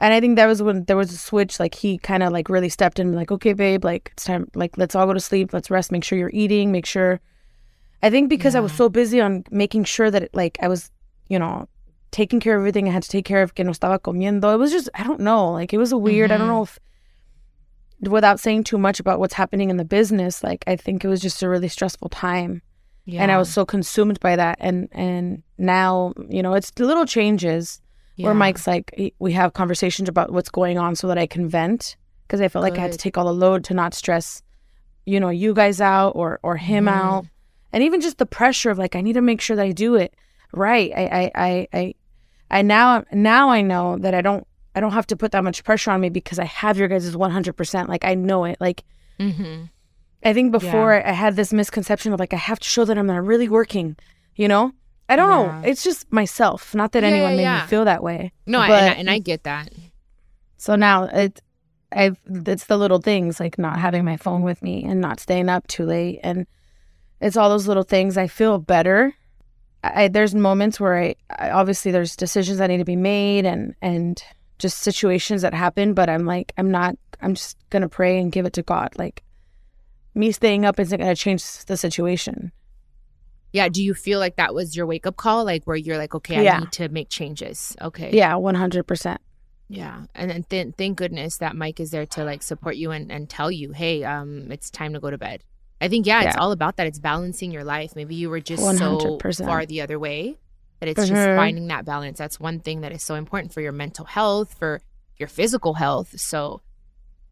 and 0.00 0.12
I 0.12 0.20
think 0.20 0.36
that 0.36 0.46
was 0.46 0.62
when 0.62 0.84
there 0.84 0.96
was 0.96 1.12
a 1.12 1.16
switch. 1.16 1.58
Like 1.58 1.74
he 1.74 1.98
kind 1.98 2.22
of 2.22 2.32
like 2.32 2.48
really 2.48 2.68
stepped 2.68 2.98
in, 2.98 3.12
like, 3.12 3.32
okay, 3.32 3.54
babe, 3.54 3.84
like 3.84 4.10
it's 4.12 4.24
time, 4.24 4.48
like 4.54 4.76
let's 4.76 4.94
all 4.94 5.06
go 5.06 5.14
to 5.14 5.20
sleep, 5.20 5.52
let's 5.52 5.70
rest, 5.70 5.90
make 5.90 6.04
sure 6.04 6.18
you're 6.18 6.30
eating, 6.32 6.70
make 6.70 6.86
sure. 6.86 7.20
I 8.02 8.10
think 8.10 8.28
because 8.28 8.54
I 8.54 8.60
was 8.60 8.72
so 8.72 8.88
busy 8.88 9.20
on 9.20 9.44
making 9.50 9.84
sure 9.84 10.10
that 10.10 10.24
it, 10.24 10.34
like 10.34 10.58
I 10.60 10.68
was, 10.68 10.90
you 11.28 11.38
know, 11.38 11.66
taking 12.10 12.40
care 12.40 12.56
of 12.56 12.60
everything 12.60 12.88
I 12.88 12.92
had 12.92 13.02
to 13.02 13.08
take 13.08 13.24
care 13.24 13.42
of, 13.42 13.54
que 13.54 13.64
no 13.64 13.72
estaba 13.72 13.98
comiendo. 13.98 14.52
It 14.52 14.58
was 14.58 14.70
just 14.70 14.90
I 14.94 15.02
don't 15.02 15.20
know, 15.20 15.50
like 15.50 15.72
it 15.72 15.78
was 15.78 15.92
a 15.92 15.98
weird. 15.98 16.30
I 16.30 16.36
don't 16.36 16.48
know 16.48 16.64
mm-hmm. 16.64 18.04
if 18.04 18.10
without 18.12 18.38
saying 18.38 18.64
too 18.64 18.78
much 18.78 19.00
about 19.00 19.18
what's 19.18 19.34
happening 19.34 19.70
in 19.70 19.78
the 19.78 19.84
business, 19.84 20.44
like 20.44 20.62
I 20.66 20.76
think 20.76 21.04
it 21.04 21.08
was 21.08 21.20
just 21.20 21.42
a 21.42 21.48
really 21.48 21.68
stressful 21.68 22.10
time. 22.10 22.60
And 23.08 23.30
I 23.30 23.38
was 23.38 23.48
so 23.48 23.64
consumed 23.64 24.18
by 24.20 24.36
that 24.36 24.58
and 24.60 24.88
and 24.92 25.42
now, 25.56 26.12
you 26.28 26.42
know, 26.42 26.54
it's 26.54 26.72
little 26.78 27.06
changes 27.06 27.80
Yeah. 28.16 28.26
where 28.26 28.34
Mike's 28.34 28.66
like 28.66 29.14
we 29.18 29.32
have 29.32 29.52
conversations 29.52 30.08
about 30.08 30.32
what's 30.32 30.48
going 30.50 30.78
on 30.78 30.96
so 30.96 31.06
that 31.08 31.18
I 31.18 31.26
can 31.26 31.48
vent 31.48 31.96
because 32.26 32.40
I 32.40 32.48
felt 32.48 32.62
like 32.62 32.78
I 32.78 32.80
had 32.80 32.92
to 32.92 32.98
take 32.98 33.16
all 33.18 33.26
the 33.26 33.32
load 33.34 33.62
to 33.64 33.74
not 33.74 33.94
stress 33.94 34.42
you 35.08 35.20
know, 35.20 35.28
you 35.28 35.54
guys 35.54 35.80
out 35.80 36.10
or 36.16 36.40
or 36.42 36.56
him 36.56 36.86
Mhm. 36.86 36.92
out. 36.92 37.26
And 37.72 37.82
even 37.84 38.00
just 38.00 38.18
the 38.18 38.26
pressure 38.26 38.70
of 38.70 38.78
like 38.78 38.96
I 38.96 39.00
need 39.02 39.12
to 39.12 39.20
make 39.20 39.40
sure 39.40 39.54
that 39.56 39.64
I 39.64 39.72
do 39.72 39.94
it 39.94 40.14
right. 40.52 40.90
I 40.96 41.04
I 41.04 41.30
I 41.34 41.68
I, 41.72 41.94
I 42.50 42.62
now 42.62 43.04
now 43.12 43.50
I 43.50 43.60
know 43.62 43.98
that 43.98 44.14
I 44.14 44.20
don't 44.22 44.44
I 44.74 44.80
don't 44.80 44.92
have 44.92 45.06
to 45.08 45.16
put 45.16 45.32
that 45.32 45.44
much 45.44 45.62
pressure 45.62 45.90
on 45.92 46.00
me 46.00 46.08
because 46.08 46.38
I 46.38 46.44
have 46.44 46.76
your 46.78 46.88
guys' 46.88 47.14
100%. 47.14 47.88
Like 47.88 48.04
I 48.04 48.14
know 48.14 48.44
it. 48.44 48.56
Like 48.60 48.82
Mm-hmm. 49.20 49.64
I 50.24 50.32
think 50.32 50.50
before 50.52 50.94
I 51.06 51.12
had 51.12 51.36
this 51.36 51.52
misconception 51.52 52.12
of 52.12 52.18
like 52.20 52.32
I 52.34 52.36
have 52.36 52.58
to 52.60 52.68
show 52.68 52.84
that 52.84 52.98
I'm 52.98 53.06
not 53.06 53.24
really 53.24 53.48
working, 53.48 53.96
you 54.34 54.48
know? 54.48 54.72
I 55.08 55.16
don't 55.16 55.28
know. 55.28 55.68
It's 55.68 55.84
just 55.84 56.10
myself. 56.12 56.74
Not 56.74 56.92
that 56.92 57.02
Yeah, 57.02 57.10
anyone 57.10 57.30
yeah, 57.32 57.36
made 57.36 57.42
yeah. 57.42 57.60
me 57.62 57.68
feel 57.68 57.84
that 57.84 58.02
way. 58.02 58.32
No, 58.46 58.58
I- 58.60 58.68
but 58.68 58.82
and, 58.82 58.90
I, 58.90 58.94
and 58.94 59.10
I 59.10 59.18
get 59.20 59.44
that. 59.44 59.70
so 60.56 60.74
now 60.76 61.04
it 61.04 61.40
I've 61.92 62.18
it's 62.26 62.64
the 62.64 62.76
little 62.76 62.98
things 63.00 63.38
like 63.38 63.58
not 63.58 63.78
having 63.78 64.04
my 64.04 64.16
phone 64.16 64.42
with 64.42 64.60
me 64.62 64.84
and 64.84 65.00
not 65.00 65.20
staying 65.20 65.48
up 65.48 65.66
too 65.68 65.84
late 65.84 66.18
and 66.24 66.46
it's 67.20 67.36
all 67.36 67.48
those 67.48 67.68
little 67.68 67.84
things 67.84 68.16
I 68.18 68.26
feel 68.26 68.58
better. 68.58 69.14
I, 69.84 70.04
I 70.04 70.08
there's 70.08 70.34
moments 70.34 70.80
where 70.80 70.98
I, 70.98 71.14
I 71.30 71.50
obviously 71.50 71.92
there's 71.92 72.16
decisions 72.16 72.58
that 72.58 72.66
need 72.68 72.78
to 72.78 72.84
be 72.84 72.96
made 72.96 73.46
and 73.46 73.74
and 73.80 74.20
just 74.58 74.78
situations 74.78 75.42
that 75.42 75.54
happen, 75.54 75.94
but 75.94 76.08
I'm 76.10 76.24
like 76.26 76.52
I'm 76.58 76.70
not 76.72 76.96
I'm 77.22 77.34
just 77.34 77.56
gonna 77.70 77.88
pray 77.88 78.18
and 78.18 78.32
give 78.32 78.44
it 78.44 78.52
to 78.54 78.62
God. 78.62 78.88
Like 78.98 79.22
me 80.14 80.32
staying 80.32 80.64
up 80.66 80.80
isn't 80.80 80.98
gonna 80.98 81.14
change 81.14 81.44
the 81.66 81.76
situation. 81.76 82.50
Yeah. 83.56 83.68
Do 83.68 83.82
you 83.82 83.94
feel 83.94 84.18
like 84.20 84.36
that 84.36 84.54
was 84.54 84.76
your 84.76 84.86
wake 84.86 85.06
up 85.06 85.16
call? 85.16 85.44
Like 85.44 85.64
where 85.64 85.76
you're 85.76 85.98
like, 85.98 86.14
okay, 86.14 86.36
I 86.38 86.42
Yeah. 86.42 86.58
need 86.60 86.72
to 86.72 86.88
make 86.88 87.08
changes. 87.08 87.74
Okay. 87.80 88.10
Yeah, 88.12 88.34
one 88.36 88.54
hundred 88.54 88.84
percent. 88.86 89.20
Yeah. 89.68 90.04
And 90.14 90.30
then 90.30 90.42
th- 90.44 90.74
thank 90.78 90.96
goodness 90.96 91.38
that 91.38 91.56
Mike 91.56 91.80
is 91.80 91.90
there 91.90 92.06
to 92.06 92.24
like 92.24 92.42
support 92.42 92.76
you 92.76 92.92
and, 92.92 93.10
and 93.10 93.28
tell 93.28 93.50
you, 93.50 93.72
hey, 93.72 94.04
um, 94.04 94.52
it's 94.52 94.70
time 94.70 94.92
to 94.94 95.00
go 95.00 95.10
to 95.10 95.18
bed. 95.18 95.42
I 95.80 95.88
think, 95.88 96.06
yeah, 96.06 96.22
it's 96.22 96.36
all 96.36 96.52
about 96.52 96.76
that. 96.76 96.86
It's 96.86 96.98
balancing 97.00 97.50
your 97.50 97.64
life. 97.64 97.96
Maybe 97.96 98.14
you 98.14 98.30
were 98.30 98.40
just 98.40 98.62
so 98.62 98.70
100%. 99.18 99.44
far 99.44 99.66
the 99.66 99.80
other 99.82 99.98
way 99.98 100.38
that 100.80 100.88
it's 100.88 101.00
just 101.00 101.12
Mhm. 101.12 101.36
finding 101.36 101.66
that 101.68 101.84
balance. 101.84 102.16
That's 102.18 102.38
one 102.38 102.60
thing 102.60 102.80
that 102.82 102.92
is 102.92 103.02
so 103.02 103.14
important 103.16 103.52
for 103.52 103.60
your 103.60 103.72
mental 103.72 104.04
health, 104.04 104.54
for 104.58 104.80
your 105.18 105.28
physical 105.28 105.74
health. 105.74 106.18
So, 106.20 106.60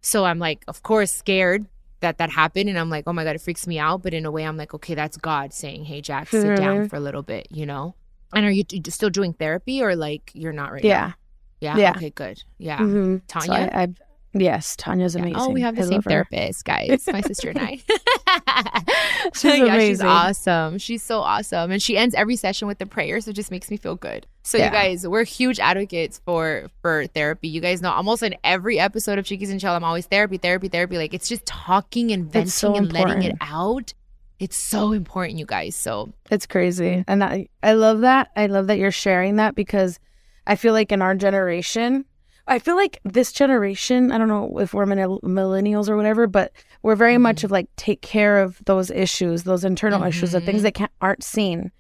so 0.01 0.25
I'm 0.25 0.39
like, 0.39 0.65
of 0.69 0.83
course, 0.83 1.13
scared 1.13 1.67
that 2.05 2.19
that 2.19 2.31
happened. 2.31 2.69
And 2.71 2.79
I'm 2.79 2.91
like, 2.91 3.05
oh 3.07 3.13
my 3.13 3.25
God, 3.25 3.35
it 3.37 3.41
freaks 3.43 3.67
me 3.67 3.79
out. 3.79 4.03
But 4.05 4.15
in 4.15 4.25
a 4.27 4.31
way, 4.31 4.45
I'm 4.45 4.57
like, 4.57 4.73
okay, 4.75 4.95
that's 4.95 5.17
God 5.17 5.53
saying, 5.53 5.85
hey, 5.87 6.01
Jack, 6.01 6.29
sit 6.29 6.57
down 6.57 6.77
Mhm. 6.85 6.91
for 6.91 6.97
a 6.97 7.01
little 7.01 7.23
bit, 7.23 7.49
you 7.51 7.67
know? 7.67 7.95
And 8.35 8.45
are 8.47 8.51
you 8.51 8.65
t- 8.65 8.83
still 8.91 9.11
doing 9.11 9.33
therapy 9.33 9.83
or 9.83 9.95
like 9.97 10.31
you're 10.35 10.53
not 10.53 10.73
right 10.73 10.85
Yeah. 10.85 11.07
now? 11.09 11.15
Yeah. 11.61 11.77
Yeah. 11.79 11.91
Okay, 11.97 12.11
good. 12.11 12.43
Yeah. 12.59 12.79
Mhm. 12.79 13.21
So 13.31 13.41
Tanya? 13.41 13.71
I, 13.73 13.83
I've 13.83 13.97
yes, 14.35 14.77
Tanya's 14.77 15.15
Yeah. 15.15 15.23
amazing. 15.23 15.39
Oh, 15.41 15.49
we 15.51 15.61
have 15.63 15.77
the 15.77 15.83
I 15.83 15.87
same 15.87 16.03
therapist, 16.03 16.65
guys. 16.65 17.07
My 17.11 17.21
sister 17.23 17.51
and 17.51 17.59
I. 17.59 17.81
She's 19.35 19.45
yeah, 19.59 19.79
she's 19.79 20.01
awesome. 20.03 20.79
She's 20.79 21.03
so 21.03 21.21
awesome. 21.21 21.71
And 21.71 21.83
she 21.83 21.97
ends 21.97 22.15
every 22.15 22.37
session 22.37 22.69
with 22.69 22.81
a 22.81 22.87
prayer, 22.87 23.21
so 23.21 23.31
it 23.31 23.35
just 23.35 23.51
makes 23.51 23.71
me 23.71 23.77
feel 23.77 23.97
good. 23.97 24.27
So 24.43 24.59
Yeah. 24.59 24.67
you 24.67 24.71
guys, 24.73 25.09
we're 25.09 25.25
huge 25.25 25.59
advocates 25.61 26.21
for 26.25 26.69
for 26.83 27.07
therapy. 27.09 27.49
You 27.49 27.61
guys 27.61 27.81
know 27.81 27.91
almost 27.91 28.23
in 28.23 28.35
every 28.45 28.79
episode 28.79 29.19
of 29.19 29.25
Chiquis 29.25 29.51
and 29.51 29.61
Chill, 29.61 29.73
I'm 29.73 29.85
always 29.85 30.07
therapy, 30.07 30.37
therapy, 30.37 30.69
therapy. 30.69 30.99
Like 30.99 31.15
it's 31.15 31.29
just 31.29 31.47
talking 31.47 32.11
and 32.11 32.25
venting 32.31 32.51
so 32.51 32.75
and 32.75 32.93
letting 32.93 33.23
it 33.23 33.37
out. 33.41 33.95
It's 34.39 34.57
so 34.57 34.93
important, 34.93 35.39
you 35.39 35.47
guys. 35.47 35.75
So 35.77 36.13
It's 36.31 36.47
crazy. 36.47 37.05
And 37.07 37.23
I, 37.23 37.49
I 37.63 37.75
love 37.75 38.01
that. 38.01 38.31
I 38.37 38.47
love 38.47 38.67
that 38.67 38.79
you're 38.79 38.91
sharing 38.91 39.37
that 39.37 39.55
because 39.55 39.99
I 40.47 40.57
feel 40.57 40.73
like 40.75 40.91
in 40.93 41.01
our 41.01 41.15
generation, 41.15 42.05
I 42.47 42.59
feel 42.59 42.77
like 42.77 43.01
this 43.05 43.33
generation, 43.33 44.13
I 44.13 44.19
don't 44.19 44.29
know 44.29 44.59
if 44.59 44.75
we're 44.75 44.85
millennials 44.87 45.89
or 45.89 45.97
whatever, 45.97 46.27
but 46.27 46.53
we're 46.83 46.95
very 46.97 47.17
much 47.19 47.37
Mm-hmm. 47.39 47.47
of 47.47 47.51
like 47.53 47.69
take 47.77 48.03
care 48.03 48.39
of 48.43 48.61
those 48.67 48.91
issues, 48.91 49.45
those 49.45 49.65
internal 49.65 50.05
issues, 50.05 50.33
the 50.33 50.41
things 50.41 50.63
that 50.63 50.75
can't, 50.75 50.93
aren't 51.01 51.25
seen. 51.25 51.73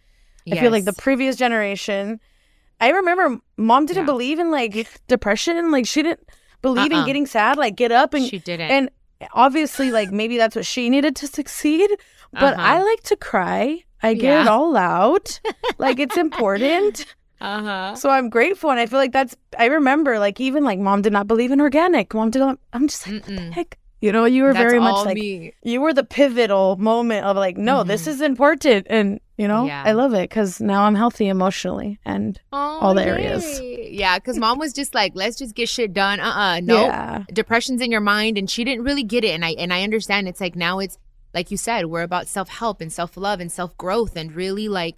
I 0.50 0.56
feel 0.56 0.70
like 0.70 0.84
the 0.84 0.92
previous 0.94 1.36
generation, 1.36 2.20
I 2.80 2.90
remember 2.90 3.38
mom 3.56 3.86
didn't 3.86 4.06
believe 4.06 4.38
in 4.38 4.50
like 4.50 4.88
depression. 5.06 5.70
Like 5.70 5.86
she 5.86 6.02
didn't 6.02 6.28
believe 6.62 6.92
Uh-uh. 6.92 7.00
in 7.00 7.06
getting 7.06 7.26
sad, 7.26 7.56
like 7.58 7.76
get 7.76 7.92
up 7.92 8.14
and 8.14 8.26
She 8.26 8.38
didn't. 8.38 8.70
And 8.70 8.90
obviously, 9.32 9.90
like 9.90 10.10
maybe 10.10 10.36
that's 10.38 10.56
what 10.56 10.66
she 10.66 10.88
needed 10.90 11.14
to 11.16 11.26
succeed. 11.26 11.90
But 12.32 12.54
Uh-huh. 12.54 12.62
I 12.62 12.82
like 12.82 13.02
to 13.04 13.16
cry. 13.16 13.84
I 14.02 14.14
get 14.14 14.42
it 14.42 14.48
all 14.48 14.76
out. 14.76 15.40
like 15.78 15.98
it's 15.98 16.16
important. 16.26 17.06
Uh-huh. 17.44 17.94
So 17.96 18.10
I'm 18.10 18.28
grateful, 18.30 18.70
and 18.70 18.80
I 18.80 18.86
feel 18.86 18.98
like 18.98 19.12
that's. 19.12 19.36
I 19.58 19.66
remember, 19.66 20.18
like 20.18 20.40
even 20.40 20.64
like 20.64 20.78
mom 20.78 21.02
did 21.02 21.12
not 21.12 21.26
believe 21.26 21.52
in 21.52 21.60
organic. 21.60 22.14
Mom 22.14 22.30
did 22.30 22.40
not. 22.40 22.58
I'm 22.72 22.88
just 22.88 23.06
like, 23.06 23.26
what 23.26 23.36
the 23.36 23.50
heck? 23.52 23.78
You 24.00 24.12
know, 24.12 24.26
you 24.26 24.42
were 24.42 24.52
That's 24.52 24.64
very 24.64 24.78
much 24.80 25.06
like 25.06 25.14
me. 25.14 25.54
you 25.62 25.80
were 25.80 25.94
the 25.94 26.04
pivotal 26.04 26.76
moment 26.76 27.24
of 27.24 27.36
like, 27.38 27.56
no, 27.56 27.84
this 27.84 28.06
is 28.06 28.20
important, 28.20 28.86
and 28.90 29.18
you 29.38 29.48
know, 29.48 29.64
Yeah. 29.64 29.82
I 29.86 29.92
love 29.92 30.12
it 30.12 30.28
because 30.28 30.60
now 30.60 30.82
I'm 30.84 30.94
healthy 30.94 31.26
emotionally 31.26 31.98
and 32.04 32.38
all 32.52 32.92
the 32.92 33.02
areas. 33.04 33.60
Yeah, 33.62 34.18
because 34.18 34.36
mom 34.38 34.58
was 34.58 34.74
just 34.74 34.94
like, 34.94 35.12
let's 35.14 35.36
just 35.36 35.54
get 35.54 35.68
shit 35.68 35.92
done. 35.94 36.20
Uh 36.24 36.34
uh 36.36 36.60
no. 36.60 36.84
Yeah. 36.84 37.24
Depression's 37.32 37.80
in 37.80 37.90
your 37.90 38.02
mind 38.02 38.36
and 38.36 38.48
she 38.50 38.62
didn't 38.62 38.84
really 38.84 39.04
get 39.04 39.24
it. 39.24 39.30
And 39.30 39.44
I 39.44 39.52
and 39.52 39.72
I 39.72 39.82
understand 39.82 40.28
it's 40.28 40.40
like 40.40 40.54
now 40.54 40.80
it's 40.80 40.98
like 41.32 41.50
you 41.50 41.56
said, 41.56 41.86
we're 41.86 42.02
about 42.02 42.28
self 42.28 42.48
help 42.48 42.80
and 42.82 42.92
self 42.92 43.16
love 43.16 43.40
and 43.40 43.50
self 43.50 43.76
growth 43.78 44.16
and 44.16 44.32
really 44.32 44.68
like 44.68 44.96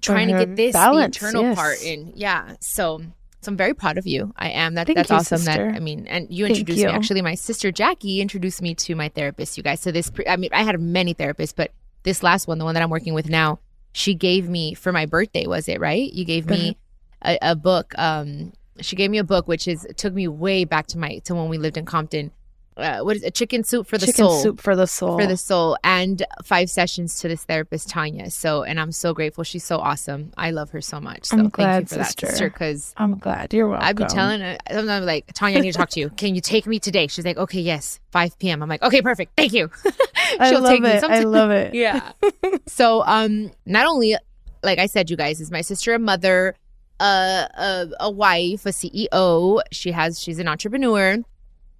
trying 0.00 0.28
to 0.28 0.44
get 0.44 0.56
this 0.56 0.72
Balance, 0.72 1.18
the 1.18 1.26
internal 1.26 1.50
yes. 1.50 1.58
part 1.58 1.82
in. 1.82 2.12
Yeah. 2.14 2.56
So 2.60 3.02
so 3.40 3.52
I'm 3.52 3.56
very 3.56 3.74
proud 3.74 3.98
of 3.98 4.06
you. 4.06 4.32
I 4.36 4.50
am. 4.50 4.74
That 4.74 4.86
Thank 4.86 4.96
that's 4.96 5.10
you, 5.10 5.16
awesome. 5.16 5.38
sister. 5.38 5.66
That 5.66 5.76
I 5.76 5.78
mean, 5.78 6.06
and 6.08 6.26
you 6.30 6.46
Thank 6.46 6.58
introduced 6.58 6.80
you. 6.80 6.86
me. 6.86 6.92
Actually, 6.92 7.22
my 7.22 7.34
sister 7.34 7.70
Jacqie 7.70 8.18
introduced 8.18 8.60
me 8.60 8.74
to 8.76 8.94
my 8.94 9.08
therapist. 9.08 9.56
You 9.56 9.62
guys. 9.62 9.80
So 9.80 9.92
this, 9.92 10.10
pre- 10.10 10.26
I 10.26 10.36
mean, 10.36 10.50
I 10.52 10.62
had 10.62 10.80
many 10.80 11.14
therapists, 11.14 11.54
but 11.54 11.70
this 12.02 12.22
last 12.22 12.48
one, 12.48 12.58
the 12.58 12.64
one 12.64 12.74
that 12.74 12.82
I'm 12.82 12.90
working 12.90 13.14
with 13.14 13.28
now, 13.28 13.60
she 13.92 14.14
gave 14.14 14.48
me 14.48 14.74
for 14.74 14.92
my 14.92 15.06
birthday. 15.06 15.46
Was 15.46 15.68
it 15.68 15.78
right? 15.80 16.12
You 16.12 16.24
gave 16.24 16.46
me 16.46 16.76
a, 17.22 17.38
a 17.40 17.56
book. 17.56 17.94
Um, 17.96 18.52
she 18.80 18.96
gave 18.96 19.10
me 19.10 19.18
a 19.18 19.24
book, 19.24 19.46
which 19.46 19.68
is 19.68 19.86
took 19.96 20.14
me 20.14 20.26
way 20.26 20.64
back 20.64 20.88
to 20.88 20.98
my 20.98 21.18
to 21.18 21.34
when 21.34 21.48
we 21.48 21.58
lived 21.58 21.76
in 21.76 21.84
Compton. 21.84 22.32
Uh, 22.78 23.00
what 23.00 23.16
is 23.16 23.24
it? 23.24 23.34
Chicken 23.34 23.64
soup 23.64 23.86
for 23.86 23.98
the 23.98 24.06
Chicken 24.06 24.24
soul. 24.26 24.40
soup 24.40 24.60
for 24.60 24.76
the 24.76 24.86
soul. 24.86 25.18
For 25.18 25.26
the 25.26 25.36
soul, 25.36 25.76
and 25.82 26.24
five 26.44 26.70
sessions 26.70 27.18
to 27.20 27.28
this 27.28 27.44
therapist 27.44 27.88
Tanya. 27.88 28.30
So, 28.30 28.62
and 28.62 28.78
I'm 28.78 28.92
so 28.92 29.12
grateful. 29.12 29.42
She's 29.44 29.64
so 29.64 29.78
awesome. 29.78 30.32
I 30.36 30.52
love 30.52 30.70
her 30.70 30.80
so 30.80 31.00
much. 31.00 31.24
So, 31.26 31.36
I'm 31.36 31.42
thank 31.42 31.54
glad, 31.54 31.80
you 31.82 31.86
for 31.88 31.94
that, 31.96 32.06
sister. 32.06 32.26
sister. 32.28 32.50
Because 32.50 32.94
I'm 32.96 33.18
glad 33.18 33.52
you're 33.52 33.68
welcome. 33.68 33.86
I've 33.86 33.96
been 33.96 34.06
telling 34.08 34.40
her, 34.40 34.56
sometimes 34.70 35.06
like, 35.06 35.32
Tanya, 35.34 35.58
I 35.58 35.60
need 35.60 35.72
to 35.72 35.78
talk 35.78 35.90
to 35.90 36.00
you. 36.00 36.10
Can 36.10 36.34
you 36.34 36.40
take 36.40 36.66
me 36.66 36.78
today? 36.78 37.08
She's 37.08 37.24
like, 37.24 37.36
okay, 37.36 37.60
yes, 37.60 37.98
5 38.12 38.38
p.m. 38.38 38.62
I'm 38.62 38.68
like, 38.68 38.82
okay, 38.82 39.02
perfect. 39.02 39.32
Thank 39.36 39.52
you. 39.52 39.70
I 40.40 40.50
She'll 40.50 40.60
love 40.60 40.70
take 40.72 40.82
me. 40.82 40.90
it. 40.90 41.02
I 41.04 41.20
love 41.20 41.50
it. 41.50 41.74
yeah. 41.74 42.12
so, 42.66 43.02
um, 43.06 43.50
not 43.66 43.86
only, 43.86 44.16
like 44.62 44.78
I 44.78 44.86
said, 44.86 45.10
you 45.10 45.16
guys, 45.16 45.40
is 45.40 45.50
my 45.50 45.62
sister 45.62 45.94
a 45.94 45.98
mother, 45.98 46.54
uh, 47.00 47.46
a, 47.56 47.88
a 48.00 48.10
wife, 48.10 48.66
a 48.66 48.70
CEO. 48.70 49.60
She 49.72 49.90
has, 49.92 50.20
she's 50.20 50.38
an 50.38 50.46
entrepreneur. 50.48 51.18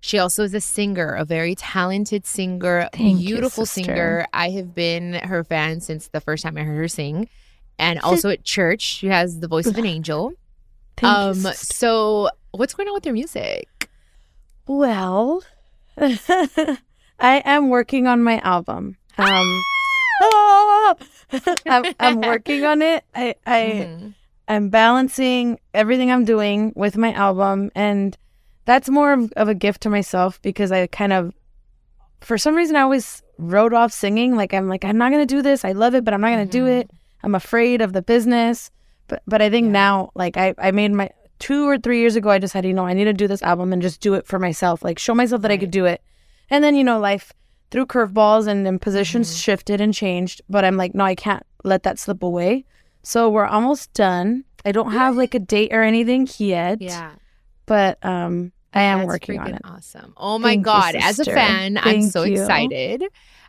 She 0.00 0.18
also 0.18 0.44
is 0.44 0.54
a 0.54 0.60
singer, 0.60 1.14
a 1.14 1.24
very 1.24 1.54
talented 1.54 2.24
singer, 2.24 2.88
Thank 2.92 3.18
beautiful 3.18 3.66
sister. 3.66 3.84
singer. 3.84 4.26
I 4.32 4.50
have 4.50 4.74
been 4.74 5.14
her 5.14 5.42
fan 5.44 5.80
since 5.80 6.08
the 6.08 6.20
first 6.20 6.44
time 6.44 6.56
I 6.56 6.62
heard 6.62 6.76
her 6.76 6.88
sing. 6.88 7.28
And 7.78 7.98
also 8.00 8.28
at 8.30 8.44
church, 8.44 8.82
she 8.82 9.08
has 9.08 9.40
the 9.40 9.48
voice 9.48 9.66
of 9.66 9.76
an 9.78 9.86
angel. 9.86 10.32
Thank 10.96 11.16
um, 11.16 11.34
sister. 11.34 11.74
so 11.74 12.30
what's 12.52 12.74
going 12.74 12.88
on 12.88 12.94
with 12.94 13.06
your 13.06 13.14
music? 13.14 13.88
Well, 14.66 15.42
I 15.98 16.78
am 17.20 17.68
working 17.68 18.06
on 18.06 18.22
my 18.22 18.38
album. 18.40 18.96
Um, 19.16 19.62
ah! 20.22 20.94
I'm, 21.66 21.94
I'm 22.00 22.20
working 22.20 22.64
on 22.64 22.82
it. 22.82 23.04
I, 23.14 23.34
I, 23.46 23.60
Mm-hmm. 23.60 24.08
I'm 24.50 24.70
balancing 24.70 25.60
everything 25.74 26.10
I'm 26.10 26.24
doing 26.24 26.72
with 26.74 26.96
my 26.96 27.12
album, 27.12 27.70
and 27.74 28.16
that's 28.68 28.88
more 28.88 29.12
of, 29.14 29.32
of 29.32 29.48
a 29.48 29.54
gift 29.54 29.80
to 29.82 29.90
myself 29.90 30.40
because 30.42 30.70
I 30.70 30.86
kind 30.88 31.12
of, 31.12 31.32
for 32.20 32.36
some 32.36 32.54
reason, 32.54 32.76
I 32.76 32.82
always 32.82 33.22
wrote 33.38 33.72
off 33.72 33.92
singing. 33.92 34.36
Like 34.36 34.52
I'm 34.52 34.68
like 34.68 34.84
I'm 34.84 34.98
not 34.98 35.10
gonna 35.10 35.26
do 35.26 35.40
this. 35.42 35.64
I 35.64 35.72
love 35.72 35.94
it, 35.94 36.04
but 36.04 36.12
I'm 36.14 36.20
not 36.20 36.30
gonna 36.30 36.46
do 36.46 36.64
Mm-hmm. 36.64 36.80
it. 36.80 36.90
I'm 37.22 37.34
afraid 37.34 37.80
of 37.80 37.92
the 37.92 38.02
business. 38.02 38.70
But 39.08 39.22
but 39.26 39.40
I 39.40 39.48
think 39.50 39.68
now, 39.68 40.10
like 40.14 40.36
I 40.36 40.54
I 40.58 40.70
made 40.70 40.92
my 40.92 41.08
two 41.38 41.68
or 41.68 41.78
three 41.78 42.00
years 42.00 42.14
ago, 42.16 42.28
I 42.30 42.38
decided 42.38 42.68
you 42.68 42.74
know 42.74 42.86
I 42.86 42.92
need 42.92 43.04
to 43.04 43.12
do 43.12 43.26
this 43.28 43.42
album 43.42 43.72
and 43.72 43.80
just 43.80 44.00
do 44.00 44.14
it 44.14 44.26
for 44.26 44.38
myself. 44.38 44.84
Like 44.84 44.98
show 44.98 45.14
myself 45.14 45.42
that 45.42 45.50
I 45.50 45.56
could 45.56 45.70
do 45.70 45.86
it, 45.86 46.02
and 46.50 46.62
then 46.62 46.74
you 46.76 46.84
know 46.84 46.98
life 46.98 47.32
threw 47.70 47.86
curveballs 47.86 48.46
and 48.46 48.66
then 48.66 48.78
positions 48.78 49.28
Mm-hmm. 49.30 49.38
shifted 49.38 49.80
and 49.80 49.94
changed. 49.94 50.42
But 50.50 50.64
I'm 50.64 50.76
like 50.76 50.94
no, 50.94 51.04
I 51.04 51.14
can't 51.14 51.42
let 51.64 51.84
that 51.84 51.98
slip 51.98 52.22
away. 52.22 52.64
So 53.02 53.30
we're 53.30 53.46
almost 53.46 53.92
done. 53.94 54.44
I 54.66 54.72
don't 54.72 54.92
have 54.92 55.16
like 55.16 55.34
a 55.34 55.38
date 55.38 55.72
or 55.72 55.82
anything 55.82 56.28
yet. 56.38 56.82
Yeah. 56.82 57.12
But 57.66 58.04
um 58.04 58.52
I 58.72 58.82
am 58.82 58.98
That's 58.98 59.08
working 59.08 59.40
on 59.40 59.54
it. 59.54 59.62
Awesome. 59.64 60.12
Oh 60.16 60.38
my 60.38 60.50
Thank 60.50 60.60
you, 60.60 60.64
God. 60.64 60.94
As 60.96 61.18
a 61.18 61.24
fan, 61.24 61.78
I'm 61.80 62.02
so 62.02 62.24
you. 62.24 62.40
excited. 62.40 63.04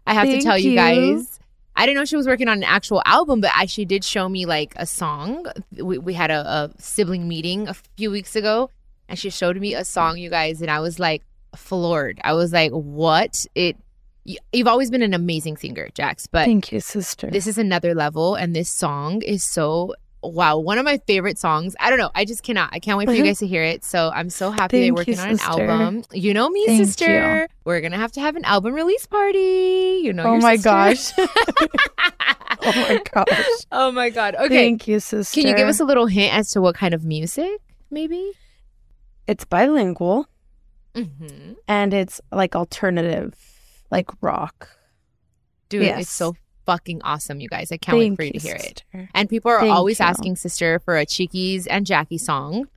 I 0.07 0.13
have 0.13 0.27
Thank 0.27 0.41
to 0.41 0.45
tell 0.45 0.57
you 0.57 0.71
you. 0.71 0.75
guys, 0.75 1.39
I 1.75 1.85
didn't 1.85 1.97
know 1.97 2.05
she 2.05 2.15
was 2.15 2.27
working 2.27 2.47
on 2.47 2.57
an 2.57 2.63
actual 2.63 3.01
album, 3.05 3.41
but 3.41 3.51
I, 3.55 3.65
she 3.65 3.85
did 3.85 4.03
show 4.03 4.27
me 4.27 4.45
like 4.45 4.73
a 4.75 4.85
song. 4.85 5.45
We, 5.71 5.97
we 5.97 6.13
had 6.13 6.31
a, 6.31 6.39
a 6.47 6.71
sibling 6.77 7.27
meeting 7.27 7.67
a 7.67 7.73
few 7.73 8.11
weeks 8.11 8.35
ago, 8.35 8.69
and 9.07 9.19
she 9.19 9.29
showed 9.29 9.57
me 9.57 9.75
a 9.75 9.85
song, 9.85 10.17
you 10.17 10.29
guys, 10.29 10.61
and 10.61 10.71
I 10.71 10.79
was 10.79 10.99
like 10.99 11.23
floored. 11.55 12.19
I 12.23 12.33
was 12.33 12.51
like, 12.53 12.71
what? 12.71 13.45
It. 13.55 13.77
You've 14.53 14.67
always 14.67 14.91
been 14.91 15.01
an 15.01 15.13
amazing 15.13 15.57
singer, 15.57 15.89
Jax, 15.93 16.27
but 16.27 16.45
Thank 16.45 16.71
you, 16.71 16.79
sister. 16.81 17.31
this 17.31 17.47
is 17.47 17.57
another 17.57 17.95
level, 17.95 18.35
and 18.35 18.55
this 18.55 18.69
song 18.69 19.21
is 19.21 19.43
so 19.43 19.95
wow, 20.21 20.57
one 20.57 20.77
of 20.77 20.85
my 20.85 20.97
favorite 21.07 21.37
songs. 21.37 21.75
I 21.79 21.89
don't 21.89 21.99
know, 21.99 22.11
I 22.15 22.25
just 22.25 22.43
cannot. 22.43 22.69
I 22.73 22.79
can't 22.79 22.97
wait 22.97 23.07
for 23.07 23.13
you 23.13 23.23
guys 23.23 23.39
to 23.39 23.47
hear 23.47 23.63
it. 23.63 23.83
So 23.83 24.11
I'm 24.13 24.29
so 24.29 24.51
happy 24.51 24.77
they're 24.77 24.95
Thank 24.95 25.07
you, 25.07 25.13
working 25.13 25.19
on 25.19 25.29
an 25.29 25.39
album. 25.39 26.03
You 26.13 26.33
know 26.33 26.49
me, 26.49 26.65
Thank 26.65 26.85
sister. 26.85 27.41
you. 27.41 27.47
We're 27.65 27.81
gonna 27.81 27.97
have 27.97 28.11
to 28.13 28.21
have 28.21 28.35
an 28.35 28.45
album 28.45 28.73
release 28.73 29.05
party. 29.05 30.01
You 30.03 30.13
know, 30.13 30.23
oh 30.23 30.37
my 30.37 30.55
sister. 30.57 30.69
gosh. 30.69 31.11
oh 32.61 32.73
my 32.89 33.01
gosh. 33.13 33.49
oh 33.71 33.91
my 33.91 34.09
god. 34.09 34.35
Okay, 34.35 34.47
Thank 34.49 34.87
you, 34.87 34.99
sister. 34.99 35.39
can 35.41 35.49
you 35.49 35.55
give 35.55 35.67
us 35.67 35.79
a 35.79 35.85
little 35.85 36.07
hint 36.07 36.33
as 36.33 36.51
to 36.51 36.61
what 36.61 36.75
kind 36.75 36.93
of 36.93 37.03
music, 37.05 37.59
maybe? 37.89 38.31
It's 39.27 39.45
bilingual 39.45 40.27
Mm-hmm. 40.95 41.53
and 41.67 41.93
it's 41.93 42.19
like 42.31 42.55
alternative, 42.55 43.35
like 43.91 44.09
rock. 44.21 44.69
Dude, 45.69 45.83
Yes. 45.83 46.01
it's 46.01 46.09
so 46.11 46.35
fucking 46.69 47.01
awesome, 47.03 47.39
you 47.39 47.49
guys. 47.49 47.71
I 47.71 47.77
can't 47.77 47.97
wait 47.97 48.15
for 48.15 48.23
you 48.23 48.33
to 48.33 48.39
hear 48.39 48.55
it. 48.55 48.83
And 49.15 49.27
people 49.27 49.49
are 49.51 49.61
Thank 49.61 49.73
always 49.73 49.99
you. 49.99 50.05
asking 50.05 50.35
sister 50.35 50.79
for 50.79 50.97
a 50.97 51.05
Chiquis 51.05 51.65
and 51.67 51.85
Jacqie 51.85 52.19
song. 52.19 52.67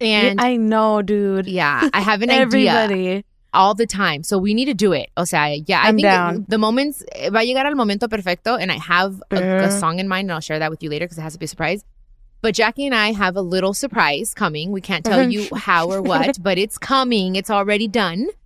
And 0.00 0.40
I 0.40 0.56
know, 0.56 1.02
dude. 1.02 1.46
Yeah, 1.46 1.88
I 1.92 2.00
have 2.00 2.22
an 2.22 2.30
idea 2.42 3.22
all 3.52 3.74
the 3.74 3.86
time. 3.86 4.22
So 4.22 4.38
we 4.38 4.54
need 4.54 4.66
to 4.66 4.74
do 4.74 4.92
it. 4.92 5.10
O 5.16 5.24
sea, 5.24 5.62
yeah, 5.66 5.82
I 5.82 5.88
I'm 5.88 5.96
think 5.96 6.02
down. 6.04 6.44
the 6.48 6.58
moments 6.58 7.02
va 7.30 7.38
a 7.38 7.44
llegar 7.44 7.66
al 7.66 7.74
momento 7.74 8.08
perfecto, 8.08 8.56
and 8.56 8.70
I 8.72 8.78
have 8.78 9.22
a, 9.30 9.64
a 9.66 9.70
song 9.70 9.98
in 9.98 10.08
mind, 10.08 10.26
and 10.26 10.32
I'll 10.32 10.40
share 10.40 10.58
that 10.58 10.70
with 10.70 10.82
you 10.82 10.90
later 10.90 11.04
because 11.06 11.18
it 11.18 11.22
has 11.22 11.34
to 11.34 11.38
be 11.38 11.44
a 11.44 11.48
surprise. 11.48 11.84
But 12.42 12.54
Jacqie 12.54 12.84
and 12.86 12.94
I 12.94 13.12
have 13.12 13.36
a 13.36 13.42
little 13.42 13.74
surprise 13.74 14.32
coming. 14.34 14.70
We 14.72 14.80
can't 14.80 15.04
tell 15.04 15.30
you 15.30 15.48
how 15.54 15.90
or 15.90 16.00
what, 16.00 16.42
but 16.42 16.58
it's 16.58 16.78
coming. 16.78 17.36
It's 17.36 17.50
already 17.50 17.88
done. 17.88 18.28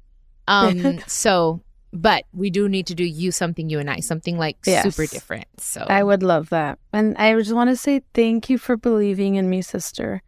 Um, 0.48 0.98
so, 1.06 1.60
but 1.92 2.24
we 2.32 2.50
do 2.50 2.68
need 2.68 2.86
to 2.86 2.94
do 2.94 3.04
you 3.04 3.32
something, 3.32 3.68
you 3.68 3.78
and 3.78 3.90
I, 3.90 4.00
something 4.00 4.38
like 4.38 4.58
Yes. 4.64 4.82
super 4.84 5.06
different. 5.06 5.46
So 5.58 5.84
I 5.88 6.02
would 6.02 6.22
love 6.22 6.50
that. 6.50 6.78
And 6.92 7.16
I 7.16 7.34
just 7.34 7.52
want 7.52 7.70
to 7.70 7.76
say 7.76 8.02
thank 8.14 8.48
you 8.48 8.58
for 8.58 8.76
believing 8.76 9.34
in 9.34 9.50
me, 9.50 9.62
sister. 9.62 10.22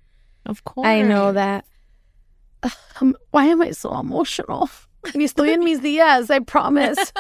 Of 0.47 0.65
course. 0.65 0.87
I 0.87 1.03
know 1.03 1.33
that. 1.33 1.65
Um, 3.01 3.17
why 3.31 3.47
am 3.47 3.63
I 3.63 3.73
so 3.73 3.99
emotional? 3.99 4.71
Estoy 5.07 5.53
en 5.53 5.65
mis 5.65 5.81
días, 5.81 6.31
I 6.31 6.39
promise. 6.41 7.13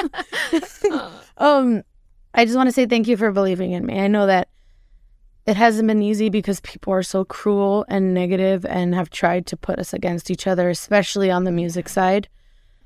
um, 1.38 1.82
I 2.34 2.44
just 2.44 2.56
want 2.56 2.68
to 2.68 2.72
say 2.72 2.86
thank 2.86 3.08
you 3.08 3.16
for 3.16 3.32
believing 3.32 3.72
in 3.72 3.84
me. 3.84 4.00
I 4.00 4.06
know 4.06 4.26
that 4.26 4.48
it 5.46 5.56
hasn't 5.56 5.88
been 5.88 6.02
easy 6.02 6.28
because 6.28 6.60
people 6.60 6.92
are 6.92 7.02
so 7.02 7.24
cruel 7.24 7.84
and 7.88 8.14
negative 8.14 8.64
and 8.64 8.94
have 8.94 9.10
tried 9.10 9.46
to 9.46 9.56
put 9.56 9.78
us 9.78 9.92
against 9.92 10.30
each 10.30 10.46
other, 10.46 10.68
especially 10.70 11.30
on 11.30 11.44
the 11.44 11.50
music 11.50 11.88
side. 11.88 12.28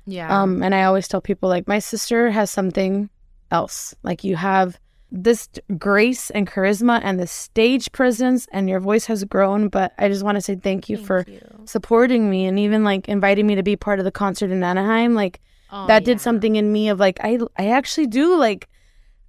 Yeah. 0.07 0.41
Um, 0.41 0.63
and 0.63 0.73
I 0.73 0.83
always 0.83 1.07
tell 1.07 1.21
people 1.21 1.49
like 1.49 1.67
my 1.67 1.79
sister 1.79 2.31
has 2.31 2.49
something 2.49 3.09
else. 3.51 3.93
Like 4.03 4.23
you 4.23 4.35
have 4.37 4.79
this 5.11 5.47
grace 5.77 6.29
and 6.31 6.49
charisma 6.49 6.99
and 7.03 7.19
the 7.19 7.27
stage 7.27 7.91
presence 7.91 8.47
and 8.51 8.69
your 8.69 8.79
voice 8.79 9.05
has 9.05 9.23
grown, 9.25 9.67
but 9.67 9.93
I 9.97 10.09
just 10.09 10.23
want 10.23 10.35
to 10.35 10.41
say 10.41 10.55
thank 10.55 10.89
you 10.89 10.97
for 10.97 11.25
supporting 11.65 12.29
me 12.29 12.45
and 12.45 12.57
even 12.57 12.83
like 12.83 13.07
inviting 13.07 13.45
me 13.45 13.55
to 13.55 13.63
be 13.63 13.75
part 13.75 13.99
of 13.99 14.05
the 14.05 14.11
concert 14.11 14.49
in 14.49 14.63
Anaheim. 14.63 15.13
Like 15.13 15.39
Oh, 15.69 15.87
that 15.87 16.05
did 16.05 16.21
something 16.21 16.55
in 16.55 16.71
me 16.71 16.89
of 16.89 16.99
like 16.99 17.19
I 17.21 17.39
I 17.57 17.69
actually 17.69 18.07
do 18.07 18.37
like 18.37 18.69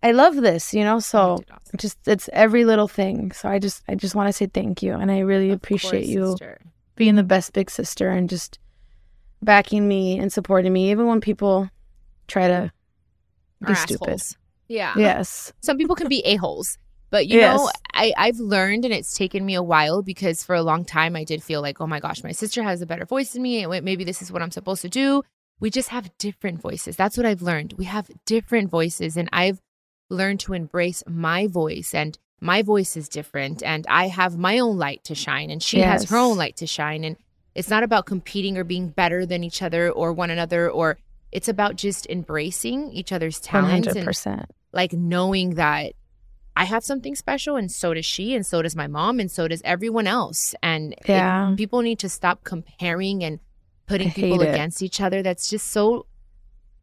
I 0.03 0.13
love 0.13 0.37
this, 0.37 0.73
you 0.73 0.85
know? 0.85 1.01
So 1.01 1.43
just 1.77 1.99
it's 2.07 2.31
every 2.33 2.65
little 2.65 2.87
thing. 2.87 3.33
So 3.33 3.49
I 3.49 3.59
just 3.59 3.83
I 3.89 3.97
just 3.97 4.15
want 4.15 4.29
to 4.29 4.33
say 4.33 4.47
thank 4.47 4.83
you 4.83 4.95
and 4.95 5.11
I 5.11 5.21
really 5.21 5.51
appreciate 5.51 6.03
course, 6.03 6.07
you 6.07 6.31
sister. 6.31 6.61
being 6.95 7.17
the 7.17 7.25
best 7.25 7.53
big 7.53 7.71
sister 7.71 8.09
and 8.11 8.29
just 8.29 8.59
backing 9.43 9.87
me 9.87 10.19
and 10.19 10.33
supporting 10.33 10.73
me 10.73 10.91
even 10.91 11.07
when 11.07 11.21
people 11.21 11.71
try 12.27 12.49
to 12.49 12.73
be 13.67 13.75
stupid. 13.75 14.09
assholes. 14.09 14.37
Yeah. 14.69 14.95
Yes. 14.97 15.53
Some 15.61 15.79
people 15.79 15.97
can 15.97 16.09
be 16.09 16.23
a-holes. 16.25 16.79
But 17.11 17.27
you 17.27 17.41
know, 17.41 17.71
I, 17.95 18.13
I've 18.19 18.39
learned 18.39 18.85
and 18.85 18.93
it's 18.93 19.17
taken 19.17 19.45
me 19.47 19.55
a 19.55 19.63
while 19.63 20.03
because 20.03 20.45
for 20.45 20.55
a 20.55 20.63
long 20.63 20.85
time 20.85 21.17
I 21.17 21.25
did 21.25 21.43
feel 21.43 21.63
like, 21.63 21.81
oh 21.81 21.87
my 21.87 22.01
gosh, 22.01 22.23
my 22.23 22.33
sister 22.33 22.63
has 22.63 22.83
a 22.83 22.87
better 22.87 23.07
voice 23.07 23.33
than 23.33 23.43
me. 23.43 23.65
and 23.65 23.85
Maybe 23.85 24.05
this 24.05 24.21
is 24.21 24.31
what 24.31 24.43
I'm 24.43 24.51
supposed 24.51 24.83
to 24.83 24.91
do. 24.91 25.23
We 25.59 25.71
just 25.71 25.89
have 25.89 26.17
different 26.19 26.61
voices. 26.61 26.97
That's 26.97 27.17
what 27.17 27.25
I've 27.25 27.41
learned. 27.41 27.75
We 27.79 27.87
have 27.87 28.11
different 28.27 28.71
voices. 28.71 29.17
And 29.17 29.29
I've 29.33 29.61
learned 30.11 30.41
to 30.41 30.53
embrace 30.53 31.03
my 31.07 31.47
voice 31.47 31.95
and 31.95 32.19
my 32.41 32.63
voice 32.63 32.97
is 32.97 33.09
different. 33.09 33.63
And 33.63 33.87
I 33.89 34.09
have 34.09 34.37
my 34.37 34.59
own 34.59 34.77
light 34.77 35.03
to 35.05 35.15
shine 35.15 35.51
and 35.51 35.63
she 35.63 35.81
has 35.81 36.11
her 36.11 36.17
own 36.19 36.37
light 36.37 36.57
to 36.59 36.67
shine. 36.67 37.05
And 37.05 37.17
it's 37.59 37.69
not 37.71 37.83
about 37.83 38.07
competing 38.07 38.57
or 38.57 38.65
being 38.65 38.89
better 38.89 39.27
than 39.27 39.43
each 39.45 39.61
other 39.63 39.91
or 39.91 40.13
one 40.13 40.31
another 40.31 40.71
or 40.71 40.99
it's 41.33 41.49
about 41.49 41.77
just 41.77 42.07
embracing 42.09 42.91
each 42.93 43.13
other's 43.13 43.39
talents 43.41 43.89
100%. 43.89 44.45
like 44.73 44.93
knowing 44.93 45.55
that 45.57 45.93
I 46.57 46.65
have 46.65 46.83
something 46.85 47.15
special 47.15 47.57
and 47.57 47.71
so 47.71 47.95
does 47.95 48.05
she 48.07 48.35
and 48.35 48.45
so 48.47 48.63
does 48.63 48.75
my 48.75 48.87
mom 48.87 49.21
and 49.21 49.31
so 49.31 49.47
does 49.47 49.63
everyone 49.65 50.07
else. 50.07 50.55
And 50.63 50.93
it- 50.95 51.01
Yeah. 51.09 51.55
people 51.57 51.83
need 51.83 51.99
to 52.01 52.09
stop 52.09 52.43
comparing 52.45 53.23
and 53.23 53.39
putting 53.87 54.11
people 54.11 54.41
it. 54.43 54.49
against 54.49 54.83
each 54.83 55.01
other. 55.01 55.23
That's 55.23 55.49
just 55.51 55.69
so 55.69 56.07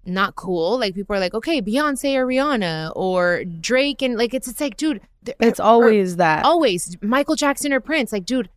not 0.06 0.36
cool. 0.36 0.80
Like 0.80 0.94
people 0.96 1.16
are 1.16 1.20
like, 1.20 1.34
okay, 1.34 1.62
Beyonce 1.62 2.16
or 2.16 2.26
Rihanna 2.28 2.92
or 2.96 3.44
Drake 3.46 4.02
and 4.02 4.18
like 4.18 4.34
it's 4.34 4.48
it's 4.48 4.62
like, 4.62 4.78
dude, 4.78 5.02
It's 5.40 5.60
always 5.60 6.18
that. 6.18 6.46
always 6.46 6.96
Michael 7.02 7.36
Jackson 7.36 7.74
or 7.74 7.80
Prince. 7.80 8.12
Like, 8.14 8.26
dude, 8.26 8.50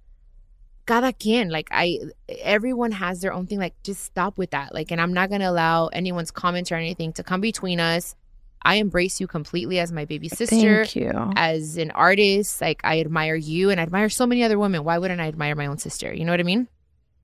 cada 0.89 1.13
quien. 1.13 1.51
Like 1.51 1.69
I 1.71 2.01
everyone 2.41 2.93
has 2.93 3.21
their 3.21 3.33
own 3.33 3.47
thing. 3.47 3.59
Like 3.59 3.75
just 3.85 4.03
stop 4.03 4.39
with 4.39 4.51
that. 4.51 4.75
Like, 4.75 4.91
and 4.91 5.01
I'm 5.01 5.13
not 5.13 5.31
gonna 5.31 5.51
allow 5.51 5.89
anyone's 5.89 6.31
comments 6.33 6.73
or 6.73 6.77
anything 6.77 7.13
to 7.15 7.23
come 7.23 7.41
between 7.41 7.79
us. 7.79 8.17
I 8.63 8.77
embrace 8.77 9.21
you 9.21 9.29
completely 9.29 9.79
as 9.79 9.93
my 9.93 10.05
baby 10.05 10.29
sister. 10.29 10.85
Thank 10.85 10.97
you. 10.97 11.13
As 11.37 11.77
an 11.77 11.93
artist, 11.93 12.61
like 12.61 12.81
I 12.83 12.99
admire 13.01 13.37
you 13.37 13.71
and 13.71 13.79
I 13.79 13.85
admire 13.85 14.09
so 14.09 14.27
many 14.27 14.43
other 14.43 14.59
women. 14.59 14.83
Why 14.83 14.99
wouldn't 14.99 15.21
I 15.21 15.29
admire 15.29 15.55
my 15.55 15.67
own 15.67 15.79
sister? 15.79 16.13
You 16.13 16.25
know 16.25 16.33
what 16.33 16.41
I 16.41 16.45
mean? 16.45 16.67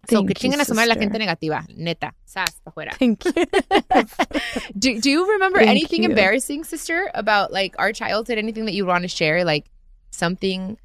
So 0.09 0.17
Thank 0.19 0.37
que 0.37 0.51
you, 0.51 0.55
a 0.55 0.87
la 0.87 0.95
gente 0.95 1.19
negativa. 1.19 1.67
Neta. 1.75 2.13
Sas 2.27 2.61
pa 2.63 2.71
fuera. 2.71 2.93
Thank 2.93 3.25
you. 3.25 3.33
Do, 4.79 5.01
do 5.01 5.11
you 5.11 5.33
remember 5.33 5.59
Thank 5.61 5.71
anything 5.71 6.03
you. 6.03 6.11
embarrassing, 6.11 6.65
sister, 6.65 7.11
about 7.15 7.53
like 7.53 7.75
our 7.79 7.91
childhood? 7.93 8.37
Anything 8.37 8.67
that 8.67 8.75
you 8.75 8.85
want 8.85 9.03
to 9.03 9.09
share? 9.09 9.45
Like 9.45 9.65
something 10.11 10.77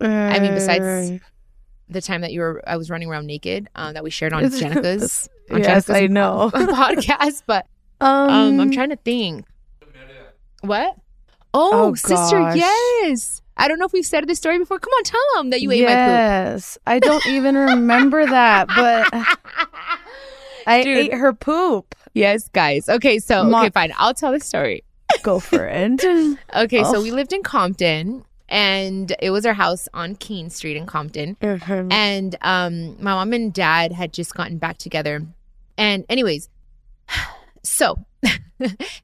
I 0.00 0.38
mean, 0.40 0.54
besides 0.54 0.84
Uh, 0.84 1.18
the 1.90 2.00
time 2.00 2.20
that 2.22 2.32
you 2.32 2.40
were, 2.40 2.62
I 2.66 2.76
was 2.76 2.88
running 2.90 3.08
around 3.10 3.26
naked 3.26 3.68
uh, 3.74 3.92
that 3.92 4.02
we 4.04 4.10
shared 4.10 4.32
on 4.32 4.42
Jenicka's, 4.50 5.28
on 5.50 5.58
yes, 5.62 5.86
Jenicka's 5.86 5.90
I 5.90 6.06
know. 6.06 6.50
podcast. 6.54 7.42
But 7.46 7.66
um, 8.00 8.30
um, 8.30 8.60
I'm 8.60 8.70
trying 8.70 8.90
to 8.90 8.96
think. 8.96 9.44
What? 10.62 10.96
Oh, 11.52 11.88
Oh, 11.90 11.94
sister, 11.94 12.38
gosh. 12.38 12.56
yes. 12.56 13.42
I 13.56 13.66
don't 13.68 13.78
know 13.78 13.84
if 13.86 13.92
we've 13.92 14.06
said 14.06 14.26
this 14.28 14.38
story 14.38 14.58
before. 14.58 14.78
Come 14.78 14.92
on, 14.92 15.02
tell 15.04 15.20
them 15.36 15.50
that 15.50 15.60
you 15.60 15.70
ate 15.70 15.82
my 15.82 15.88
poop. 15.88 15.96
yes, 15.96 16.78
I 16.86 16.98
don't 16.98 17.26
even 17.26 17.54
remember 17.56 18.24
that, 18.24 18.68
but 18.68 19.08
I 20.66 20.82
Dude. 20.84 20.96
ate 20.98 21.12
her 21.14 21.32
poop. 21.32 21.94
Yes, 22.14 22.48
guys. 22.48 22.88
Okay, 22.88 23.18
so 23.18 23.44
Ma- 23.44 23.60
okay, 23.62 23.70
fine. 23.70 23.92
I'll 23.98 24.14
tell 24.14 24.32
the 24.32 24.40
story. 24.40 24.84
Go 25.22 25.40
for 25.40 25.66
it. 25.66 26.02
Okay, 26.54 26.84
so 26.84 26.96
Oh. 26.98 27.02
we 27.02 27.10
lived 27.10 27.32
in 27.32 27.42
Compton, 27.42 28.24
and 28.50 29.14
it 29.20 29.30
was 29.30 29.46
our 29.46 29.54
house 29.54 29.88
on 29.94 30.16
Keene 30.16 30.50
Street 30.50 30.76
in 30.76 30.84
Compton. 30.84 31.36
Mhm. 31.40 31.92
And 31.92 32.36
um, 32.42 32.96
my 33.02 33.12
mom 33.12 33.32
and 33.32 33.52
dad 33.52 33.92
had 33.92 34.12
just 34.12 34.34
gotten 34.34 34.58
back 34.58 34.76
together. 34.76 35.24
And 35.78 36.04
anyways, 36.08 36.48
so 37.62 38.04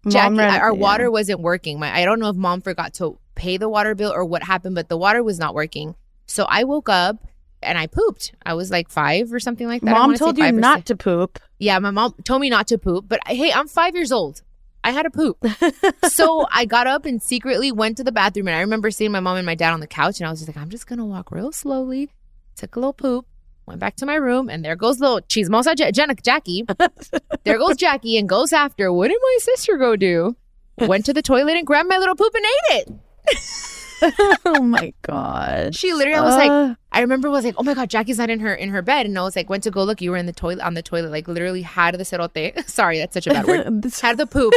Jacqie, 0.05 0.38
ran- 0.38 0.61
our 0.61 0.74
yeah. 0.74 0.80
water 0.80 1.11
wasn't 1.11 1.40
working. 1.40 1.78
My 1.78 1.94
I 1.94 2.05
don't 2.05 2.20
know 2.20 2.28
if 2.28 2.36
mom 2.36 2.61
forgot 2.61 2.92
to 2.94 3.18
pay 3.34 3.57
the 3.57 3.68
water 3.68 3.94
bill 3.94 4.12
or 4.12 4.24
what 4.24 4.42
happened, 4.42 4.74
but 4.74 4.88
the 4.88 4.97
water 4.97 5.22
was 5.22 5.38
not 5.38 5.55
working. 5.55 5.94
So 6.26 6.44
I 6.49 6.64
woke 6.64 6.88
up 6.88 7.26
and 7.62 7.78
I 7.78 7.86
pooped. 7.86 8.32
I 8.44 8.55
was 8.55 8.70
like 8.70 8.90
five 8.90 9.32
or 9.32 9.40
something 9.40 9.66
like 9.66 9.82
that. 9.82 9.92
Mom 9.92 10.14
told 10.14 10.38
you 10.38 10.51
not 10.53 10.86
to 10.86 10.97
poop. 10.97 11.38
Yeah, 11.59 11.78
my 11.78 11.90
mom 11.90 12.14
told 12.24 12.40
me 12.40 12.51
not 12.51 12.66
to 12.68 12.78
poop, 12.78 13.07
but 13.09 13.20
hey, 13.26 13.53
I'm 13.53 13.68
five 13.68 13.94
years 13.94 14.12
old. 14.12 14.42
I 14.87 14.91
had 14.93 15.05
a 15.05 15.11
poop. 15.11 15.45
so 16.09 16.47
I 16.53 16.64
got 16.64 16.87
up 16.87 17.05
and 17.07 17.20
secretly 17.20 17.72
went 17.72 17.97
to 17.97 18.05
the 18.05 18.12
bathroom. 18.12 18.47
And 18.49 18.57
I 18.57 18.61
remember 18.61 18.91
seeing 18.93 19.11
my 19.11 19.20
mom 19.20 19.37
and 19.37 19.45
my 19.45 19.55
dad 19.57 19.72
on 19.72 19.80
the 19.80 19.87
couch. 19.87 20.20
And 20.20 20.26
I 20.26 20.30
was 20.30 20.39
just 20.41 20.49
like, 20.49 20.57
I'm 20.57 20.70
just 20.70 20.87
going 20.87 21.01
to 21.01 21.05
walk 21.05 21.30
real 21.32 21.51
slowly. 21.53 22.11
Took 22.55 22.76
a 22.76 22.78
little 22.78 22.93
poop, 22.93 23.26
went 23.66 23.80
back 23.80 23.97
to 23.97 24.07
my 24.07 24.14
room. 24.14 24.49
And 24.49 24.64
there 24.64 24.76
goes 24.76 25.01
little 25.01 25.20
chismosa 25.22 25.74
Ja- 25.78 25.91
Jenna- 25.91 26.14
Jacqie. 26.14 26.66
there 27.45 27.59
goes 27.59 27.76
Jacqie 27.76 28.18
and 28.18 28.28
goes 28.28 28.53
after. 28.53 28.93
What 28.93 29.09
did 29.09 29.18
my 29.20 29.37
sister 29.41 29.76
go 29.76 29.97
do? 29.97 30.37
Went 30.78 31.05
to 31.07 31.12
the 31.12 31.22
toilet 31.22 31.57
and 31.57 31.66
grabbed 31.66 31.89
my 31.89 31.99
little 31.99 32.14
poop 32.14 32.32
and 32.34 32.45
ate 32.45 32.78
it. 32.87 32.93
oh 34.44 34.62
my 34.62 34.92
god. 35.03 35.74
She 35.74 35.92
literally, 35.92 36.18
I 36.18 36.22
was 36.22 36.34
Uh. 36.34 36.38
like, 36.68 36.76
I 36.92 37.01
remember 37.01 37.30
was 37.30 37.44
like, 37.44 37.55
oh 37.59 37.62
my 37.62 37.74
god, 37.74 37.88
Jacqie's 37.90 38.18
not 38.18 38.30
in 38.30 38.40
her 38.40 38.55
in 38.55 38.70
her 38.70 38.82
bed, 38.82 39.07
and 39.07 39.18
I 39.18 39.22
was 39.22 39.36
like, 39.36 39.49
went 39.51 39.62
to 39.64 39.70
go 39.70 39.84
look. 39.84 40.01
You 40.01 40.11
were 40.11 40.16
in 40.16 40.26
the 40.26 40.32
toilet 40.32 40.61
on 40.61 40.74
the 40.74 40.82
toilet, 40.82 41.11
like 41.11 41.28
literally 41.28 41.62
had 41.62 41.94
the 41.94 42.05
cerote. 42.05 42.64
Sorry, 42.68 42.99
that's 42.99 43.14
such 43.14 43.26
a 43.26 43.30
bad 43.30 43.47
word. 43.47 43.84
had 44.03 44.16
the 44.16 44.26
poop 44.26 44.53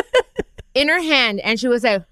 in 0.73 0.87
her 0.89 1.01
hand, 1.01 1.39
and 1.41 1.59
she 1.59 1.67
was 1.67 1.83
like 1.83 2.03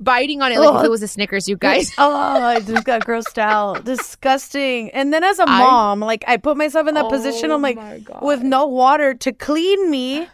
biting 0.00 0.42
on 0.42 0.50
it 0.52 0.58
like 0.58 0.80
if 0.80 0.84
it 0.86 0.90
was 0.90 1.02
a 1.02 1.08
Snickers. 1.08 1.48
You 1.48 1.56
guys. 1.56 1.92
oh, 1.98 2.12
I 2.42 2.60
just 2.60 2.84
got 2.84 3.02
grossed 3.02 3.38
out. 3.38 3.84
Disgusting. 3.84 4.90
And 4.90 5.12
then 5.12 5.22
as 5.24 5.38
a 5.38 5.44
I- 5.48 5.58
mom, 5.60 6.00
like 6.00 6.24
I 6.26 6.36
put 6.36 6.56
myself 6.56 6.88
in 6.88 6.94
that 6.94 7.08
position. 7.08 7.50
I'm 7.50 7.64
Oh 7.64 7.68
like, 7.68 8.22
with 8.22 8.42
no 8.42 8.66
water 8.66 9.14
to 9.14 9.32
clean 9.32 9.90
me. 9.90 10.26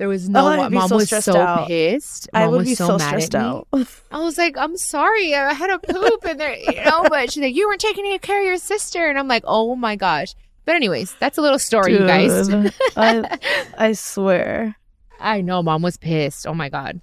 There 0.00 0.08
was 0.08 0.30
no. 0.30 0.40
Oh, 0.40 0.46
I'd 0.48 0.56
wa- 0.58 0.68
be 0.70 0.74
mom 0.76 0.88
so 0.88 0.96
was 0.96 1.04
stressed 1.08 1.26
so 1.26 1.36
out. 1.38 1.68
pissed. 1.68 2.30
I 2.32 2.46
would 2.46 2.56
was 2.60 2.68
be 2.68 2.74
so, 2.74 2.86
so 2.86 2.96
mad 2.96 3.08
stressed 3.08 3.34
at 3.34 3.42
me. 3.42 3.46
out. 3.46 3.68
I 4.10 4.20
was 4.20 4.38
like, 4.38 4.56
I'm 4.56 4.78
sorry, 4.78 5.34
I 5.34 5.52
had 5.52 5.68
a 5.68 5.78
poop 5.78 6.24
in 6.24 6.38
there, 6.38 6.54
you 6.56 6.82
know. 6.84 7.04
But 7.10 7.30
she's 7.30 7.42
like, 7.42 7.54
you 7.54 7.68
weren't 7.68 7.82
taking 7.82 8.18
care 8.20 8.40
of 8.40 8.46
your 8.46 8.56
sister, 8.56 9.06
and 9.06 9.18
I'm 9.18 9.28
like, 9.28 9.44
oh 9.46 9.76
my 9.76 9.96
gosh. 9.96 10.34
But 10.64 10.76
anyways, 10.76 11.14
that's 11.20 11.36
a 11.36 11.42
little 11.42 11.58
story, 11.58 11.92
you 11.92 11.98
guys. 11.98 12.48
I, 12.96 13.38
I 13.78 13.92
swear. 13.92 14.74
I 15.20 15.42
know, 15.42 15.62
mom 15.62 15.82
was 15.82 15.98
pissed. 15.98 16.46
Oh 16.46 16.54
my 16.54 16.70
god. 16.70 17.02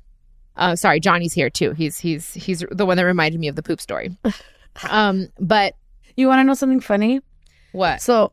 Uh, 0.56 0.76
sorry, 0.76 1.00
Johnny's 1.00 1.34
here 1.34 1.52
too. 1.52 1.74
He's 1.74 2.00
he's 2.00 2.34
he's 2.34 2.66
the 2.72 2.88
one 2.88 2.98
that 2.98 3.04
reminded 3.04 3.40
me 3.40 3.48
of 3.48 3.56
the 3.56 3.62
poop 3.64 3.80
story. 3.80 4.18
Um, 4.90 5.30
but 5.40 5.74
You 6.16 6.28
want 6.28 6.40
to 6.40 6.44
know 6.44 6.54
something 6.56 6.80
funny? 6.82 7.22
what? 7.74 8.02
So, 8.02 8.32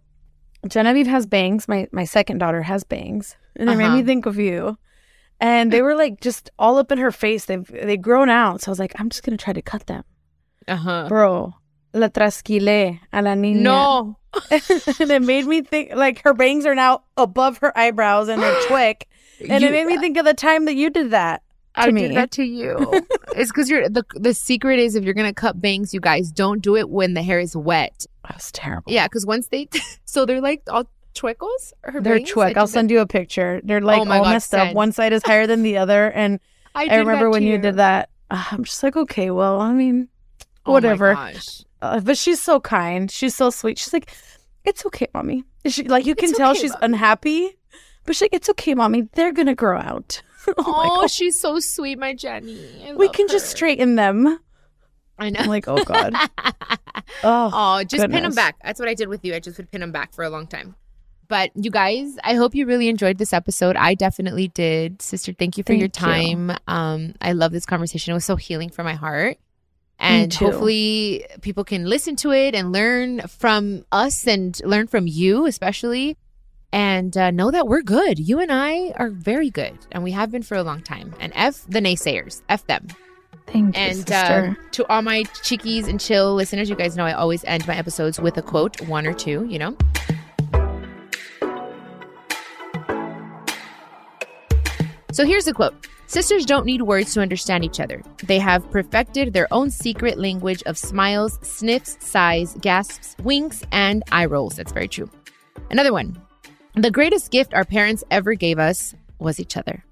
Genevieve 0.67 1.07
has 1.07 1.27
bangs. 1.27 1.69
My 1.69 1.89
my 1.93 2.05
second 2.05 2.39
daughter 2.39 2.63
has 2.63 2.85
bangs, 2.85 3.37
and 3.57 3.69
it 3.71 3.77
made 3.77 3.85
Uh-huh. 3.87 3.97
me 3.97 4.03
think 4.03 4.27
of 4.27 4.39
you. 4.39 4.77
And 5.41 5.73
they 5.73 5.83
were 5.83 5.95
like 5.95 6.21
just 6.21 6.51
all 6.59 6.79
up 6.79 6.91
in 6.93 6.99
her 6.99 7.11
face. 7.13 7.45
They've 7.47 7.67
they 7.67 7.97
grown 7.97 8.29
out. 8.31 8.63
So 8.63 8.71
I 8.71 8.73
was 8.73 8.79
like, 8.79 8.95
I'm 8.99 9.09
just 9.11 9.23
gonna 9.23 9.37
try 9.37 9.53
to 9.53 9.63
cut 9.63 9.87
them, 9.87 10.05
Uh 10.69 10.77
huh. 10.77 11.07
bro. 11.09 11.55
La 11.93 12.09
trasquilé 12.09 12.99
a 13.13 13.23
la 13.23 13.35
niña. 13.35 13.61
No. 13.63 14.19
and 14.51 15.11
it 15.13 15.23
made 15.23 15.47
me 15.47 15.63
think 15.63 15.95
like 15.95 16.23
her 16.25 16.35
bangs 16.35 16.67
are 16.67 16.75
now 16.75 17.05
above 17.17 17.59
her 17.59 17.77
eyebrows 17.79 18.29
and 18.29 18.43
her 18.43 18.55
twick. 18.67 19.07
And 19.49 19.63
You- 19.63 19.69
it 19.69 19.73
made 19.73 19.87
me 19.87 19.99
think 19.99 20.17
of 20.17 20.25
the 20.25 20.35
time 20.35 20.65
that 20.65 20.75
you 20.75 20.91
did 20.91 21.11
that 21.13 21.43
I 21.77 21.91
me. 21.91 22.03
did 22.09 22.17
that 22.17 22.31
to 22.33 22.45
you. 22.45 22.77
it's 23.37 23.51
because 23.51 23.69
you're 23.69 23.89
the 23.89 24.05
the 24.15 24.33
secret 24.35 24.79
is 24.79 24.95
if 24.95 25.05
you're 25.05 25.15
gonna 25.15 25.33
cut 25.35 25.61
bangs, 25.61 25.93
you 25.95 26.01
guys 26.01 26.31
don't 26.31 26.61
do 26.63 26.77
it 26.77 26.89
when 26.91 27.15
the 27.15 27.23
hair 27.23 27.41
is 27.41 27.57
wet. 27.57 28.07
That 28.25 28.37
was 28.37 28.53
terrible. 28.53 28.93
Yeah, 28.93 29.07
because 29.07 29.27
once 29.27 29.49
they 29.49 29.69
so 30.05 30.25
they're 30.27 30.41
like 30.41 30.63
all 30.71 30.85
twickles. 31.15 31.73
Her 31.83 32.01
They're 32.01 32.17
bangs? 32.19 32.31
twick. 32.31 32.57
I'll 32.57 32.67
send 32.67 32.91
you 32.91 33.01
a 33.01 33.07
picture. 33.07 33.61
They're 33.65 33.81
like 33.81 33.99
Oh 33.99 34.11
all 34.13 34.23
God, 34.25 34.31
messed 34.33 34.55
up. 34.55 34.75
One 34.75 34.93
side 34.93 35.13
is 35.13 35.23
higher 35.27 35.47
than 35.47 35.63
the 35.63 35.77
other. 35.79 36.11
And 36.11 36.41
I 36.75 36.87
I, 36.87 36.97
remember 36.97 37.31
when 37.31 37.43
you 37.43 37.53
you. 37.53 37.59
did 37.59 37.77
that. 37.77 38.09
uh, 38.31 38.45
I'm 38.51 38.65
just 38.65 38.83
like, 38.83 38.97
okay, 38.97 39.31
well, 39.31 39.61
I 39.61 39.73
mean, 39.73 40.09
Oh 40.67 40.73
whatever. 40.73 41.15
gosh. 41.15 41.63
Uh, 41.83 42.01
but 42.01 42.17
she's 42.19 42.41
so 42.43 42.59
kind. 42.59 43.11
She's 43.11 43.35
so 43.35 43.51
sweet. 43.51 43.79
She's 43.79 43.93
like, 43.93 44.11
it's 44.65 44.85
okay, 44.87 45.07
mommy. 45.15 45.45
She, 45.67 45.85
like 45.85 46.07
you 46.07 46.15
can 46.15 46.31
It's 46.31 46.39
tell 46.39 46.51
okay, 46.53 46.61
she's 46.61 46.73
mommy. 46.73 46.85
unhappy, 46.85 47.57
but 48.05 48.17
she's 48.17 48.23
like, 48.23 48.33
it's 48.35 48.49
okay, 48.51 48.75
mommy. 48.75 49.03
They're 49.13 49.33
gonna 49.33 49.55
grow 49.55 49.79
out. 49.79 50.21
Oh, 50.59 51.01
"Oh, 51.03 51.07
she's 51.07 51.39
so 51.39 51.59
sweet, 51.61 51.99
my 51.99 52.15
Jenny. 52.15 52.61
I 52.89 52.95
we 52.95 53.09
can 53.09 53.29
just 53.29 53.47
straighten 53.51 53.95
them. 53.97 54.39
I 55.19 55.31
know. 55.31 55.41
I'm 55.41 55.49
like, 55.49 55.69
oh 55.69 55.83
god. 55.85 56.15
Oh, 57.23 57.51
Oh, 57.53 57.85
just 57.85 58.03
pin 58.11 58.23
them 58.23 58.35
back. 58.35 58.57
That's 58.63 58.81
what 58.81 58.89
I 58.89 58.95
did 58.95 59.09
with 59.09 59.25
you. 59.25 59.35
I 59.35 59.41
just 59.41 59.57
would 59.59 59.71
pin 59.71 59.81
them 59.81 59.93
back 59.93 60.13
for 60.15 60.25
a 60.25 60.31
long 60.31 60.47
time. 60.47 60.75
But 61.29 61.51
you 61.55 61.71
guys, 61.71 62.17
I 62.23 62.35
hope 62.35 62.55
you 62.55 62.67
really 62.67 62.89
enjoyed 62.89 63.19
this 63.19 63.33
episode. 63.33 63.77
I 63.77 63.95
definitely 63.95 64.49
did. 64.49 65.01
Sister, 65.01 65.33
thank 65.33 65.57
you 65.57 65.65
for 65.65 65.73
your 65.73 65.89
Thank 65.89 66.29
you. 66.29 66.37
time. 66.49 66.59
Um, 66.69 67.15
I 67.21 67.33
love 67.33 67.53
this 67.53 67.65
conversation. 67.67 68.11
It 68.13 68.15
was 68.15 68.25
so 68.25 68.37
healing 68.37 68.69
for 68.71 68.85
my 68.85 68.95
heart. 68.95 69.39
And 69.99 70.35
hopefully 70.35 71.25
people 71.41 71.65
can 71.65 71.85
listen 71.87 72.17
to 72.17 72.33
it 72.33 72.55
and 72.55 72.73
learn 72.73 73.21
from 73.23 73.85
us 73.93 74.27
and 74.27 74.59
learn 74.65 74.87
from 74.89 75.07
you, 75.07 75.47
especially. 75.47 76.17
And 76.75 77.17
uh, 77.17 77.31
know 77.31 77.53
that 77.53 77.69
we're 77.69 77.83
good. 77.83 78.19
You 78.19 78.41
and 78.41 78.51
I 78.51 78.91
are 78.97 79.09
very 79.09 79.49
good. 79.49 79.79
And 79.93 80.03
we 80.03 80.11
have 80.11 80.33
been 80.33 80.43
for 80.43 80.57
a 80.57 80.65
long 80.65 80.83
time. 80.83 81.15
And 81.21 81.33
F 81.37 81.65
the 81.69 81.79
naysayers. 81.79 82.43
F 82.49 82.67
them. 82.67 82.89
Thank 83.47 83.77
you, 83.77 83.81
And 83.81 84.11
uh, 84.11 84.55
to 84.73 84.85
all 84.89 85.01
my 85.01 85.23
Chiquis 85.45 85.87
and 85.87 86.01
Chill 86.01 86.35
listeners, 86.35 86.69
you 86.69 86.75
guys 86.75 86.97
know 86.97 87.05
I 87.05 87.13
always 87.13 87.45
end 87.45 87.65
my 87.69 87.77
episodes 87.77 88.19
with 88.19 88.37
a 88.39 88.43
quote, 88.43 88.81
one 88.89 89.07
or 89.07 89.13
two, 89.13 89.47
you 89.49 89.61
know? 89.61 89.77
So 95.13 95.25
here's 95.25 95.45
the 95.45 95.53
quote 95.55 95.77
Sisters 96.09 96.45
don't 96.45 96.67
need 96.67 96.83
words 96.83 97.15
to 97.15 97.21
understand 97.21 97.65
each 97.65 97.79
other. 97.79 98.03
They 98.25 98.41
have 98.41 98.69
perfected 98.73 99.33
their 99.33 99.47
own 99.53 99.71
secret 99.71 100.19
language 100.19 100.65
of 100.65 100.77
smiles, 100.77 101.39
sniffs, 101.41 101.97
sighs, 102.01 102.57
gasps, 102.61 103.15
winks, 103.23 103.63
and 103.71 104.03
eye 104.11 104.25
rolls. 104.25 104.57
That's 104.57 104.73
very 104.73 104.89
true. 104.89 105.09
Another 105.71 105.93
one 105.93 106.21
The 106.75 106.91
greatest 106.91 107.31
gift 107.31 107.55
our 107.55 107.65
parents 107.65 108.03
ever 108.11 108.35
gave 108.35 108.59
us 108.59 108.95
was 109.19 109.39
each 109.39 109.57
other. 109.57 109.85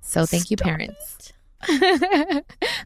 So 0.00 0.24
thank 0.26 0.50
you, 0.50 0.56
parents. 0.56 1.32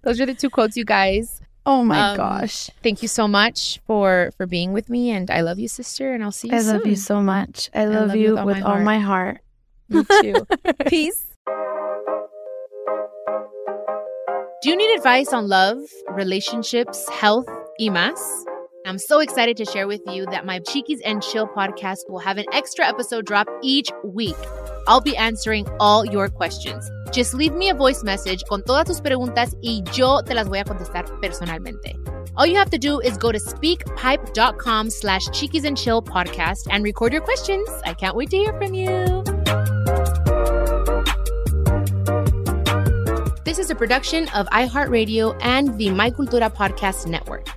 Those 0.02 0.20
are 0.20 0.26
the 0.26 0.34
two 0.36 0.50
quotes, 0.50 0.76
you 0.76 0.84
guys. 0.84 1.40
oh 1.64 1.84
my 1.84 2.10
Um, 2.10 2.16
gosh. 2.16 2.70
Thank 2.82 3.02
you 3.02 3.08
so 3.08 3.26
much 3.28 3.80
for 3.86 4.30
for 4.36 4.46
being 4.46 4.72
with 4.74 4.90
me, 4.90 5.10
and 5.10 5.30
I 5.30 5.40
love 5.42 5.58
you, 5.58 5.68
sister. 5.68 6.12
And 6.12 6.22
I'll 6.24 6.32
see 6.32 6.48
you 6.48 6.56
I 6.56 6.60
soon. 6.60 6.72
love 6.76 6.86
you 6.86 6.96
so 6.96 7.22
much. 7.22 7.70
I 7.72 7.84
love, 7.86 8.08
love 8.08 8.16
you 8.16 8.34
with 8.44 8.62
all, 8.62 8.80
my, 8.80 8.98
heart. 8.98 9.38
Me 9.88 10.02
too. 10.20 10.44
Peace. 10.86 11.24
Do 14.62 14.70
you 14.70 14.76
need 14.76 14.94
advice 14.96 15.32
on 15.32 15.46
love, 15.48 15.78
relationships, 16.10 17.08
health, 17.10 17.48
y 17.78 17.88
más? 17.90 18.18
I'm 18.86 18.98
so 18.98 19.20
excited 19.20 19.56
to 19.56 19.64
share 19.64 19.86
with 19.86 20.02
you 20.08 20.26
that 20.26 20.44
my 20.44 20.58
Chiquis 20.58 21.00
and 21.06 21.22
Chill 21.22 21.46
podcast 21.46 22.00
will 22.06 22.18
have 22.18 22.36
an 22.36 22.44
extra 22.52 22.86
episode 22.86 23.24
drop 23.24 23.48
each 23.62 23.90
week. 24.04 24.36
I'll 24.86 25.00
be 25.00 25.16
answering 25.16 25.66
all 25.80 26.04
your 26.04 26.28
questions. 26.28 26.90
Just 27.10 27.32
leave 27.32 27.54
me 27.54 27.70
a 27.70 27.74
voice 27.74 28.04
message 28.04 28.44
con 28.46 28.62
todas 28.62 28.84
tus 28.84 29.00
preguntas 29.00 29.56
y 29.62 29.82
yo 29.94 30.20
te 30.20 30.34
las 30.34 30.48
voy 30.48 30.58
a 30.58 30.64
contestar 30.64 31.06
personalmente. 31.22 31.94
All 32.36 32.46
you 32.46 32.56
have 32.56 32.68
to 32.68 32.78
do 32.78 33.00
is 33.00 33.16
go 33.16 33.32
to 33.32 33.38
speakpipe.com 33.38 34.90
slash 34.90 35.24
chiquis 35.32 35.64
and 35.64 35.78
chill 35.78 36.02
podcast 36.02 36.66
and 36.70 36.84
record 36.84 37.14
your 37.14 37.22
questions. 37.22 37.66
I 37.86 37.94
can't 37.94 38.14
wait 38.14 38.28
to 38.30 38.36
hear 38.36 38.52
from 38.58 38.74
you. 38.74 39.22
This 43.44 43.58
is 43.58 43.70
a 43.70 43.74
production 43.74 44.28
of 44.34 44.46
iHeartRadio 44.48 45.38
and 45.40 45.78
the 45.78 45.88
My 45.88 46.10
Cultura 46.10 46.54
Podcast 46.54 47.06
Network. 47.06 47.48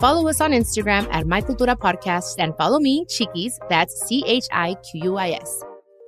Follow 0.00 0.28
us 0.28 0.40
on 0.40 0.52
Instagram 0.52 1.12
at 1.12 1.26
My 1.26 1.40
Cultura 1.40 1.76
Podcast 1.76 2.36
and 2.38 2.56
follow 2.56 2.78
me, 2.78 3.04
Chiquis, 3.08 3.58
that's 3.68 4.06
C 4.06 4.22
H 4.26 4.44
I 4.52 4.74
Q 4.74 5.00
U 5.02 5.16
I 5.16 5.30
S. 5.30 5.64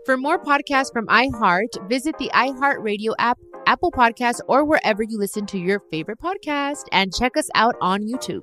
For 0.07 0.17
more 0.17 0.39
podcasts 0.39 0.93
from 0.93 1.09
iHeart, 1.09 1.89
visit 1.89 2.17
the 2.19 2.31
iHeartRadio 2.33 3.15
app, 3.19 3.39
Apple 3.67 3.91
Podcasts, 3.91 4.41
or 4.47 4.65
wherever 4.65 5.03
you 5.03 5.19
listen 5.19 5.45
to 5.47 5.59
your 5.59 5.81
favorite 5.91 6.21
podcast, 6.21 6.85
and 6.93 7.13
check 7.13 7.37
us 7.37 7.51
out 7.57 7.75
on 7.81 8.03
YouTube. 8.03 8.43